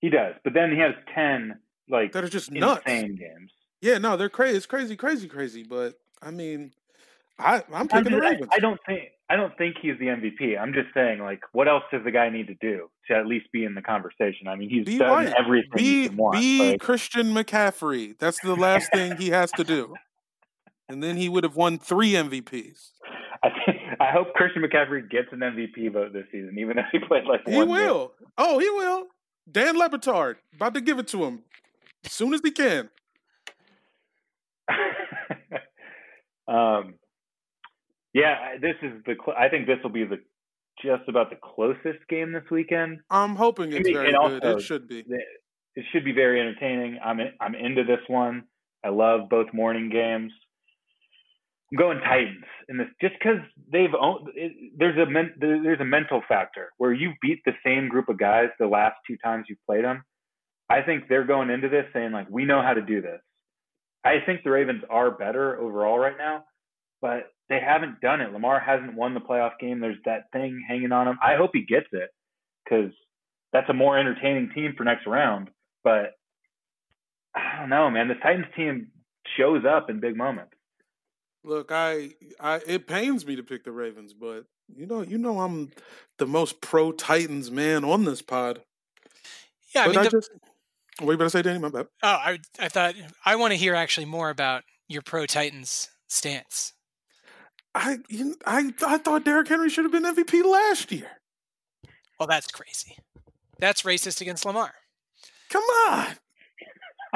he 0.00 0.08
does. 0.10 0.34
But 0.42 0.54
then 0.54 0.72
he 0.72 0.78
has 0.78 0.94
ten 1.14 1.58
like 1.88 2.12
that 2.12 2.24
are 2.24 2.28
just 2.28 2.50
nuts. 2.50 2.82
insane 2.86 3.16
games. 3.16 3.52
Yeah, 3.80 3.98
no, 3.98 4.16
they're 4.16 4.28
crazy. 4.28 4.56
It's 4.56 4.66
crazy, 4.66 4.96
crazy, 4.96 5.28
crazy. 5.28 5.62
But 5.62 5.94
I 6.22 6.30
mean, 6.30 6.72
I 7.38 7.62
I'm 7.72 7.88
picking 7.88 8.04
the 8.04 8.10
mean, 8.18 8.22
I, 8.22 8.30
Ravens. 8.30 8.48
I 8.52 8.58
don't 8.58 8.80
think 8.86 9.02
I 9.28 9.36
don't 9.36 9.56
think 9.56 9.76
he's 9.80 9.98
the 9.98 10.06
MVP. 10.06 10.58
I'm 10.58 10.72
just 10.72 10.88
saying, 10.92 11.20
like, 11.20 11.40
what 11.52 11.68
else 11.68 11.84
does 11.92 12.02
the 12.04 12.10
guy 12.10 12.30
need 12.30 12.48
to 12.48 12.54
do 12.54 12.90
to 13.08 13.14
at 13.16 13.26
least 13.26 13.46
be 13.52 13.64
in 13.64 13.74
the 13.74 13.82
conversation? 13.82 14.48
I 14.48 14.56
mean, 14.56 14.68
he's 14.70 14.86
Be 14.86 14.98
done 14.98 15.10
white. 15.10 15.34
everything 15.38 15.68
Be 15.76 16.08
want. 16.08 16.38
be 16.38 16.70
like, 16.72 16.80
Christian 16.80 17.32
McCaffrey. 17.32 18.18
That's 18.18 18.40
the 18.40 18.56
last 18.56 18.90
thing 18.92 19.16
he 19.16 19.30
has 19.30 19.50
to 19.52 19.64
do, 19.64 19.94
and 20.90 21.02
then 21.02 21.16
he 21.16 21.28
would 21.28 21.44
have 21.44 21.56
won 21.56 21.78
three 21.78 22.12
MVPs. 22.12 22.90
I 23.42 23.48
think, 23.64 23.78
I 24.00 24.10
hope 24.12 24.34
Christian 24.34 24.62
McCaffrey 24.62 25.08
gets 25.10 25.28
an 25.32 25.38
MVP 25.40 25.92
vote 25.92 26.12
this 26.12 26.26
season, 26.30 26.56
even 26.58 26.76
if 26.78 26.84
he 26.92 26.98
played 26.98 27.24
like 27.24 27.40
He 27.46 27.56
one 27.56 27.68
game. 27.68 27.76
will. 27.76 28.12
Oh, 28.36 28.58
he 28.58 28.68
will. 28.70 29.06
Dan 29.50 29.78
Le 29.78 29.88
Batard 29.88 30.36
about 30.54 30.74
to 30.74 30.80
give 30.80 30.98
it 30.98 31.08
to 31.08 31.24
him 31.24 31.42
as 32.04 32.12
soon 32.12 32.34
as 32.34 32.40
he 32.44 32.50
can. 32.50 32.90
um, 36.48 36.94
yeah, 38.12 38.36
I- 38.54 38.58
this 38.60 38.76
is 38.82 39.02
the. 39.06 39.14
Cl- 39.24 39.36
I 39.38 39.48
think 39.48 39.66
this 39.66 39.78
will 39.82 39.90
be 39.90 40.04
the 40.04 40.18
just 40.84 41.08
about 41.08 41.30
the 41.30 41.36
closest 41.42 42.06
game 42.08 42.32
this 42.32 42.44
weekend. 42.50 43.00
I'm 43.10 43.36
hoping 43.36 43.72
it's 43.72 43.88
very 43.88 44.08
and 44.12 44.16
good. 44.16 44.44
also- 44.44 44.56
It 44.58 44.62
should 44.62 44.88
be. 44.88 45.04
It 45.76 45.84
should 45.92 46.04
be 46.04 46.12
very 46.12 46.40
entertaining. 46.40 46.98
I'm 47.04 47.20
in, 47.20 47.32
I'm 47.40 47.54
into 47.54 47.84
this 47.84 48.00
one. 48.08 48.44
I 48.84 48.88
love 48.88 49.28
both 49.30 49.52
morning 49.52 49.88
games. 49.90 50.32
I'm 51.72 51.78
going 51.78 52.00
Titans 52.00 52.44
in 52.68 52.78
this 52.78 52.88
just 53.00 53.14
because 53.18 53.38
they've 53.70 53.94
owned. 53.98 54.28
It, 54.34 54.72
there's 54.76 54.98
a 54.98 55.08
men, 55.08 55.34
there's 55.38 55.80
a 55.80 55.84
mental 55.84 56.22
factor 56.28 56.70
where 56.78 56.92
you 56.92 57.12
beat 57.22 57.40
the 57.44 57.52
same 57.64 57.88
group 57.88 58.08
of 58.08 58.18
guys 58.18 58.48
the 58.58 58.66
last 58.66 58.96
two 59.06 59.16
times 59.22 59.46
you 59.48 59.56
played 59.66 59.84
them. 59.84 60.02
I 60.68 60.82
think 60.82 61.04
they're 61.08 61.24
going 61.24 61.50
into 61.50 61.68
this 61.68 61.86
saying 61.92 62.12
like 62.12 62.28
we 62.30 62.44
know 62.44 62.62
how 62.62 62.74
to 62.74 62.82
do 62.82 63.00
this. 63.00 63.20
I 64.04 64.16
think 64.24 64.42
the 64.42 64.50
Ravens 64.50 64.82
are 64.88 65.10
better 65.10 65.60
overall 65.60 65.98
right 65.98 66.16
now, 66.16 66.44
but 67.00 67.30
they 67.48 67.60
haven't 67.60 68.00
done 68.00 68.20
it. 68.20 68.32
Lamar 68.32 68.58
hasn't 68.58 68.94
won 68.94 69.14
the 69.14 69.20
playoff 69.20 69.58
game. 69.60 69.80
There's 69.80 69.98
that 70.06 70.24
thing 70.32 70.64
hanging 70.66 70.92
on 70.92 71.06
him. 71.06 71.18
I 71.22 71.36
hope 71.36 71.50
he 71.52 71.66
gets 71.66 71.88
it 71.92 72.10
because 72.64 72.92
that's 73.52 73.68
a 73.68 73.74
more 73.74 73.98
entertaining 73.98 74.50
team 74.54 74.74
for 74.76 74.84
next 74.84 75.06
round. 75.06 75.50
But 75.84 76.12
I 77.34 77.58
don't 77.60 77.68
know, 77.70 77.90
man. 77.90 78.08
The 78.08 78.14
Titans 78.14 78.46
team 78.56 78.88
shows 79.36 79.64
up 79.68 79.90
in 79.90 80.00
big 80.00 80.16
moments. 80.16 80.52
Look, 81.42 81.72
I, 81.72 82.10
I, 82.38 82.60
it 82.66 82.86
pains 82.86 83.26
me 83.26 83.36
to 83.36 83.42
pick 83.42 83.64
the 83.64 83.72
Ravens, 83.72 84.12
but 84.12 84.44
you 84.68 84.86
know, 84.86 85.02
you 85.02 85.18
know, 85.18 85.40
I'm 85.40 85.70
the 86.18 86.26
most 86.26 86.60
pro 86.60 86.92
Titans 86.92 87.50
man 87.50 87.84
on 87.84 88.04
this 88.04 88.22
pod. 88.22 88.62
Yeah, 89.74 89.82
I 89.82 89.86
but 89.86 89.90
mean, 89.90 89.98
I 90.00 90.04
the, 90.04 90.10
just, 90.10 90.30
what 91.00 91.12
you 91.12 91.18
better 91.18 91.30
say, 91.30 91.42
Danny? 91.42 91.58
My 91.58 91.70
bad. 91.70 91.86
oh, 92.02 92.08
I 92.08 92.38
I 92.58 92.68
thought 92.68 92.94
I 93.24 93.36
want 93.36 93.52
to 93.52 93.56
hear 93.56 93.74
actually 93.74 94.06
more 94.06 94.28
about 94.28 94.64
your 94.88 95.02
pro 95.02 95.24
Titans 95.26 95.88
stance. 96.08 96.74
I, 97.74 97.98
you, 98.08 98.36
I, 98.44 98.72
I 98.84 98.98
thought 98.98 99.24
Derrick 99.24 99.48
Henry 99.48 99.70
should 99.70 99.84
have 99.84 99.92
been 99.92 100.02
MVP 100.02 100.44
last 100.44 100.90
year. 100.90 101.08
Well, 102.18 102.26
that's 102.26 102.48
crazy. 102.48 102.96
That's 103.60 103.82
racist 103.82 104.20
against 104.20 104.44
Lamar. 104.44 104.72
Come 105.50 105.62
on. 105.62 106.06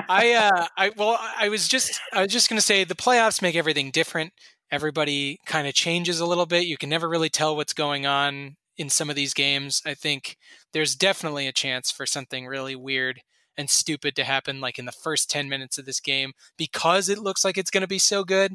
I 0.08 0.32
uh 0.32 0.66
I 0.76 0.90
well 0.96 1.18
I 1.20 1.48
was 1.48 1.68
just 1.68 2.00
I 2.12 2.22
was 2.22 2.32
just 2.32 2.48
gonna 2.48 2.60
say 2.60 2.84
the 2.84 2.94
playoffs 2.94 3.42
make 3.42 3.56
everything 3.56 3.90
different. 3.90 4.32
Everybody 4.70 5.38
kind 5.46 5.68
of 5.68 5.74
changes 5.74 6.20
a 6.20 6.26
little 6.26 6.46
bit. 6.46 6.66
You 6.66 6.76
can 6.76 6.88
never 6.88 7.08
really 7.08 7.28
tell 7.28 7.56
what's 7.56 7.74
going 7.74 8.06
on 8.06 8.56
in 8.76 8.90
some 8.90 9.08
of 9.10 9.16
these 9.16 9.34
games. 9.34 9.82
I 9.86 9.94
think 9.94 10.36
there's 10.72 10.96
definitely 10.96 11.46
a 11.46 11.52
chance 11.52 11.90
for 11.90 12.06
something 12.06 12.46
really 12.46 12.74
weird 12.74 13.20
and 13.56 13.70
stupid 13.70 14.16
to 14.16 14.24
happen 14.24 14.60
like 14.60 14.78
in 14.78 14.84
the 14.84 14.92
first 14.92 15.30
10 15.30 15.48
minutes 15.48 15.78
of 15.78 15.84
this 15.84 16.00
game 16.00 16.32
because 16.56 17.08
it 17.08 17.18
looks 17.18 17.44
like 17.44 17.56
it's 17.56 17.70
going 17.70 17.82
to 17.82 17.86
be 17.86 18.00
so 18.00 18.24
good. 18.24 18.54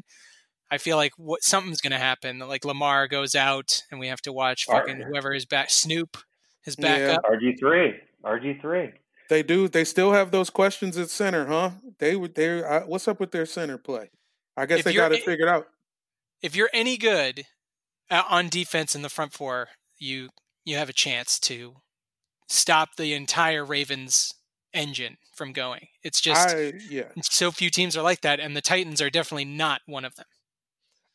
I 0.70 0.76
feel 0.76 0.98
like 0.98 1.12
what 1.16 1.42
something's 1.42 1.80
going 1.80 1.92
to 1.92 1.98
happen. 1.98 2.38
Like 2.38 2.66
Lamar 2.66 3.08
goes 3.08 3.34
out 3.34 3.82
and 3.90 3.98
we 3.98 4.08
have 4.08 4.20
to 4.22 4.32
watch 4.32 4.66
fucking 4.66 5.00
whoever 5.00 5.32
is 5.32 5.46
back 5.46 5.70
Snoop 5.70 6.18
his 6.62 6.76
backup. 6.76 7.24
Yeah. 7.28 7.52
RG3. 7.52 7.94
RG3. 8.24 8.92
They 9.30 9.44
do. 9.44 9.68
They 9.68 9.84
still 9.84 10.10
have 10.10 10.32
those 10.32 10.50
questions 10.50 10.98
at 10.98 11.08
center, 11.08 11.46
huh? 11.46 11.70
They 12.00 12.16
would. 12.16 12.34
They. 12.34 12.64
Uh, 12.64 12.80
what's 12.80 13.06
up 13.06 13.20
with 13.20 13.30
their 13.30 13.46
center 13.46 13.78
play? 13.78 14.10
I 14.56 14.66
guess 14.66 14.80
If 14.80 14.86
they 14.86 14.92
got 14.92 15.12
it 15.12 15.22
figured 15.22 15.48
out. 15.48 15.68
if 16.42 16.56
you're 16.56 16.68
any 16.74 16.96
good 16.96 17.46
uh, 18.10 18.24
on 18.28 18.48
defense 18.48 18.96
in 18.96 19.02
the 19.02 19.08
front 19.08 19.32
four, 19.32 19.68
you 19.98 20.30
you 20.64 20.76
have 20.76 20.88
a 20.88 20.92
chance 20.92 21.38
to 21.40 21.76
stop 22.48 22.96
the 22.96 23.14
entire 23.14 23.64
Ravens 23.64 24.34
engine 24.74 25.16
from 25.32 25.52
going. 25.52 25.86
It's 26.02 26.20
just 26.20 26.50
I 26.50 26.72
yeah. 26.90 27.04
so 27.22 27.52
few 27.52 27.70
teams 27.70 27.96
are 27.96 28.02
like 28.02 28.22
that, 28.22 28.40
and 28.40 28.56
the 28.56 28.60
Titans 28.60 29.00
are 29.00 29.10
definitely 29.10 29.44
not 29.44 29.80
one 29.86 30.04
of 30.04 30.16
them. 30.16 30.26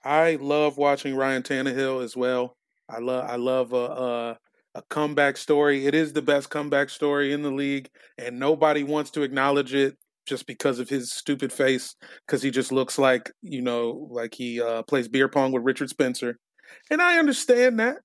I 0.06 0.38
love 0.40 0.78
watching 0.78 1.18
Ryan 1.18 1.44
Tannehill 1.44 2.02
as 2.02 2.16
well. 2.16 2.56
I 2.88 3.00
love 3.00 3.30
I 3.30 3.36
love 3.36 3.74
a, 3.74 3.76
a 3.76 4.40
a 4.76 4.82
comeback 4.90 5.38
story. 5.38 5.88
It 5.88 5.96
is 5.96 6.14
the 6.14 6.22
best 6.22 6.50
comeback 6.50 6.90
story 6.90 7.34
in 7.34 7.42
the 7.42 7.50
league, 7.52 7.90
and 8.18 8.38
nobody 8.38 8.84
wants 8.84 9.10
to 9.12 9.24
acknowledge 9.24 9.74
it 9.74 9.98
just 10.28 10.46
because 10.46 10.80
of 10.80 10.90
his 10.90 11.12
stupid 11.12 11.52
face. 11.54 11.96
Because 12.28 12.44
he 12.44 12.52
just 12.52 12.72
looks 12.72 13.00
like 13.00 13.32
you 13.42 13.62
know, 13.62 14.08
like 14.12 14.34
he 14.36 14.62
uh, 14.62 14.84
plays 14.84 15.08
beer 15.08 15.28
pong 15.30 15.52
with 15.52 15.64
Richard 15.64 15.90
Spencer, 15.90 16.38
and 16.92 17.02
I 17.02 17.18
understand 17.18 17.80
that 17.80 17.98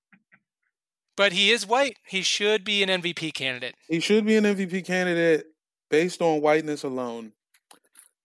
But 1.17 1.33
he 1.33 1.51
is 1.51 1.67
white. 1.67 1.97
He 2.07 2.21
should 2.21 2.63
be 2.63 2.81
an 2.81 2.89
MVP 2.89 3.33
candidate. 3.33 3.75
he 3.87 3.99
should 3.99 4.25
be 4.25 4.37
an 4.37 4.45
MVP 4.45 4.85
candidate 4.85 5.45
based 5.89 6.21
on 6.21 6.41
whiteness 6.41 6.83
alone. 6.83 7.33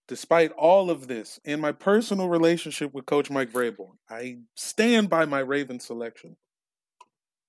Despite 0.08 0.52
all 0.52 0.88
of 0.88 1.08
this 1.08 1.40
and 1.44 1.60
my 1.60 1.72
personal 1.72 2.28
relationship 2.28 2.94
with 2.94 3.06
Coach 3.06 3.28
Mike 3.28 3.50
Vrabel, 3.50 3.96
I 4.08 4.36
stand 4.54 5.10
by 5.10 5.24
my 5.24 5.40
Raven 5.40 5.80
selection. 5.80 6.36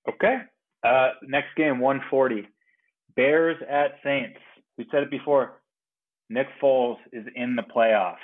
Okay. 0.08 0.38
Uh, 0.84 1.10
next 1.22 1.54
game, 1.56 1.80
140. 1.80 2.48
Bears 3.16 3.56
at 3.68 3.96
Saints. 4.04 4.38
We 4.76 4.86
said 4.90 5.02
it 5.02 5.10
before. 5.10 5.60
Nick 6.30 6.46
Foles 6.62 6.98
is 7.12 7.26
in 7.34 7.56
the 7.56 7.62
playoffs. 7.62 8.16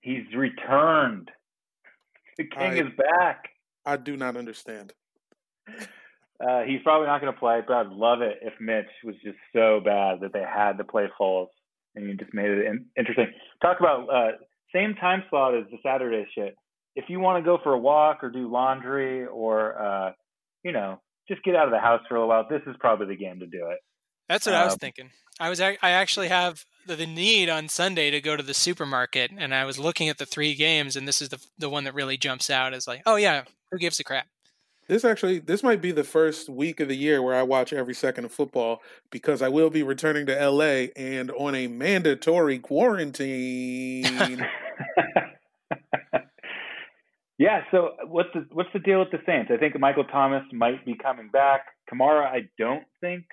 He's 0.00 0.24
returned. 0.34 1.30
The 2.38 2.44
king 2.44 2.72
I- 2.72 2.74
is 2.76 2.92
back. 2.96 3.48
I 3.84 3.96
do 3.96 4.16
not 4.16 4.36
understand. 4.36 4.92
Uh, 6.40 6.62
he's 6.62 6.80
probably 6.82 7.06
not 7.06 7.20
going 7.20 7.32
to 7.32 7.38
play, 7.38 7.60
but 7.66 7.74
I'd 7.74 7.88
love 7.88 8.22
it 8.22 8.38
if 8.42 8.54
Mitch 8.60 8.86
was 9.04 9.14
just 9.22 9.36
so 9.52 9.80
bad 9.84 10.20
that 10.20 10.32
they 10.32 10.42
had 10.42 10.78
to 10.78 10.84
play 10.84 11.06
Foles, 11.18 11.48
and 11.94 12.06
you 12.06 12.14
just 12.14 12.32
made 12.32 12.50
it 12.50 12.66
in- 12.66 12.86
interesting. 12.96 13.26
Talk 13.60 13.78
about 13.80 14.08
uh, 14.08 14.32
same 14.74 14.94
time 14.94 15.22
slot 15.28 15.54
as 15.54 15.64
the 15.70 15.78
Saturday 15.82 16.26
shit. 16.34 16.56
If 16.96 17.06
you 17.08 17.20
want 17.20 17.42
to 17.42 17.46
go 17.46 17.58
for 17.62 17.74
a 17.74 17.78
walk 17.78 18.24
or 18.24 18.30
do 18.30 18.50
laundry 18.50 19.26
or 19.26 19.80
uh, 19.80 20.12
you 20.62 20.72
know 20.72 21.00
just 21.30 21.42
get 21.44 21.54
out 21.54 21.66
of 21.66 21.70
the 21.72 21.78
house 21.78 22.02
for 22.08 22.16
a 22.16 22.26
while, 22.26 22.46
this 22.48 22.62
is 22.66 22.74
probably 22.80 23.06
the 23.06 23.16
game 23.16 23.38
to 23.40 23.46
do 23.46 23.68
it. 23.70 23.78
That's 24.28 24.46
what 24.46 24.54
I 24.54 24.64
was 24.64 24.74
Um, 24.74 24.78
thinking. 24.78 25.10
I 25.38 25.48
was 25.48 25.60
I 25.60 25.76
actually 25.82 26.28
have 26.28 26.64
the, 26.86 26.96
the 26.96 27.06
need 27.06 27.48
on 27.48 27.68
Sunday 27.68 28.10
to 28.10 28.20
go 28.20 28.36
to 28.36 28.42
the 28.42 28.52
supermarket, 28.54 29.30
and 29.36 29.54
I 29.54 29.64
was 29.64 29.78
looking 29.78 30.08
at 30.08 30.18
the 30.18 30.26
three 30.26 30.54
games, 30.54 30.96
and 30.96 31.08
this 31.08 31.22
is 31.22 31.30
the 31.30 31.38
the 31.58 31.70
one 31.70 31.84
that 31.84 31.94
really 31.94 32.16
jumps 32.18 32.50
out 32.50 32.74
as 32.74 32.86
like, 32.86 33.02
oh 33.06 33.16
yeah, 33.16 33.44
who 33.70 33.78
gives 33.78 33.98
a 34.00 34.04
crap? 34.04 34.26
This 34.86 35.04
actually, 35.04 35.38
this 35.38 35.62
might 35.62 35.80
be 35.80 35.92
the 35.92 36.02
first 36.04 36.48
week 36.48 36.80
of 36.80 36.88
the 36.88 36.96
year 36.96 37.22
where 37.22 37.36
I 37.36 37.44
watch 37.44 37.72
every 37.72 37.94
second 37.94 38.24
of 38.24 38.32
football 38.32 38.82
because 39.10 39.40
I 39.40 39.48
will 39.48 39.70
be 39.70 39.84
returning 39.84 40.26
to 40.26 40.48
LA 40.50 40.88
and 40.96 41.30
on 41.30 41.54
a 41.54 41.68
mandatory 41.68 42.58
quarantine. 42.58 44.44
yeah. 47.40 47.62
So 47.70 47.94
what's 48.06 48.28
the 48.34 48.46
what's 48.52 48.68
the 48.74 48.78
deal 48.78 48.98
with 49.00 49.10
the 49.10 49.20
Saints? 49.24 49.50
I 49.50 49.56
think 49.56 49.78
Michael 49.80 50.04
Thomas 50.04 50.44
might 50.52 50.84
be 50.84 50.94
coming 50.94 51.30
back. 51.30 51.62
Kamara, 51.90 52.26
I 52.26 52.42
don't 52.58 52.84
think. 53.00 53.24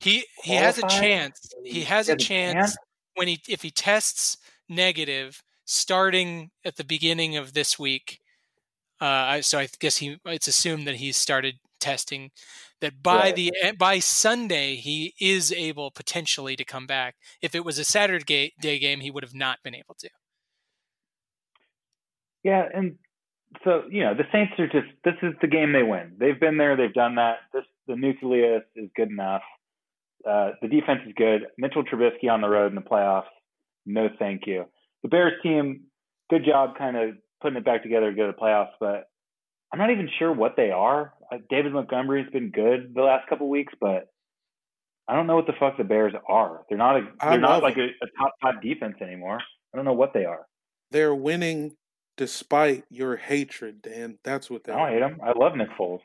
He 0.00 0.24
he 0.42 0.54
has 0.54 0.78
a 0.78 0.88
chance. 0.88 1.38
He 1.62 1.82
has 1.82 2.08
a 2.08 2.14
a 2.14 2.16
chance 2.16 2.54
chance? 2.54 2.76
when 3.14 3.28
he 3.28 3.38
if 3.46 3.60
he 3.60 3.70
tests 3.70 4.38
negative 4.66 5.42
starting 5.66 6.50
at 6.64 6.76
the 6.76 6.84
beginning 6.84 7.36
of 7.36 7.52
this 7.52 7.78
week. 7.78 8.18
Uh, 8.98 9.42
so 9.42 9.58
I 9.58 9.68
guess 9.78 9.98
he 9.98 10.16
it's 10.24 10.48
assumed 10.48 10.86
that 10.86 10.96
he's 10.96 11.18
started 11.18 11.56
testing. 11.80 12.30
That 12.80 13.02
by 13.02 13.16
Right. 13.16 13.36
the 13.36 13.52
eh, 13.60 13.72
by 13.78 13.98
Sunday 13.98 14.76
he 14.76 15.14
is 15.20 15.52
able 15.52 15.90
potentially 15.90 16.56
to 16.56 16.64
come 16.64 16.86
back. 16.86 17.16
If 17.42 17.54
it 17.54 17.64
was 17.64 17.78
a 17.78 17.84
Saturday 17.84 18.54
day 18.58 18.78
game, 18.78 19.00
he 19.00 19.10
would 19.10 19.22
have 19.22 19.34
not 19.34 19.58
been 19.62 19.74
able 19.74 19.96
to. 19.98 20.08
Yeah, 22.44 22.64
and 22.72 22.96
so 23.64 23.84
you 23.90 24.02
know 24.02 24.14
the 24.14 24.24
Saints 24.32 24.52
are 24.58 24.66
just 24.66 24.92
this 25.04 25.14
is 25.22 25.34
the 25.40 25.46
game 25.46 25.72
they 25.72 25.82
win. 25.82 26.16
They've 26.18 26.38
been 26.38 26.56
there, 26.56 26.76
they've 26.76 26.92
done 26.92 27.16
that. 27.16 27.36
This 27.52 27.64
the 27.86 27.96
nucleus 27.96 28.62
is 28.76 28.90
good 28.96 29.10
enough. 29.10 29.42
Uh, 30.28 30.50
the 30.60 30.68
defense 30.68 31.00
is 31.06 31.12
good. 31.16 31.46
Mitchell 31.58 31.84
Trubisky 31.84 32.30
on 32.30 32.40
the 32.40 32.48
road 32.48 32.68
in 32.68 32.76
the 32.76 32.80
playoffs. 32.80 33.24
No, 33.84 34.08
thank 34.18 34.42
you. 34.46 34.66
The 35.02 35.08
Bears 35.08 35.32
team, 35.42 35.84
good 36.30 36.44
job, 36.44 36.78
kind 36.78 36.96
of 36.96 37.16
putting 37.40 37.56
it 37.58 37.64
back 37.64 37.82
together 37.82 38.10
to 38.10 38.16
go 38.16 38.26
to 38.26 38.32
the 38.32 38.38
playoffs. 38.38 38.70
But 38.78 39.08
I'm 39.72 39.78
not 39.78 39.90
even 39.90 40.08
sure 40.18 40.32
what 40.32 40.54
they 40.56 40.70
are. 40.70 41.12
Uh, 41.32 41.38
David 41.50 41.72
Montgomery's 41.72 42.30
been 42.32 42.50
good 42.50 42.92
the 42.94 43.02
last 43.02 43.28
couple 43.28 43.48
weeks, 43.48 43.72
but 43.80 44.08
I 45.08 45.16
don't 45.16 45.26
know 45.26 45.36
what 45.36 45.46
the 45.46 45.54
fuck 45.58 45.76
the 45.76 45.84
Bears 45.84 46.14
are. 46.28 46.62
They're 46.68 46.78
not 46.78 46.96
a 46.96 47.08
they're 47.20 47.40
not 47.40 47.62
like 47.62 47.76
a, 47.76 47.86
a 47.86 48.06
top 48.18 48.34
five 48.40 48.62
defense 48.62 48.96
anymore. 49.00 49.38
I 49.72 49.76
don't 49.76 49.84
know 49.84 49.92
what 49.92 50.14
they 50.14 50.24
are. 50.24 50.46
They're 50.90 51.14
winning 51.14 51.76
despite 52.22 52.84
your 52.88 53.16
hatred, 53.16 53.82
Dan. 53.82 54.16
That's 54.22 54.48
what 54.48 54.62
they 54.62 54.72
I 54.72 54.76
don't 54.76 54.92
hate 54.92 55.00
them. 55.00 55.20
I 55.24 55.36
love 55.36 55.56
Nick 55.56 55.70
Foles. 55.76 56.02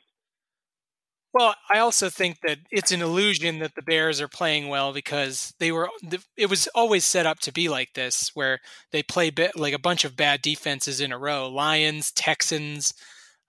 Well, 1.32 1.54
I 1.72 1.78
also 1.78 2.10
think 2.10 2.40
that 2.42 2.58
it's 2.72 2.92
an 2.92 3.04
illusion 3.04 3.60
that 3.60 3.76
the 3.76 3.84
Bears 3.84 4.20
are 4.20 4.28
playing 4.28 4.68
well 4.68 4.94
because 4.94 5.54
they 5.60 5.72
were. 5.72 5.90
It 6.36 6.50
was 6.50 6.66
always 6.74 7.06
set 7.06 7.28
up 7.28 7.40
to 7.42 7.54
be 7.54 7.70
like 7.70 7.94
this, 7.94 8.32
where 8.34 8.62
they 8.92 9.04
play 9.04 9.30
bit, 9.30 9.56
like 9.56 9.76
a 9.76 9.80
bunch 9.80 10.06
of 10.06 10.16
bad 10.16 10.42
defenses 10.42 11.00
in 11.00 11.12
a 11.12 11.20
row: 11.20 11.48
Lions, 11.48 12.12
Texans, 12.12 12.96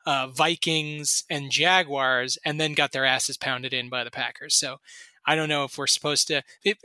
uh, 0.04 0.26
Vikings, 0.26 1.24
and 1.30 1.50
Jaguars, 1.50 2.36
and 2.44 2.60
then 2.60 2.74
got 2.74 2.92
their 2.92 3.06
asses 3.06 3.38
pounded 3.38 3.72
in 3.72 3.88
by 3.88 4.04
the 4.04 4.10
Packers. 4.10 4.56
So 4.56 4.76
I 5.24 5.34
don't 5.34 5.48
know 5.48 5.64
if 5.64 5.78
we're 5.78 5.86
supposed 5.86 6.28
to. 6.28 6.42
If, 6.62 6.76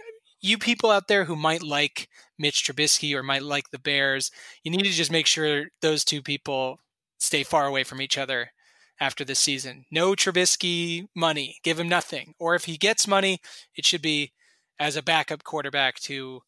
you 0.44 0.58
people 0.58 0.92
out 0.92 1.08
there 1.08 1.24
who 1.24 1.36
might 1.36 1.64
like 1.64 2.10
Mitch 2.38 2.64
Trubisky 2.64 3.16
or 3.16 3.24
might 3.24 3.44
like 3.44 3.72
the 3.72 3.80
Bears, 3.80 4.30
you 4.64 4.72
need 4.72 4.84
to 4.84 4.90
just 4.90 5.12
make 5.12 5.26
sure 5.26 5.68
those 5.82 6.04
two 6.04 6.22
people 6.22 6.80
stay 7.18 7.44
far 7.44 7.66
away 7.66 7.84
from 7.84 8.02
each 8.02 8.18
other 8.18 8.52
after 9.00 9.24
this 9.24 9.40
season. 9.40 9.86
No 9.90 10.12
Trubisky 10.12 11.08
money. 11.16 11.58
Give 11.64 11.80
him 11.80 11.88
nothing. 11.88 12.34
Or 12.40 12.56
if 12.56 12.66
he 12.66 12.78
gets 12.78 13.08
money, 13.08 13.40
it 13.76 13.86
should 13.86 14.02
be 14.02 14.34
as 14.78 14.98
a 14.98 15.02
backup 15.02 15.44
quarterback 15.44 15.96
to 16.02 16.42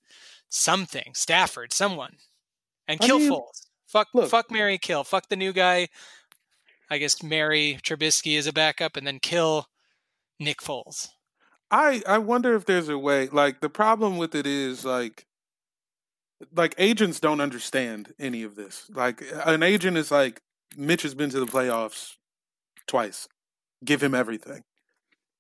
something, 0.49 1.11
Stafford, 1.13 1.71
someone. 1.71 2.17
And 2.87 2.99
I 3.01 3.05
kill 3.07 3.19
mean, 3.19 3.31
Foles. 3.31 3.67
Fuck 3.87 4.09
look. 4.13 4.29
fuck 4.29 4.51
Mary 4.51 4.77
kill. 4.77 5.05
Fuck 5.05 5.29
the 5.29 5.35
new 5.37 5.53
guy. 5.53 5.87
I 6.89 6.97
guess 6.97 7.23
Mary 7.23 7.79
Trubisky 7.81 8.37
as 8.37 8.45
a 8.45 8.53
backup 8.53 8.97
and 8.97 9.07
then 9.07 9.19
kill 9.19 9.67
Nick 10.39 10.59
Foles. 10.59 11.09
I 11.72 12.01
I 12.07 12.18
wonder 12.20 12.55
if 12.55 12.66
there's 12.66 12.89
a 12.89 12.97
way. 12.97 13.28
Like 13.28 13.61
the 13.61 13.70
problem 13.70 14.18
with 14.18 14.36
it 14.36 14.45
is 14.47 14.86
like 14.86 15.26
like 16.53 16.76
agents 16.78 17.20
don't 17.20 17.41
understand 17.41 18.13
any 18.20 18.43
of 18.43 18.55
this. 18.55 18.89
Like 18.93 19.24
an 19.45 19.63
agent 19.63 19.97
is 19.97 20.11
like 20.11 20.41
Mitch 20.78 21.01
has 21.03 21.16
been 21.16 21.30
to 21.32 21.39
the 21.39 21.45
playoffs 21.45 22.16
twice. 22.88 23.28
Give 23.84 24.01
him 24.01 24.13
everything. 24.13 24.61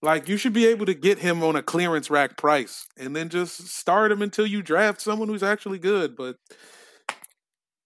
Like 0.01 0.27
you 0.29 0.37
should 0.37 0.53
be 0.53 0.67
able 0.67 0.85
to 0.85 0.93
get 0.93 1.19
him 1.19 1.43
on 1.43 1.55
a 1.55 1.63
clearance 1.63 2.09
rack 2.09 2.37
price 2.37 2.85
and 2.97 3.15
then 3.15 3.29
just 3.29 3.67
start 3.67 4.11
him 4.11 4.21
until 4.21 4.45
you 4.45 4.61
draft 4.61 5.01
someone 5.01 5.27
who's 5.27 5.43
actually 5.43 5.79
good. 5.79 6.15
But 6.15 6.37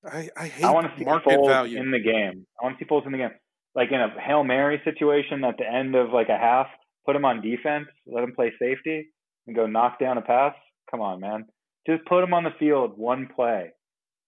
I 0.06 0.30
I 0.38 0.48
hate 0.48 0.66
I 0.66 0.72
want 0.72 0.92
to 0.92 0.98
see 0.98 1.06
market 1.06 1.30
Foles 1.30 1.48
value. 1.48 1.80
in 1.80 1.92
the 1.92 2.00
game. 2.00 2.46
I 2.60 2.66
want 2.66 2.78
to 2.78 2.84
see 2.84 2.90
Foles 2.90 3.06
in 3.06 3.12
the 3.12 3.18
game. 3.18 3.32
Like 3.76 3.92
in 3.92 4.02
a 4.02 4.10
hail 4.20 4.44
mary 4.44 4.82
situation 4.84 5.44
at 5.44 5.58
the 5.58 5.66
end 5.72 5.96
of 5.96 6.12
like 6.12 6.30
a 6.30 6.38
half, 6.38 6.68
put 7.06 7.16
him 7.16 7.26
on 7.26 7.41
defense, 7.41 7.88
let 8.06 8.24
him 8.24 8.34
play 8.36 8.54
safety, 8.60 9.10
and 9.47 9.56
go 9.56 9.68
knock 9.68 10.00
down 10.00 10.18
a 10.18 10.22
pass. 10.22 10.54
Come 10.91 11.02
on, 11.02 11.20
man. 11.20 11.45
Just 11.88 12.06
put 12.06 12.24
him 12.24 12.34
on 12.34 12.43
the 12.43 12.54
field 12.60 12.97
one 12.97 13.28
play. 13.34 13.72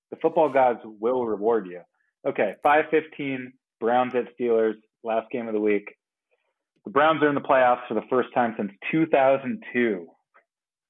The 0.09 0.17
football 0.21 0.49
gods 0.49 0.79
will 0.83 1.25
reward 1.25 1.67
you. 1.67 1.81
Okay, 2.27 2.53
five 2.63 2.85
fifteen. 2.91 3.53
Browns 3.81 4.13
at 4.15 4.25
Steelers. 4.37 4.75
Last 5.03 5.29
game 5.31 5.47
of 5.47 5.53
the 5.53 5.59
week. 5.59 5.95
The 6.85 6.91
Browns 6.91 7.21
are 7.21 7.29
in 7.29 7.35
the 7.35 7.41
playoffs 7.41 7.87
for 7.87 7.95
the 7.95 8.05
first 8.09 8.29
time 8.33 8.53
since 8.57 8.71
2002. 8.91 10.07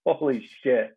Holy 0.05 0.47
shit. 0.63 0.91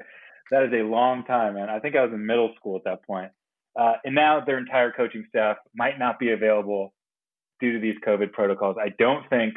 That 0.51 0.64
is 0.64 0.72
a 0.72 0.82
long 0.82 1.24
time, 1.24 1.55
man. 1.55 1.70
I 1.70 1.78
think 1.78 1.97
I 1.97 2.03
was 2.03 2.12
in 2.12 2.26
middle 2.26 2.53
school 2.57 2.76
at 2.76 2.85
that 2.85 3.05
point. 3.07 3.30
Uh, 3.78 3.95
and 4.05 4.14
now 4.14 4.41
their 4.45 4.59
entire 4.59 4.93
coaching 4.93 5.24
staff 5.28 5.57
might 5.74 5.99
not 5.99 6.18
be 6.18 6.30
available 6.30 6.93
due 7.61 7.72
to 7.72 7.78
these 7.80 7.97
COVID 8.07 8.32
protocols. 8.32 8.76
I 8.80 8.91
don't 8.99 9.28
think 9.30 9.55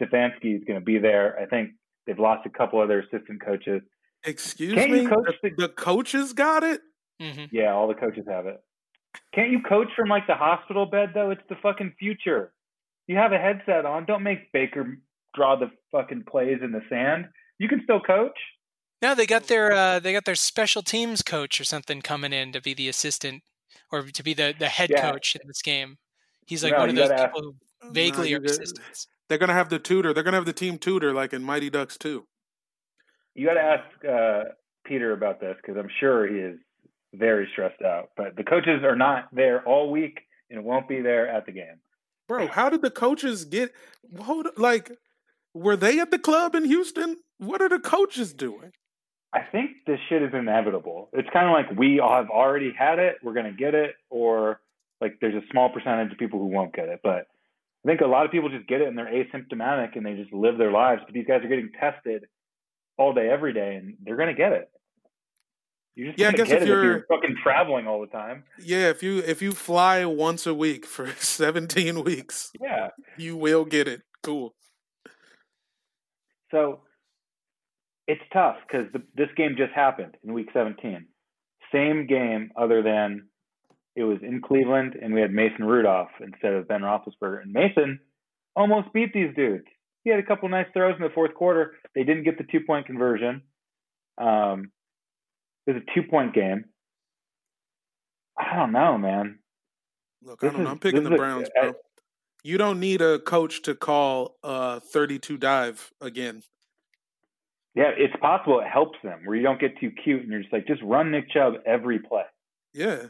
Stefanski 0.00 0.56
is 0.56 0.62
going 0.66 0.78
to 0.80 0.84
be 0.84 0.98
there. 0.98 1.38
I 1.38 1.46
think 1.46 1.70
they've 2.06 2.18
lost 2.18 2.46
a 2.46 2.50
couple 2.50 2.80
other 2.80 3.00
assistant 3.00 3.44
coaches. 3.44 3.82
Excuse 4.24 4.74
Can't 4.74 4.90
me. 4.92 5.06
coach 5.06 5.26
the, 5.42 5.50
the- 5.50 5.62
the 5.62 5.68
coaches 5.68 6.32
got 6.32 6.62
it. 6.62 6.80
hmm 7.20 7.44
Yeah, 7.50 7.72
all 7.74 7.88
the 7.88 7.94
coaches 7.94 8.24
have 8.28 8.46
it. 8.46 8.62
Can't 9.34 9.50
you 9.50 9.60
coach 9.62 9.88
from 9.96 10.08
like 10.08 10.26
the 10.26 10.34
hospital 10.34 10.86
bed 10.86 11.10
though? 11.14 11.30
It's 11.30 11.42
the 11.48 11.56
fucking 11.62 11.94
future. 11.98 12.52
You 13.08 13.16
have 13.16 13.32
a 13.32 13.38
headset 13.38 13.84
on. 13.84 14.06
Don't 14.06 14.22
make 14.22 14.52
Baker 14.52 14.98
draw 15.34 15.56
the 15.56 15.70
fucking 15.90 16.24
plays 16.30 16.58
in 16.62 16.72
the 16.72 16.80
sand. 16.88 17.26
You 17.58 17.68
can 17.68 17.80
still 17.84 18.00
coach. 18.00 18.38
No, 19.02 19.14
they 19.14 19.26
got 19.26 19.48
their 19.48 19.72
uh, 19.72 19.98
they 19.98 20.12
got 20.12 20.24
their 20.24 20.34
special 20.36 20.82
teams 20.82 21.20
coach 21.22 21.60
or 21.60 21.64
something 21.64 22.00
coming 22.00 22.32
in 22.32 22.52
to 22.52 22.60
be 22.60 22.72
the 22.74 22.88
assistant 22.88 23.42
or 23.90 24.02
to 24.02 24.22
be 24.22 24.32
the, 24.32 24.54
the 24.58 24.68
head 24.68 24.90
Yeah. 24.90 25.10
coach 25.10 25.34
in 25.34 25.46
this 25.46 25.60
game. 25.60 25.98
He's 26.46 26.62
like 26.62 26.72
No, 26.72 26.78
one 26.78 26.88
of 26.90 26.94
those 26.96 27.08
gotta 27.08 27.22
ask- 27.24 27.34
people 27.34 27.54
who 27.82 27.92
vaguely 27.92 28.30
you 28.30 28.36
are 28.38 28.44
assistants. 28.44 29.08
They're 29.32 29.38
gonna 29.38 29.54
have 29.54 29.70
the 29.70 29.78
tutor. 29.78 30.12
They're 30.12 30.22
gonna 30.22 30.36
have 30.36 30.44
the 30.44 30.52
team 30.52 30.76
tutor 30.76 31.14
like 31.14 31.32
in 31.32 31.42
Mighty 31.42 31.70
Ducks 31.70 31.96
too. 31.96 32.26
You 33.34 33.46
got 33.46 33.54
to 33.54 33.60
ask 33.62 34.04
uh, 34.04 34.50
Peter 34.84 35.14
about 35.14 35.40
this 35.40 35.56
because 35.56 35.78
I'm 35.78 35.88
sure 36.00 36.28
he 36.28 36.34
is 36.34 36.58
very 37.14 37.48
stressed 37.52 37.80
out. 37.80 38.10
But 38.14 38.36
the 38.36 38.44
coaches 38.44 38.82
are 38.84 38.94
not 38.94 39.28
there 39.32 39.66
all 39.66 39.90
week 39.90 40.20
and 40.50 40.62
won't 40.64 40.86
be 40.86 41.00
there 41.00 41.28
at 41.30 41.46
the 41.46 41.52
game. 41.52 41.80
Bro, 42.28 42.48
how 42.48 42.68
did 42.68 42.82
the 42.82 42.90
coaches 42.90 43.46
get 43.46 43.72
hold 44.20 44.48
like 44.58 44.92
were 45.54 45.76
they 45.76 45.98
at 45.98 46.10
the 46.10 46.18
club 46.18 46.54
in 46.54 46.66
Houston? 46.66 47.16
What 47.38 47.62
are 47.62 47.70
the 47.70 47.80
coaches 47.80 48.34
doing? 48.34 48.72
I 49.32 49.40
think 49.50 49.70
this 49.86 49.98
shit 50.10 50.20
is 50.20 50.34
inevitable. 50.34 51.08
It's 51.14 51.30
kind 51.32 51.46
of 51.46 51.52
like 51.52 51.78
we 51.78 52.00
all 52.00 52.16
have 52.16 52.28
already 52.28 52.74
had 52.78 52.98
it, 52.98 53.16
we're 53.22 53.32
going 53.32 53.46
to 53.46 53.52
get 53.52 53.74
it, 53.74 53.94
or 54.10 54.60
like 55.00 55.20
there's 55.22 55.42
a 55.42 55.46
small 55.50 55.70
percentage 55.70 56.12
of 56.12 56.18
people 56.18 56.38
who 56.38 56.48
won't 56.48 56.74
get 56.74 56.90
it. 56.90 57.00
But 57.02 57.28
I 57.84 57.88
think 57.88 58.00
a 58.00 58.06
lot 58.06 58.24
of 58.26 58.30
people 58.32 58.48
just 58.48 58.68
get 58.68 58.80
it 58.80 58.88
and 58.88 58.96
they're 58.96 59.06
asymptomatic 59.12 59.96
and 59.96 60.06
they 60.06 60.14
just 60.14 60.32
live 60.32 60.56
their 60.58 60.70
lives. 60.70 61.02
But 61.04 61.14
these 61.14 61.26
guys 61.26 61.42
are 61.44 61.48
getting 61.48 61.70
tested 61.80 62.24
all 62.96 63.12
day, 63.12 63.28
every 63.28 63.52
day, 63.52 63.74
and 63.74 63.96
they're 64.04 64.16
going 64.16 64.28
to 64.28 64.34
get 64.34 64.52
it. 64.52 64.70
You 65.96 66.06
just 66.06 66.18
Yeah, 66.18 66.28
I 66.28 66.32
guess 66.32 66.50
if 66.50 66.66
you're- 66.66 66.78
if 66.80 66.84
you're 66.84 67.06
fucking 67.08 67.36
traveling 67.42 67.86
all 67.86 68.00
the 68.00 68.06
time. 68.06 68.44
Yeah, 68.58 68.88
if 68.88 69.02
you 69.02 69.18
if 69.18 69.42
you 69.42 69.52
fly 69.52 70.04
once 70.06 70.46
a 70.46 70.54
week 70.54 70.86
for 70.86 71.06
17 71.18 72.02
weeks, 72.04 72.50
Yeah. 72.60 72.88
you 73.18 73.36
will 73.36 73.64
get 73.64 73.88
it. 73.88 74.02
Cool. 74.22 74.54
So 76.50 76.80
it's 78.06 78.22
tough 78.32 78.56
because 78.66 78.86
this 79.14 79.28
game 79.36 79.54
just 79.56 79.72
happened 79.74 80.16
in 80.24 80.32
week 80.32 80.48
17. 80.52 81.06
Same 81.72 82.06
game, 82.06 82.52
other 82.56 82.82
than 82.82 83.28
it 83.94 84.04
was 84.04 84.18
in 84.22 84.40
Cleveland 84.40 84.96
and 85.00 85.12
we 85.14 85.20
had 85.20 85.32
Mason 85.32 85.64
Rudolph 85.64 86.10
instead 86.20 86.54
of 86.54 86.68
Ben 86.68 86.80
Roethlisberger. 86.80 87.42
And 87.42 87.52
Mason 87.52 88.00
almost 88.56 88.92
beat 88.92 89.12
these 89.12 89.34
dudes. 89.36 89.66
He 90.04 90.10
had 90.10 90.18
a 90.18 90.22
couple 90.24 90.48
nice 90.48 90.66
throws 90.72 90.94
in 90.96 91.02
the 91.02 91.10
fourth 91.14 91.34
quarter. 91.34 91.74
They 91.94 92.02
didn't 92.02 92.24
get 92.24 92.38
the 92.38 92.44
two 92.44 92.60
point 92.66 92.86
conversion. 92.86 93.42
Um, 94.18 94.72
it 95.66 95.74
was 95.74 95.82
a 95.82 95.94
two 95.94 96.06
point 96.08 96.34
game. 96.34 96.64
I 98.38 98.56
don't 98.56 98.72
know, 98.72 98.98
man. 98.98 99.38
Look, 100.24 100.42
i 100.42 100.48
don't 100.48 100.62
know 100.64 100.70
i'm 100.70 100.78
picking 100.78 101.02
the 101.02 101.10
is 101.10 101.14
a- 101.14 101.18
Browns, 101.18 101.48
I- 101.56 101.60
bro. 101.60 101.74
You 102.44 102.58
don't 102.58 102.80
need 102.80 103.00
a 103.02 103.20
coach 103.20 103.62
to 103.62 103.74
call 103.76 104.36
uh 104.42 104.80
32 104.80 105.36
dive 105.36 105.92
again. 106.00 106.42
Yeah, 107.74 107.90
it's 107.96 108.14
possible 108.20 108.60
it 108.60 108.66
helps 108.66 108.98
them 109.04 109.20
where 109.24 109.36
you 109.36 109.42
don't 109.42 109.60
get 109.60 109.78
too 109.78 109.90
cute 109.90 110.22
and 110.22 110.30
you're 110.30 110.40
just 110.40 110.52
like, 110.52 110.66
just 110.66 110.82
run 110.82 111.10
Nick 111.10 111.30
Chubb 111.30 111.54
every 111.64 111.98
play. 112.00 112.24
Yeah. 112.74 113.06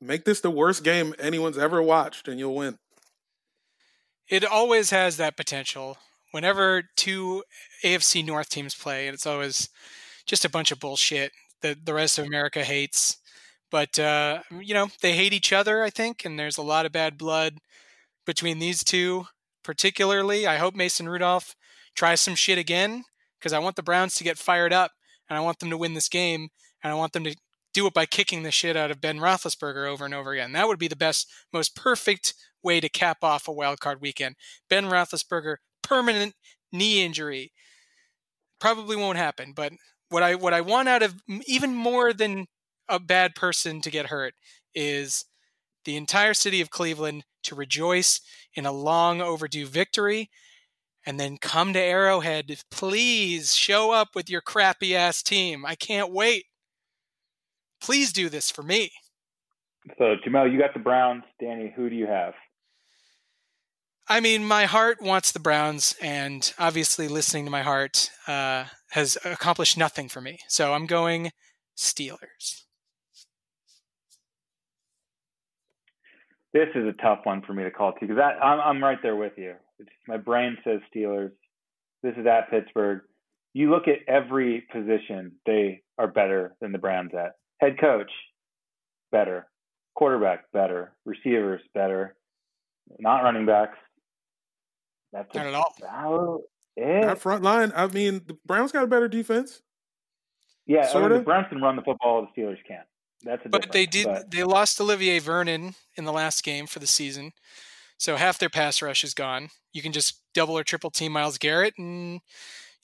Make 0.00 0.24
this 0.24 0.40
the 0.40 0.50
worst 0.50 0.84
game 0.84 1.14
anyone's 1.18 1.58
ever 1.58 1.82
watched 1.82 2.28
and 2.28 2.38
you'll 2.38 2.54
win. 2.54 2.78
It 4.28 4.44
always 4.44 4.90
has 4.90 5.16
that 5.16 5.36
potential. 5.36 5.98
Whenever 6.30 6.84
two 6.96 7.44
AFC 7.84 8.24
North 8.24 8.48
teams 8.48 8.74
play, 8.74 9.06
and 9.06 9.14
it's 9.14 9.26
always 9.26 9.68
just 10.26 10.44
a 10.44 10.50
bunch 10.50 10.72
of 10.72 10.80
bullshit 10.80 11.32
that 11.62 11.86
the 11.86 11.94
rest 11.94 12.18
of 12.18 12.26
America 12.26 12.64
hates. 12.64 13.18
But 13.70 13.98
uh, 13.98 14.40
you 14.60 14.74
know, 14.74 14.88
they 15.00 15.12
hate 15.14 15.32
each 15.32 15.52
other, 15.52 15.82
I 15.82 15.90
think, 15.90 16.24
and 16.24 16.38
there's 16.38 16.58
a 16.58 16.62
lot 16.62 16.86
of 16.86 16.92
bad 16.92 17.16
blood 17.18 17.58
between 18.26 18.58
these 18.58 18.82
two. 18.84 19.26
Particularly, 19.62 20.46
I 20.46 20.56
hope 20.56 20.74
Mason 20.74 21.08
Rudolph 21.08 21.54
tries 21.94 22.20
some 22.20 22.34
shit 22.34 22.58
again 22.58 23.04
because 23.38 23.52
I 23.52 23.58
want 23.58 23.76
the 23.76 23.82
Browns 23.82 24.14
to 24.16 24.24
get 24.24 24.38
fired 24.38 24.72
up 24.72 24.92
and 25.28 25.38
I 25.38 25.40
want 25.40 25.58
them 25.58 25.70
to 25.70 25.78
win 25.78 25.94
this 25.94 26.08
game 26.08 26.48
and 26.82 26.92
I 26.92 26.96
want 26.96 27.12
them 27.12 27.24
to 27.24 27.34
do 27.74 27.86
it 27.86 27.92
by 27.92 28.06
kicking 28.06 28.42
the 28.42 28.50
shit 28.50 28.76
out 28.76 28.90
of 28.90 29.00
Ben 29.00 29.18
Roethlisberger 29.18 29.86
over 29.86 30.04
and 30.04 30.14
over 30.14 30.32
again. 30.32 30.52
That 30.52 30.68
would 30.68 30.78
be 30.78 30.88
the 30.88 30.96
best, 30.96 31.30
most 31.52 31.76
perfect 31.76 32.32
way 32.62 32.80
to 32.80 32.88
cap 32.88 33.18
off 33.22 33.46
a 33.46 33.52
wild 33.52 33.80
card 33.80 34.00
weekend. 34.00 34.36
Ben 34.70 34.86
Roethlisberger 34.86 35.56
permanent 35.82 36.34
knee 36.72 37.04
injury 37.04 37.52
probably 38.58 38.96
won't 38.96 39.18
happen, 39.18 39.52
but 39.54 39.72
what 40.08 40.22
I 40.22 40.36
what 40.36 40.54
I 40.54 40.60
want 40.60 40.88
out 40.88 41.02
of 41.02 41.16
even 41.46 41.74
more 41.74 42.12
than 42.12 42.46
a 42.88 42.98
bad 42.98 43.34
person 43.34 43.80
to 43.82 43.90
get 43.90 44.06
hurt 44.06 44.34
is 44.74 45.24
the 45.84 45.96
entire 45.96 46.34
city 46.34 46.60
of 46.60 46.70
Cleveland 46.70 47.24
to 47.42 47.54
rejoice 47.54 48.20
in 48.54 48.64
a 48.64 48.72
long 48.72 49.20
overdue 49.20 49.66
victory 49.66 50.30
and 51.06 51.20
then 51.20 51.36
come 51.36 51.72
to 51.72 51.80
Arrowhead. 51.80 52.56
Please 52.70 53.54
show 53.54 53.90
up 53.90 54.14
with 54.14 54.30
your 54.30 54.40
crappy 54.40 54.96
ass 54.96 55.22
team. 55.22 55.66
I 55.66 55.74
can't 55.74 56.12
wait. 56.12 56.46
Please 57.84 58.14
do 58.14 58.30
this 58.30 58.50
for 58.50 58.62
me. 58.62 58.92
So, 59.98 60.16
Jamel, 60.26 60.50
you 60.50 60.58
got 60.58 60.72
the 60.72 60.80
Browns. 60.80 61.22
Danny, 61.38 61.70
who 61.76 61.90
do 61.90 61.96
you 61.96 62.06
have? 62.06 62.32
I 64.08 64.20
mean, 64.20 64.42
my 64.46 64.64
heart 64.64 65.02
wants 65.02 65.32
the 65.32 65.38
Browns, 65.38 65.94
and 66.00 66.50
obviously, 66.58 67.08
listening 67.08 67.44
to 67.44 67.50
my 67.50 67.60
heart 67.60 68.10
uh, 68.26 68.64
has 68.92 69.18
accomplished 69.22 69.76
nothing 69.76 70.08
for 70.08 70.22
me. 70.22 70.38
So 70.48 70.72
I'm 70.72 70.86
going 70.86 71.30
Steelers. 71.76 72.62
This 76.54 76.68
is 76.74 76.86
a 76.86 76.92
tough 77.02 77.20
one 77.24 77.42
for 77.42 77.52
me 77.52 77.64
to 77.64 77.70
call 77.70 77.92
too 77.92 78.06
because 78.06 78.22
I'm 78.42 78.60
I'm 78.60 78.82
right 78.82 78.98
there 79.02 79.16
with 79.16 79.32
you. 79.36 79.56
It's, 79.78 79.90
my 80.08 80.16
brain 80.16 80.56
says 80.64 80.80
Steelers. 80.94 81.32
This 82.02 82.14
is 82.16 82.26
at 82.26 82.48
Pittsburgh. 82.48 83.02
You 83.52 83.70
look 83.70 83.88
at 83.88 83.98
every 84.08 84.64
position; 84.72 85.32
they 85.44 85.82
are 85.98 86.06
better 86.06 86.54
than 86.62 86.72
the 86.72 86.78
Browns 86.78 87.10
at. 87.14 87.34
Head 87.64 87.78
coach, 87.80 88.10
better. 89.10 89.46
Quarterback, 89.94 90.50
better. 90.52 90.92
Receivers, 91.06 91.62
better. 91.72 92.14
Not 92.98 93.22
running 93.22 93.46
backs. 93.46 93.78
That's 95.12 95.32
Not 95.34 95.46
at 95.46 95.54
all. 95.54 95.74
about 95.78 96.40
it. 96.76 97.02
That 97.02 97.18
front 97.20 97.42
line, 97.42 97.72
I 97.74 97.86
mean, 97.86 98.22
the 98.26 98.36
Browns 98.44 98.72
got 98.72 98.82
a 98.84 98.86
better 98.86 99.08
defense. 99.08 99.62
yeah, 100.66 100.80
I 100.80 100.82
mean, 100.82 100.90
sorta. 100.92 101.14
the 101.18 101.20
Browns 101.20 101.46
can 101.48 101.62
run 101.62 101.76
the 101.76 101.82
football. 101.82 102.26
The 102.34 102.40
Steelers 102.42 102.58
can't. 102.66 102.86
That's 103.22 103.46
a 103.46 103.48
But 103.48 103.72
they 103.72 103.86
did. 103.86 104.06
but- 104.06 104.30
They 104.30 104.42
lost 104.42 104.80
Olivier 104.80 105.20
Vernon 105.20 105.74
in 105.96 106.04
the 106.04 106.12
last 106.12 106.42
game 106.44 106.66
for 106.66 106.80
the 106.80 106.86
season, 106.86 107.32
so 107.96 108.16
half 108.16 108.38
their 108.38 108.50
pass 108.50 108.82
rush 108.82 109.04
is 109.04 109.14
gone. 109.14 109.48
You 109.72 109.80
can 109.82 109.92
just 109.92 110.20
double 110.34 110.58
or 110.58 110.64
triple 110.64 110.90
team 110.90 111.12
Myles 111.12 111.38
Garrett, 111.38 111.74
and 111.78 112.20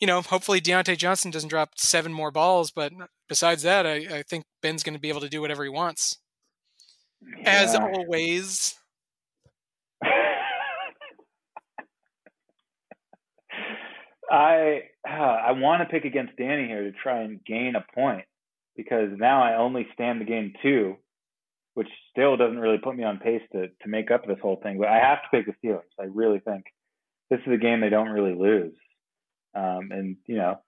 you 0.01 0.07
know, 0.07 0.22
hopefully 0.22 0.61
Diontae 0.61 0.96
Johnson 0.96 1.30
doesn't 1.30 1.51
drop 1.51 1.72
seven 1.76 2.12
more 2.12 2.30
balls. 2.30 2.70
But 2.70 2.92
besides 3.28 3.62
that, 3.62 3.86
I, 3.86 4.18
I 4.18 4.22
think 4.22 4.44
Ben's 4.62 4.82
going 4.82 4.94
to 4.94 5.01
be 5.01 5.11
able 5.11 5.20
to 5.20 5.28
do 5.28 5.40
whatever 5.40 5.62
he 5.62 5.68
wants, 5.68 6.18
as 7.44 7.74
always. 7.74 8.76
I 14.30 14.82
uh, 15.09 15.12
I 15.12 15.53
want 15.53 15.82
to 15.82 15.88
pick 15.92 16.05
against 16.05 16.36
Danny 16.36 16.66
here 16.66 16.84
to 16.84 16.92
try 16.92 17.22
and 17.22 17.44
gain 17.44 17.74
a 17.74 17.84
point 17.94 18.24
because 18.76 19.11
now 19.16 19.42
I 19.42 19.57
only 19.57 19.86
stand 19.92 20.20
to 20.20 20.24
gain 20.24 20.55
two, 20.62 20.96
which 21.74 21.88
still 22.11 22.36
doesn't 22.36 22.59
really 22.59 22.78
put 22.78 22.96
me 22.96 23.03
on 23.03 23.18
pace 23.18 23.42
to 23.53 23.68
to 23.68 23.88
make 23.88 24.11
up 24.11 24.26
this 24.26 24.38
whole 24.40 24.61
thing. 24.62 24.78
But 24.78 24.88
I 24.88 24.98
have 24.98 25.18
to 25.22 25.28
pick 25.32 25.46
the 25.46 25.68
Steelers. 25.68 25.82
I 26.01 26.05
really 26.05 26.38
think 26.38 26.64
this 27.28 27.40
is 27.44 27.53
a 27.53 27.57
game 27.57 27.80
they 27.80 27.88
don't 27.88 28.09
really 28.09 28.34
lose, 28.34 28.72
um, 29.55 29.88
and 29.90 30.16
you 30.26 30.36
know 30.36 30.61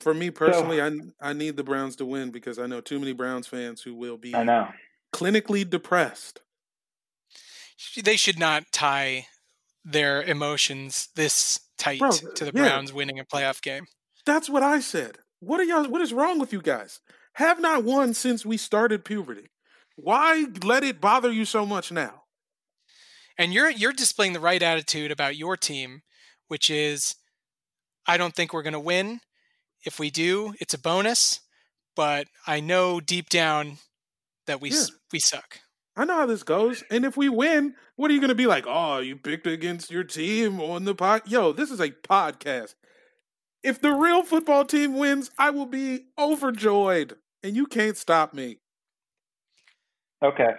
For 0.00 0.14
me 0.14 0.30
personally, 0.30 0.80
I 0.80 0.90
I 1.20 1.32
need 1.32 1.56
the 1.56 1.64
Browns 1.64 1.96
to 1.96 2.04
win 2.04 2.30
because 2.30 2.58
I 2.58 2.66
know 2.66 2.80
too 2.80 2.98
many 2.98 3.12
Browns 3.12 3.46
fans 3.46 3.82
who 3.82 3.94
will 3.94 4.16
be 4.16 4.34
I 4.34 4.44
know 4.44 4.68
clinically 5.12 5.68
depressed. 5.68 6.40
They 8.02 8.16
should 8.16 8.38
not 8.38 8.64
tie 8.72 9.26
their 9.84 10.22
emotions 10.22 11.08
this 11.14 11.60
tight 11.76 11.98
Bro, 11.98 12.12
to 12.12 12.44
the 12.44 12.52
yeah. 12.54 12.62
Browns 12.62 12.92
winning 12.92 13.18
a 13.18 13.24
playoff 13.24 13.60
game. 13.60 13.86
That's 14.24 14.48
what 14.48 14.62
I 14.62 14.80
said. 14.80 15.18
What 15.40 15.60
are 15.60 15.64
y'all? 15.64 15.88
What 15.88 16.00
is 16.00 16.12
wrong 16.12 16.38
with 16.38 16.52
you 16.52 16.62
guys? 16.62 17.00
Have 17.34 17.60
not 17.60 17.84
won 17.84 18.14
since 18.14 18.46
we 18.46 18.56
started 18.56 19.04
puberty. 19.04 19.50
Why 19.96 20.46
let 20.62 20.84
it 20.84 21.00
bother 21.00 21.30
you 21.30 21.44
so 21.44 21.66
much 21.66 21.92
now? 21.92 22.24
and 23.38 23.52
you're 23.52 23.70
you're 23.70 23.92
displaying 23.92 24.32
the 24.32 24.40
right 24.40 24.62
attitude 24.62 25.10
about 25.10 25.36
your 25.36 25.56
team, 25.56 26.02
which 26.48 26.70
is, 26.70 27.16
I 28.06 28.16
don't 28.16 28.34
think 28.34 28.52
we're 28.52 28.62
going 28.62 28.74
to 28.74 28.80
win. 28.80 29.20
If 29.84 29.98
we 29.98 30.10
do, 30.10 30.54
it's 30.60 30.74
a 30.74 30.78
bonus, 30.78 31.40
but 31.96 32.26
I 32.46 32.60
know 32.60 33.00
deep 33.00 33.28
down 33.28 33.78
that 34.46 34.60
we 34.60 34.70
Yeah. 34.70 34.84
we 35.12 35.18
suck. 35.18 35.60
I 35.96 36.04
know 36.04 36.14
how 36.16 36.26
this 36.26 36.42
goes. 36.42 36.82
And 36.90 37.04
if 37.04 37.16
we 37.16 37.28
win, 37.28 37.74
what 37.96 38.10
are 38.10 38.14
you 38.14 38.20
going 38.20 38.28
to 38.30 38.34
be 38.34 38.46
like? 38.46 38.64
Oh, 38.66 38.98
you 38.98 39.14
picked 39.16 39.46
against 39.46 39.90
your 39.90 40.02
team 40.04 40.60
on 40.60 40.84
the 40.84 40.94
pod. 40.94 41.22
Yo, 41.26 41.52
this 41.52 41.70
is 41.70 41.80
a 41.80 41.90
podcast. 41.90 42.74
If 43.62 43.80
the 43.80 43.92
real 43.92 44.22
football 44.24 44.64
team 44.64 44.98
wins, 44.98 45.30
I 45.38 45.50
will 45.50 45.66
be 45.66 46.06
overjoyed, 46.18 47.16
and 47.42 47.54
you 47.56 47.66
can't 47.66 47.96
stop 47.96 48.34
me. 48.34 48.58
Okay, 50.22 50.50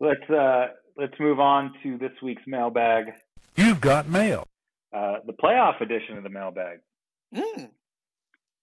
let's 0.00 0.28
uh 0.30 0.68
let's 0.96 1.14
move 1.20 1.38
on 1.40 1.72
to 1.82 1.96
this 1.98 2.12
week's 2.22 2.42
mailbag, 2.46 3.12
You've 3.56 3.80
got 3.80 4.08
mail. 4.08 4.46
Uh, 4.92 5.16
the 5.26 5.32
playoff 5.32 5.80
edition 5.80 6.16
of 6.16 6.22
the 6.22 6.30
mailbag. 6.30 6.78
Mm. 7.34 7.70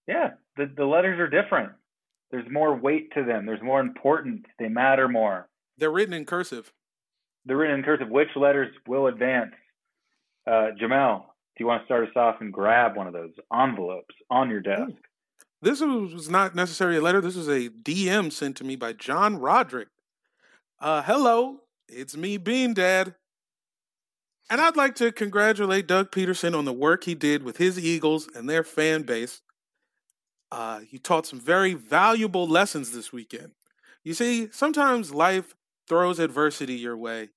Yeah, 0.07 0.31
the 0.57 0.71
the 0.75 0.85
letters 0.85 1.19
are 1.19 1.27
different. 1.27 1.71
There's 2.31 2.49
more 2.51 2.75
weight 2.75 3.13
to 3.13 3.23
them. 3.23 3.45
There's 3.45 3.61
more 3.61 3.79
importance. 3.79 4.45
They 4.59 4.67
matter 4.67 5.07
more. 5.07 5.47
They're 5.77 5.91
written 5.91 6.13
in 6.13 6.25
cursive. 6.25 6.71
They're 7.45 7.57
written 7.57 7.79
in 7.79 7.83
cursive. 7.83 8.09
Which 8.09 8.29
letters 8.35 8.73
will 8.87 9.07
advance? 9.07 9.53
Uh, 10.47 10.71
Jamel, 10.81 11.21
do 11.21 11.63
you 11.63 11.67
want 11.67 11.83
to 11.83 11.85
start 11.85 12.07
us 12.07 12.15
off 12.15 12.41
and 12.41 12.51
grab 12.51 12.95
one 12.95 13.07
of 13.07 13.13
those 13.13 13.33
envelopes 13.53 14.15
on 14.29 14.49
your 14.49 14.61
desk? 14.61 14.93
This 15.61 15.81
was 15.81 16.29
not 16.29 16.53
necessarily 16.55 16.97
a 16.97 17.01
letter. 17.01 17.21
This 17.21 17.35
was 17.35 17.47
a 17.47 17.69
DM 17.69 18.31
sent 18.31 18.57
to 18.57 18.63
me 18.63 18.75
by 18.75 18.93
John 18.93 19.37
Roderick. 19.37 19.87
Uh, 20.79 21.01
hello, 21.01 21.61
it's 21.87 22.17
me, 22.17 22.37
Bean 22.37 22.73
Dad. 22.73 23.15
And 24.49 24.61
I'd 24.61 24.77
like 24.77 24.95
to 24.95 25.11
congratulate 25.11 25.87
Doug 25.87 26.11
Pederson 26.11 26.55
on 26.55 26.65
the 26.65 26.73
work 26.73 27.03
he 27.03 27.15
did 27.15 27.43
with 27.43 27.57
his 27.57 27.79
Eagles 27.79 28.29
and 28.35 28.49
their 28.49 28.63
fan 28.63 29.01
base. 29.01 29.41
Uh, 30.51 30.79
he 30.81 30.99
taught 30.99 31.25
some 31.25 31.39
very 31.39 31.73
valuable 31.73 32.47
lessons 32.47 32.91
this 32.91 33.11
weekend. 33.11 33.51
You 34.03 34.13
see, 34.13 34.49
sometimes 34.51 35.13
life 35.13 35.55
throws 35.87 36.19
adversity 36.19 36.75
your 36.75 36.95
way, 36.95 37.29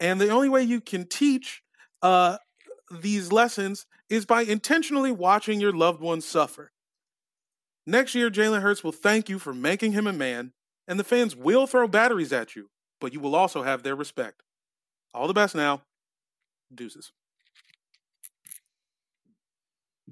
and 0.00 0.20
the 0.20 0.30
only 0.30 0.48
way 0.48 0.62
you 0.62 0.80
can 0.80 1.06
teach 1.06 1.62
uh, 2.02 2.38
these 2.90 3.30
lessons 3.30 3.86
is 4.08 4.24
by 4.24 4.42
intentionally 4.42 5.12
watching 5.12 5.60
your 5.60 5.72
loved 5.72 6.00
ones 6.00 6.24
suffer. 6.24 6.72
Next 7.86 8.14
year, 8.14 8.30
Jalen 8.30 8.62
Hurts 8.62 8.82
will 8.82 8.92
thank 8.92 9.28
you 9.28 9.38
for 9.38 9.52
making 9.52 9.92
him 9.92 10.06
a 10.06 10.12
man, 10.12 10.52
and 10.88 10.98
the 10.98 11.04
fans 11.04 11.36
will 11.36 11.66
throw 11.66 11.86
batteries 11.86 12.32
at 12.32 12.56
you, 12.56 12.70
but 13.00 13.12
you 13.12 13.20
will 13.20 13.36
also 13.36 13.62
have 13.62 13.82
their 13.82 13.94
respect. 13.94 14.42
All 15.14 15.26
the 15.26 15.34
best 15.34 15.54
now. 15.54 15.82
Deuces. 16.76 17.12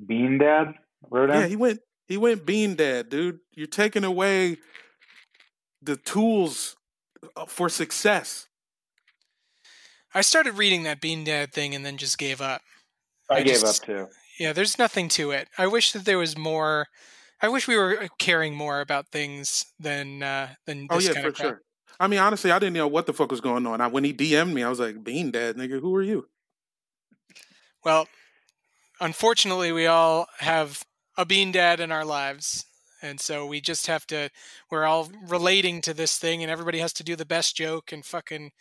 Bean 0.07 0.39
Dad 0.39 0.75
wrote 1.11 1.31
Yeah, 1.31 1.47
he 1.47 1.57
went 1.57 1.81
he 2.09 2.17
went 2.17 2.45
bean 2.45 2.75
dad, 2.75 3.09
dude. 3.09 3.39
You're 3.53 3.67
taking 3.67 4.05
away 4.05 4.59
the 5.81 5.97
tools 5.97 6.77
uh, 7.37 7.47
for 7.47 7.69
success. 7.69 8.49
I 10.15 10.21
started 10.21 10.55
reading 10.55 10.85
that 10.85 11.01
Bean 11.01 11.25
Dad 11.25 11.53
thing 11.53 11.75
and 11.75 11.85
then 11.85 11.97
just 11.97 12.19
gave 12.19 12.41
up. 12.41 12.63
I, 13.31 13.37
I 13.37 13.43
gave 13.43 13.61
just- 13.61 13.83
up 13.83 13.87
too. 13.87 14.07
Yeah, 14.39 14.53
there's 14.53 14.79
nothing 14.81 15.09
to 15.11 15.31
it. 15.31 15.49
I 15.57 15.69
wish 15.69 15.93
that 15.93 16.05
there 16.05 16.19
was 16.19 16.37
more. 16.37 16.89
I 17.41 17.49
wish 17.49 17.69
we 17.69 17.77
were 17.77 18.09
caring 18.19 18.57
more 18.57 18.81
about 18.81 19.07
things 19.13 19.65
than 19.79 20.25
uh, 20.25 20.49
than 20.67 20.89
Oh 20.91 20.99
yeah, 20.99 21.13
kind 21.13 21.23
for 21.23 21.29
of 21.29 21.37
sure. 21.37 21.63
I 22.01 22.09
mean, 22.09 22.19
honestly, 22.19 22.51
I 22.51 22.59
didn't 22.59 22.75
know 22.75 22.89
what 22.89 23.07
the 23.07 23.13
fuck 23.13 23.31
was 23.31 23.41
going 23.41 23.65
on. 23.65 23.81
I, 23.81 23.87
when 23.87 24.03
he 24.03 24.13
DM'd 24.13 24.53
me, 24.53 24.65
I 24.65 24.69
was 24.69 24.81
like, 24.81 25.05
"Bean 25.05 25.31
Dad, 25.31 25.57
nigga, 25.57 25.79
who 25.81 25.95
are 25.95 26.03
you?" 26.03 26.27
Well, 27.85 28.09
unfortunately, 29.01 29.73
we 29.73 29.87
all 29.87 30.27
have 30.39 30.85
a 31.17 31.25
bean 31.25 31.53
dad 31.53 31.81
in 31.81 31.93
our 31.93 32.05
lives. 32.05 32.67
And 33.03 33.21
so 33.21 33.47
we 33.47 33.61
just 33.61 33.87
have 33.87 34.07
to, 34.07 34.31
we're 34.71 34.85
all 34.85 35.11
relating 35.29 35.83
to 35.83 35.93
this 35.93 36.17
thing, 36.17 36.43
and 36.43 36.51
everybody 36.51 36.79
has 36.79 36.95
to 36.95 37.05
do 37.05 37.17
the 37.17 37.27
best 37.27 37.55
joke 37.57 37.93
and 37.93 38.05
fucking. 38.05 38.53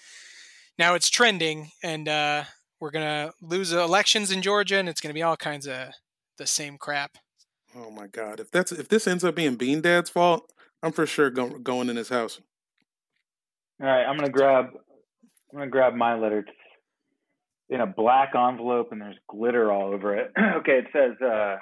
Now 0.78 0.96
it's 0.96 1.10
trending, 1.10 1.72
and 1.82 2.10
uh, 2.10 2.44
we're 2.80 2.92
going 2.92 3.06
to 3.06 3.34
lose 3.42 3.72
elections 3.72 4.32
in 4.32 4.42
Georgia, 4.42 4.78
and 4.78 4.90
it's 4.90 5.00
going 5.00 5.12
to 5.12 5.18
be 5.18 5.24
all 5.24 5.38
kinds 5.38 5.66
of 5.66 5.90
the 6.38 6.46
same 6.46 6.78
crap. 6.78 7.18
Oh 7.76 7.90
my 7.90 8.08
god, 8.08 8.40
if 8.40 8.52
that's 8.52 8.72
if 8.72 8.88
this 8.88 9.08
ends 9.08 9.24
up 9.24 9.36
being 9.36 9.56
Bean 9.56 9.82
Dad's 9.82 10.10
fault, 10.10 10.52
I'm 10.84 10.92
for 10.92 11.08
sure 11.08 11.32
go, 11.32 11.50
going 11.50 11.90
in 11.90 11.96
his 11.96 12.10
house. 12.10 12.40
All 13.82 13.88
right, 13.88 14.04
I'm 14.04 14.16
gonna 14.16 14.30
grab. 14.30 14.66
I'm 15.52 15.60
gonna 15.60 15.72
grab 15.72 15.96
my 15.96 16.16
letter. 16.16 16.40
It's 16.40 16.50
in 17.74 17.82
a 17.82 17.88
black 17.88 18.34
envelope, 18.36 18.90
and 18.92 19.02
there's 19.02 19.18
glitter 19.28 19.72
all 19.72 19.94
over 19.94 20.16
it. 20.16 20.32
okay, 20.58 20.80
it 20.80 20.86
says. 20.94 21.20
Uh, 21.22 21.58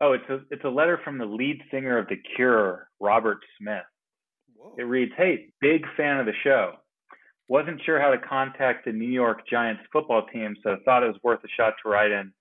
oh, 0.00 0.12
it's 0.12 0.28
a 0.30 0.40
it's 0.50 0.64
a 0.64 0.68
letter 0.68 0.98
from 1.04 1.18
the 1.18 1.26
lead 1.26 1.60
singer 1.70 1.98
of 1.98 2.08
The 2.08 2.16
Cure, 2.34 2.88
Robert 3.00 3.38
Smith. 3.58 3.84
It 4.78 4.84
reads, 4.84 5.12
"Hey, 5.16 5.48
big 5.60 5.82
fan 5.96 6.18
of 6.18 6.26
the 6.26 6.32
show. 6.42 6.72
Wasn't 7.48 7.80
sure 7.84 8.00
how 8.00 8.10
to 8.10 8.18
contact 8.18 8.86
the 8.86 8.92
New 8.92 9.08
York 9.08 9.42
Giants 9.48 9.82
football 9.92 10.26
team, 10.32 10.56
so 10.64 10.76
thought 10.84 11.04
it 11.04 11.06
was 11.06 11.20
worth 11.22 11.44
a 11.44 11.48
shot 11.56 11.74
to 11.82 11.88
write 11.88 12.10
in 12.10 12.32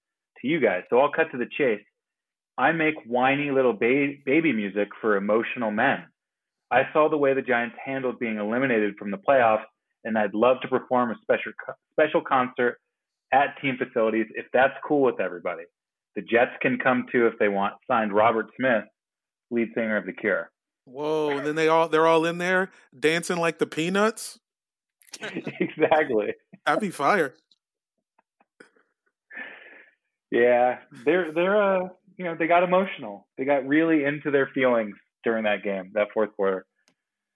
to 0.42 0.48
you 0.48 0.60
guys. 0.60 0.84
So 0.90 1.00
I'll 1.00 1.12
cut 1.12 1.32
to 1.32 1.38
the 1.38 1.50
chase. 1.58 1.82
I 2.58 2.72
make 2.72 2.96
whiny 3.06 3.52
little 3.52 3.74
ba- 3.74 4.14
baby 4.26 4.54
music 4.54 4.88
for 5.02 5.18
emotional 5.18 5.72
men. 5.72 6.06
I 6.72 6.84
saw 6.94 7.10
the 7.10 7.18
way 7.18 7.34
the 7.34 7.42
Giants 7.42 7.76
handled 7.84 8.18
being 8.18 8.38
eliminated 8.38 8.96
from 8.98 9.12
the 9.12 9.18
playoffs, 9.18 9.66
and 10.06 10.18
I'd 10.18 10.34
love 10.34 10.58
to 10.62 10.68
perform 10.68 11.12
a 11.12 11.16
special 11.22 11.52
special 11.94 12.22
concert 12.22 12.80
at 13.36 13.60
team 13.62 13.78
facilities 13.78 14.28
if 14.36 14.46
that's 14.54 14.74
cool 14.88 15.02
with 15.02 15.20
everybody. 15.20 15.64
The 16.16 16.22
Jets 16.22 16.52
can 16.62 16.78
come 16.82 17.06
too 17.12 17.28
if 17.28 17.38
they 17.40 17.50
want. 17.50 17.74
Signed, 17.88 18.14
Robert 18.14 18.48
Smith, 18.58 18.86
lead 19.52 19.70
singer 19.76 19.98
of 19.98 20.06
The 20.06 20.14
Cure." 20.14 20.50
Whoa! 20.86 21.30
And 21.32 21.46
then 21.46 21.56
they 21.56 21.68
all 21.68 21.90
they're 21.90 22.08
all 22.08 22.26
in 22.26 22.38
there 22.38 22.72
dancing 22.98 23.38
like 23.38 23.58
the 23.58 23.66
peanuts. 23.66 24.40
exactly. 25.22 26.34
Happy 26.66 26.90
fire. 26.90 27.36
Yeah, 30.32 30.80
they're 31.06 31.32
they're 31.34 31.62
uh 31.62 31.88
you 32.18 32.26
know 32.26 32.36
they 32.38 32.48
got 32.48 32.64
emotional. 32.64 33.28
They 33.38 33.46
got 33.46 33.68
really 33.68 34.04
into 34.04 34.32
their 34.32 34.50
feelings 34.54 34.96
during 35.24 35.44
that 35.44 35.64
game, 35.64 35.92
that 35.94 36.10
fourth 36.14 36.36
quarter. 36.36 36.66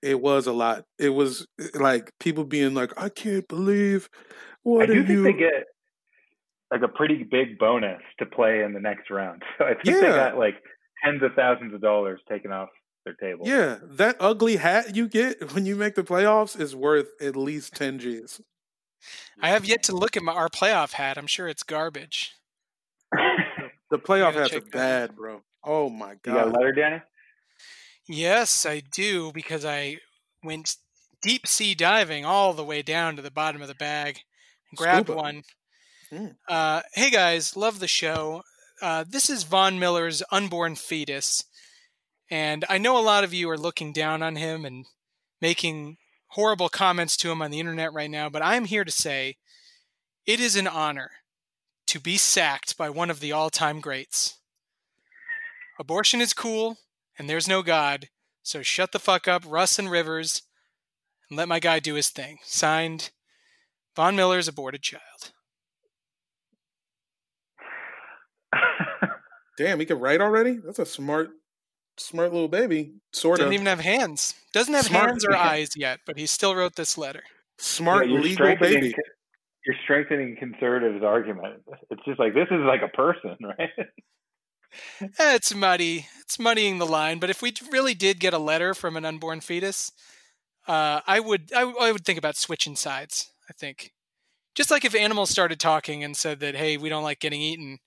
It 0.01 0.21
was 0.21 0.47
a 0.47 0.53
lot. 0.53 0.85
It 0.97 1.09
was 1.09 1.45
like 1.73 2.11
people 2.19 2.45
being 2.45 2.73
like, 2.73 2.93
"I 2.97 3.09
can't 3.09 3.47
believe 3.47 4.09
what 4.63 4.83
I 4.83 4.85
do 4.93 4.95
think 4.95 5.09
you?" 5.09 5.23
they 5.23 5.33
get 5.33 5.65
like 6.72 6.82
a 6.84 6.88
pretty 6.88 7.24
big 7.24 7.57
bonus 7.57 8.01
to 8.20 8.26
play 8.26 8.63
in 8.63 8.74
the 8.74 8.80
next 8.80 9.09
round. 9.09 9.43
So 9.57 9.65
I 9.65 9.74
think 9.74 9.99
they 9.99 10.07
got 10.07 10.38
like 10.38 10.55
tens 11.03 11.22
of 11.24 11.34
thousands 11.36 11.74
of 11.74 11.82
dollars 11.82 12.20
taken 12.30 12.51
off 12.51 12.70
their 13.05 13.13
table. 13.15 13.47
yeah, 13.47 13.78
that 13.84 14.17
ugly 14.20 14.57
hat 14.57 14.95
you 14.95 15.07
get 15.07 15.53
when 15.53 15.65
you 15.65 15.76
make 15.76 15.95
the 15.95 16.03
playoffs 16.03 16.59
is 16.59 16.76
worth 16.76 17.07
at 17.22 17.36
least 17.36 17.74
ten 17.76 17.97
G's. 17.99 18.41
I 19.41 19.49
have 19.49 19.65
yet 19.65 19.84
to 19.84 19.95
look 19.95 20.17
at 20.17 20.24
my, 20.24 20.34
our 20.34 20.49
playoff 20.49 20.93
hat. 20.93 21.17
I'm 21.17 21.28
sure 21.28 21.47
it's 21.47 21.63
garbage. 21.63 22.34
The 23.91 23.97
playoff 23.97 24.34
gotta 24.34 24.39
hats 24.39 24.51
are 24.51 24.59
check 24.59 24.72
that 24.72 25.01
out. 25.03 25.07
bad, 25.09 25.15
bro. 25.15 25.41
Oh 25.63 25.89
my 25.89 26.15
god! 26.22 26.28
you 26.28 26.34
got 26.34 26.47
a 26.47 26.51
letter, 26.51 26.72
Danny? 26.72 27.01
Yes, 28.07 28.65
I 28.65 28.82
do, 28.91 29.32
because 29.32 29.65
I 29.65 29.97
went 30.43 30.76
deep 31.22 31.47
sea 31.47 31.74
diving 31.76 32.26
all 32.26 32.53
the 32.53 32.63
way 32.63 32.82
down 32.82 33.15
to 33.15 33.22
the 33.22 33.32
bottom 33.32 33.61
of 33.61 33.67
the 33.67 33.76
bag 33.76 34.20
and 34.70 34.78
grabbed 34.78 35.07
Scuba. 35.07 35.22
one. 35.22 35.43
Mm. 36.12 36.36
Uh, 36.47 36.82
hey 36.93 37.12
guys, 37.12 37.55
love 37.55 37.80
the 37.80 37.88
show. 37.88 38.41
Uh, 38.82 39.05
this 39.07 39.30
is 39.30 39.43
Von 39.43 39.78
Miller's 39.78 40.24
unborn 40.32 40.76
fetus, 40.76 41.43
and 42.32 42.66
I 42.68 42.80
know 42.80 42.97
a 42.97 43.01
lot 43.03 43.24
of 43.24 43.32
you 43.32 43.47
are 43.51 43.57
looking 43.57 43.93
down 43.93 44.24
on 44.24 44.36
him 44.36 44.66
and 44.66 44.88
making 45.39 45.97
horrible 46.30 46.68
comments 46.68 47.16
to 47.18 47.32
him 47.32 47.43
on 47.43 47.51
the 47.51 47.60
internet 47.60 47.93
right 47.93 48.10
now, 48.10 48.28
but 48.28 48.41
I'm 48.41 48.66
here 48.66 48.84
to 48.84 48.91
say 48.91 49.38
it 50.26 50.39
is 50.39 50.55
an 50.55 50.68
honor 50.68 51.12
to 51.88 51.99
be 51.99 52.18
sacked 52.18 52.76
by 52.76 52.89
one 52.89 53.12
of 53.12 53.20
the 53.20 53.32
all 53.32 53.51
time 53.51 53.80
greats. 53.80 54.39
Abortion 55.78 56.22
is 56.22 56.34
cool, 56.34 56.78
and 57.20 57.30
there's 57.30 57.47
no 57.47 57.62
God, 57.62 58.10
so 58.41 58.64
shut 58.64 58.93
the 58.93 58.99
fuck 58.99 59.28
up, 59.28 59.43
Russ 59.45 59.78
and 59.78 59.91
Rivers, 59.91 60.41
and 61.30 61.38
let 61.38 61.47
my 61.47 61.60
guy 61.60 61.78
do 61.78 61.93
his 61.93 62.10
thing. 62.10 62.39
Signed, 62.45 63.12
Von 63.95 64.16
Miller's 64.16 64.47
aborted 64.47 64.82
child. 64.82 65.34
Damn, 69.60 69.78
he 69.82 69.86
can 69.86 69.99
write 69.99 70.22
already? 70.22 70.53
That's 70.53 70.80
a 70.80 70.86
smart, 70.86 71.32
smart 71.97 72.32
little 72.32 72.47
baby. 72.47 72.93
Sort 73.12 73.39
of 73.39 73.43
Doesn't 73.43 73.53
even 73.53 73.66
have 73.66 73.82
hands. 73.82 74.34
Doesn't 74.53 74.74
have 74.74 74.86
Smart. 74.86 75.10
hands 75.10 75.26
or 75.26 75.36
eyes 75.36 75.72
yet, 75.76 75.99
but 76.05 76.18
he 76.18 76.26
still 76.28 76.55
wrote 76.55 76.76
this 76.78 76.97
letter. 76.97 77.24
smart 77.57 78.07
Yeah, 78.07 78.14
you're 78.14 78.22
legal 78.22 78.36
strengthening 78.36 78.82
baby. 78.82 78.95
You're 79.66 79.76
strengthening 79.84 80.38
conservatives' 80.39 81.03
argument. 81.03 81.62
It's 81.91 82.01
just 82.05 82.20
like 82.20 82.34
this 82.34 82.47
is 82.49 82.62
like 82.62 82.82
a 82.82 82.88
person, 82.88 83.36
right? 83.41 83.70
Eh, 85.01 85.36
it's 85.36 85.53
muddy. 85.53 86.07
It's 86.22 86.39
muddying 86.39 86.78
the 86.78 86.86
line. 86.86 87.20
But 87.20 87.30
if 87.30 87.41
we 87.41 87.53
really 87.70 87.93
did 87.93 88.22
get 88.22 88.34
a 88.34 88.39
letter 88.39 88.74
from 88.74 88.95
an 88.95 89.03
unborn 89.03 89.41
fetus, 89.41 89.91
uh, 90.70 91.01
I 91.05 91.20
would 91.20 91.51
I, 91.53 91.64
I 91.64 91.91
would 91.91 92.05
think 92.05 92.18
about 92.18 92.38
switching 92.38 92.78
sides. 92.78 93.30
I 93.49 93.53
think, 93.53 93.91
just 94.55 94.72
like 94.72 94.86
if 94.86 94.95
animals 94.95 95.30
started 95.30 95.60
talking 95.60 96.01
and 96.01 96.16
said 96.16 96.39
that, 96.39 96.55
"Hey, 96.55 96.78
we 96.78 96.88
don't 96.88 97.03
like 97.03 97.20
getting 97.20 97.41
eaten," 97.41 97.80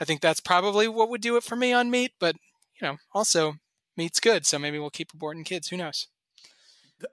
I 0.00 0.04
think 0.04 0.20
that's 0.20 0.40
probably 0.40 0.88
what 0.88 1.08
would 1.08 1.20
do 1.20 1.36
it 1.36 1.44
for 1.44 1.56
me 1.56 1.72
on 1.72 1.90
meat. 1.90 2.12
But 2.18 2.36
you 2.80 2.86
know, 2.86 2.96
also 3.14 3.54
meat's 3.96 4.20
good, 4.20 4.46
so 4.46 4.58
maybe 4.58 4.78
we'll 4.78 4.90
keep 4.90 5.12
aborting 5.12 5.44
kids. 5.44 5.68
Who 5.68 5.76
knows? 5.76 6.08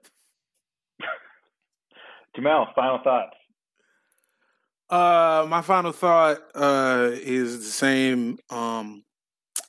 Jamel, 2.36 2.74
final 2.74 2.98
thoughts. 3.02 3.36
Uh, 4.90 5.46
my 5.48 5.62
final 5.62 5.92
thought 5.92 6.38
uh 6.54 7.10
is 7.12 7.58
the 7.64 7.70
same 7.72 8.38
um 8.50 9.02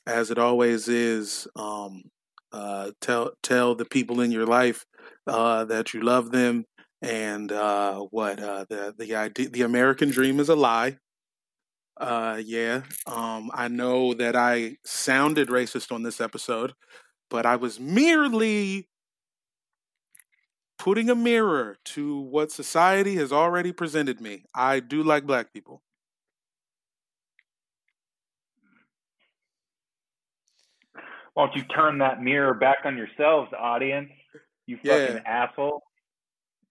as 0.06 0.30
it 0.30 0.38
always 0.38 0.88
is. 0.88 1.48
Um, 1.56 2.04
uh, 2.52 2.92
tell 3.00 3.32
tell 3.42 3.74
the 3.74 3.84
people 3.84 4.20
in 4.20 4.30
your 4.30 4.46
life 4.46 4.84
uh 5.26 5.64
that 5.64 5.92
you 5.92 6.00
love 6.00 6.30
them 6.30 6.64
and 7.02 7.50
uh 7.52 7.98
what 8.10 8.40
uh 8.40 8.64
the 8.68 8.94
the 8.96 9.14
idea 9.14 9.48
the 9.48 9.62
American 9.62 10.10
dream 10.10 10.38
is 10.38 10.48
a 10.48 10.56
lie. 10.56 10.98
Uh, 11.98 12.40
yeah. 12.44 12.82
Um, 13.06 13.50
I 13.54 13.68
know 13.68 14.14
that 14.14 14.36
I 14.36 14.76
sounded 14.84 15.48
racist 15.48 15.92
on 15.92 16.02
this 16.02 16.20
episode, 16.20 16.74
but 17.30 17.46
I 17.46 17.56
was 17.56 17.80
merely 17.80 18.88
putting 20.78 21.10
a 21.10 21.14
mirror 21.14 21.76
to 21.84 22.18
what 22.20 22.52
society 22.52 23.16
has 23.16 23.32
already 23.32 23.72
presented 23.72 24.20
me. 24.20 24.44
I 24.54 24.80
do 24.80 25.02
like 25.02 25.26
black 25.26 25.52
people. 25.52 25.82
Why 31.34 31.46
don't 31.46 31.56
you 31.56 31.62
turn 31.64 31.98
that 31.98 32.22
mirror 32.22 32.54
back 32.54 32.78
on 32.84 32.96
yourselves, 32.96 33.52
audience? 33.58 34.10
You 34.66 34.78
fucking 34.86 35.16
Yeah. 35.16 35.22
asshole. 35.26 35.82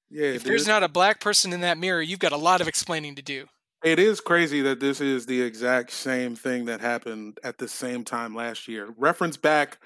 Yeah, 0.09 0.25
If 0.33 0.43
there's 0.43 0.67
not 0.67 0.83
a 0.83 0.87
black 0.87 1.19
person 1.19 1.53
in 1.53 1.61
that 1.61 1.77
mirror, 1.77 2.01
you've 2.01 2.19
got 2.19 2.31
a 2.31 2.37
lot 2.37 2.61
of 2.61 2.67
explaining 2.67 3.15
to 3.15 3.21
do. 3.21 3.47
It 3.85 3.99
is 3.99 4.19
crazy 4.19 4.61
that 4.61 4.79
this 4.79 4.99
is 4.99 5.27
the 5.27 5.43
exact 5.43 5.91
same 5.91 6.35
thing 6.35 6.65
that 6.65 6.81
happened 6.81 7.37
at 7.43 7.59
the 7.59 7.67
same 7.67 8.03
time 8.03 8.33
last 8.33 8.67
year. 8.67 8.95
Reference 8.97 9.37
back 9.37 9.77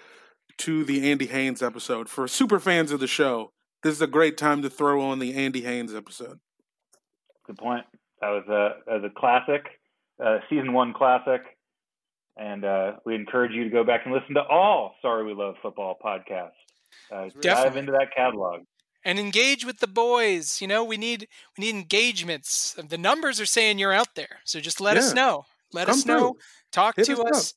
to 0.59 0.85
the 0.85 1.11
Andy 1.11 1.25
Haynes 1.25 1.61
episode. 1.61 2.07
For 2.07 2.25
super 2.25 2.61
fans 2.61 2.93
of 2.93 3.01
the 3.01 3.07
show, 3.07 3.51
this 3.83 3.91
is 3.91 4.01
a 4.01 4.07
great 4.07 4.37
time 4.37 4.61
to 4.61 4.69
throw 4.69 5.01
on 5.01 5.19
the 5.19 5.33
Andy 5.33 5.63
Haynes 5.63 5.93
episode. 5.93 6.39
Good 7.45 7.57
point. 7.57 7.83
That 8.21 8.29
was 8.29 8.45
a 8.47 8.89
that 8.89 9.01
was 9.01 9.11
a 9.11 9.19
classic, 9.19 9.65
uh, 10.23 10.37
season 10.49 10.71
one 10.71 10.93
classic, 10.93 11.41
and 12.37 12.63
uh, 12.63 12.93
we 13.05 13.15
encourage 13.15 13.51
you 13.51 13.65
to 13.65 13.69
go 13.69 13.83
back 13.83 14.05
and 14.05 14.13
listen 14.13 14.33
to 14.35 14.43
all 14.43 14.95
"Sorry 15.01 15.25
We 15.25 15.33
Love 15.33 15.55
Football" 15.61 15.97
podcasts. 16.01 16.51
Uh, 17.11 17.27
dive 17.41 17.75
into 17.75 17.91
that 17.91 18.15
catalog. 18.15 18.61
And 19.03 19.19
engage 19.19 19.65
with 19.65 19.79
the 19.79 19.87
boys. 19.87 20.61
You 20.61 20.67
know, 20.67 20.83
we 20.83 20.97
need 20.97 21.27
we 21.57 21.65
need 21.65 21.75
engagements. 21.75 22.73
The 22.73 22.97
numbers 22.97 23.39
are 23.39 23.45
saying 23.45 23.79
you're 23.79 23.93
out 23.93 24.15
there, 24.15 24.39
so 24.45 24.59
just 24.59 24.81
let 24.81 24.97
us 24.97 25.13
know. 25.13 25.45
Let 25.73 25.87
Come 25.87 25.95
us 25.95 26.05
know. 26.05 26.19
through. 26.19 26.37
Talk 26.71 26.95
Hit 26.97 27.05
to 27.05 27.21
us 27.23 27.37
us. 27.37 27.53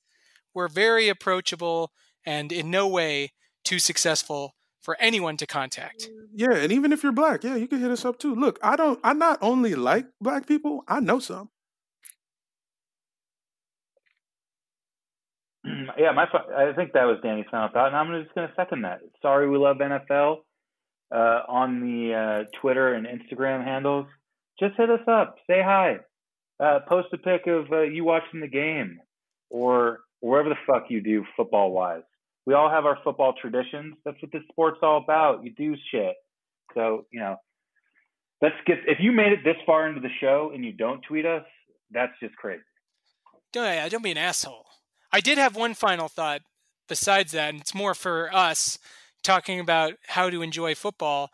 We're 0.55 0.69
very 0.69 1.09
approachable 1.09 1.93
and 2.25 2.53
in 2.53 2.71
no 2.71 2.89
way 2.89 3.33
too 3.65 3.79
successful 3.79 4.55
for 4.81 4.97
anyone 5.01 5.37
to 5.39 5.47
contact. 5.47 6.09
Yeah, 6.35 6.55
and 6.55 6.73
even 6.73 6.93
if 6.93 7.03
you're 7.03 7.13
black, 7.13 7.45
yeah, 7.45 7.57
you 7.57 7.69
can 7.69 7.81
hit 7.81 7.91
us 7.91 8.05
up 8.05 8.19
too. 8.19 8.35
Look, 8.35 8.59
I 8.63 8.77
don't. 8.77 8.99
I 9.03 9.13
not 9.13 9.39
only 9.41 9.75
like 9.75 10.07
black 10.21 10.47
people, 10.47 10.85
I 10.89 11.01
know 11.01 11.19
some. 11.19 11.51
yeah, 15.99 16.13
my 16.13 16.27
I 16.57 16.73
think 16.75 16.93
that 16.93 17.05
was 17.05 17.19
Danny's 17.23 17.47
final 17.51 17.69
thought, 17.73 17.89
and 17.89 17.97
I'm 17.97 18.23
just 18.23 18.35
going 18.35 18.49
to 18.49 18.55
second 18.55 18.83
that. 18.83 19.01
Sorry, 19.21 19.49
we 19.49 19.59
love 19.59 19.77
NFL 19.79 20.39
uh, 21.13 21.43
on 21.49 21.81
the 21.81 22.15
uh, 22.15 22.59
Twitter 22.61 22.95
and 22.95 23.07
Instagram 23.07 23.65
handles. 23.65 24.07
Just 24.59 24.77
hit 24.77 24.91
us 24.91 25.07
up, 25.09 25.37
say 25.47 25.61
hi, 25.63 25.99
uh, 26.61 26.81
post 26.89 27.09
a 27.13 27.19
pic 27.19 27.47
of 27.47 27.71
uh, 27.73 27.83
you 27.83 28.05
watching 28.05 28.41
the 28.41 28.49
game, 28.49 29.01
or 29.51 30.01
wherever 30.21 30.49
the 30.49 30.57
fuck 30.67 30.85
you 30.89 31.01
do 31.01 31.25
football 31.37 31.73
wise. 31.73 32.03
We 32.47 32.55
all 32.55 32.71
have 32.71 32.87
our 32.87 32.99
football 33.05 33.35
traditions. 33.41 33.95
That's 34.05 34.21
what 34.21 34.33
this 34.33 34.43
sport's 34.51 34.79
all 34.83 34.99
about. 34.99 35.45
You 35.45 35.53
do 35.53 35.75
shit. 35.91 36.15
So 36.75 37.07
you 37.11 37.21
know, 37.21 37.37
let's 38.41 38.57
get. 38.67 38.79
If 38.87 38.99
you 39.01 39.13
made 39.13 39.33
it 39.33 39.41
this 39.45 39.57
far 39.67 39.89
into 39.89 40.01
the 40.01 40.11
show 40.21 40.51
and 40.55 40.65
you 40.65 40.73
don't 40.73 41.03
tweet 41.03 41.27
us, 41.27 41.45
that's 41.91 42.13
just 42.21 42.37
crazy. 42.37 42.63
Don't, 43.53 43.91
don't 43.91 44.03
be 44.03 44.11
an 44.13 44.19
asshole. 44.19 44.67
I 45.13 45.21
did 45.21 45.39
have 45.39 45.57
one 45.57 45.75
final 45.75 46.09
thought 46.09 46.41
besides 46.89 47.33
that, 47.33 47.51
and 47.51 47.61
it's 47.61 47.75
more 47.75 47.95
for 47.95 48.35
us 48.35 48.79
talking 49.23 49.61
about 49.61 49.95
how 50.09 50.31
to 50.31 50.43
enjoy 50.43 50.75
football. 50.75 51.31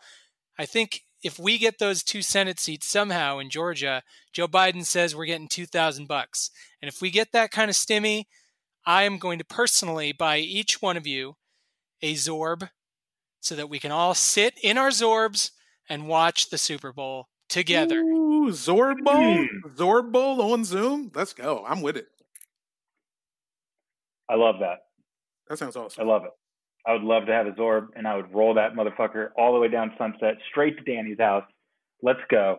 I 0.57 0.65
think 0.65 1.01
if 1.23 1.37
we 1.37 1.57
get 1.57 1.79
those 1.79 2.03
two 2.03 2.21
Senate 2.21 2.59
seats 2.59 2.87
somehow 2.87 3.39
in 3.39 3.49
Georgia, 3.49 4.03
Joe 4.31 4.47
Biden 4.47 4.85
says 4.85 5.15
we're 5.15 5.25
getting 5.25 5.47
2000 5.47 6.07
bucks. 6.07 6.51
And 6.81 6.87
if 6.87 7.01
we 7.01 7.11
get 7.11 7.31
that 7.33 7.51
kind 7.51 7.69
of 7.69 7.75
stimmy, 7.75 8.25
I 8.85 9.03
am 9.03 9.17
going 9.17 9.37
to 9.39 9.45
personally 9.45 10.11
buy 10.13 10.37
each 10.37 10.81
one 10.81 10.97
of 10.97 11.05
you 11.05 11.35
a 12.01 12.13
Zorb 12.13 12.69
so 13.41 13.55
that 13.55 13.69
we 13.69 13.79
can 13.79 13.91
all 13.91 14.13
sit 14.13 14.57
in 14.63 14.77
our 14.77 14.89
Zorbs 14.89 15.51
and 15.89 16.07
watch 16.07 16.49
the 16.49 16.57
Super 16.57 16.93
Bowl 16.93 17.27
together. 17.49 17.99
Ooh, 17.99 18.49
Zorb 18.51 19.03
Bowl, 19.03 19.15
Mm. 19.15 19.47
Zorb 19.75 20.11
Bowl 20.11 20.53
on 20.53 20.63
Zoom. 20.63 21.11
Let's 21.13 21.33
go. 21.33 21.65
I'm 21.67 21.81
with 21.81 21.97
it. 21.97 22.07
I 24.29 24.35
love 24.35 24.59
that. 24.59 24.79
That 25.47 25.57
sounds 25.57 25.75
awesome. 25.75 26.03
I 26.03 26.05
love 26.11 26.23
it. 26.25 26.31
I 26.85 26.93
would 26.93 27.03
love 27.03 27.25
to 27.25 27.33
have 27.33 27.47
a 27.47 27.51
Zorb, 27.51 27.87
and 27.95 28.07
I 28.07 28.15
would 28.15 28.33
roll 28.33 28.53
that 28.55 28.73
motherfucker 28.73 29.29
all 29.37 29.53
the 29.53 29.59
way 29.59 29.67
down 29.67 29.93
Sunset, 29.97 30.37
straight 30.49 30.77
to 30.77 30.83
Danny's 30.83 31.19
house. 31.19 31.43
Let's 32.01 32.21
go. 32.29 32.57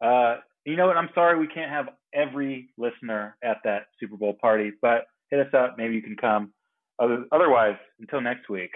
Uh, 0.00 0.36
you 0.64 0.76
know 0.76 0.86
what? 0.86 0.96
I'm 0.96 1.08
sorry 1.14 1.38
we 1.38 1.46
can't 1.48 1.70
have 1.70 1.88
every 2.12 2.68
listener 2.76 3.36
at 3.42 3.58
that 3.64 3.86
Super 3.98 4.16
Bowl 4.16 4.36
party, 4.40 4.72
but 4.82 5.06
hit 5.30 5.40
us 5.40 5.52
up. 5.54 5.76
Maybe 5.78 5.94
you 5.94 6.02
can 6.02 6.16
come. 6.16 6.52
Other, 6.98 7.24
otherwise, 7.32 7.76
until 8.00 8.20
next 8.20 8.48
week. 8.48 8.70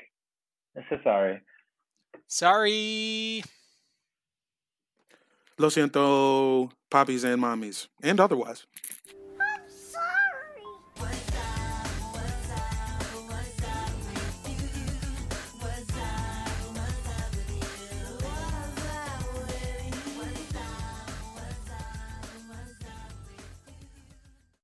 I'm 0.77 0.85
so 0.89 0.97
sorry. 1.05 1.41
Sorry. 2.27 3.43
Lo 5.59 5.69
siento, 5.69 6.71
poppies 6.91 7.25
and 7.25 7.41
mommies, 7.43 7.89
and 8.03 8.19
otherwise. 8.19 8.67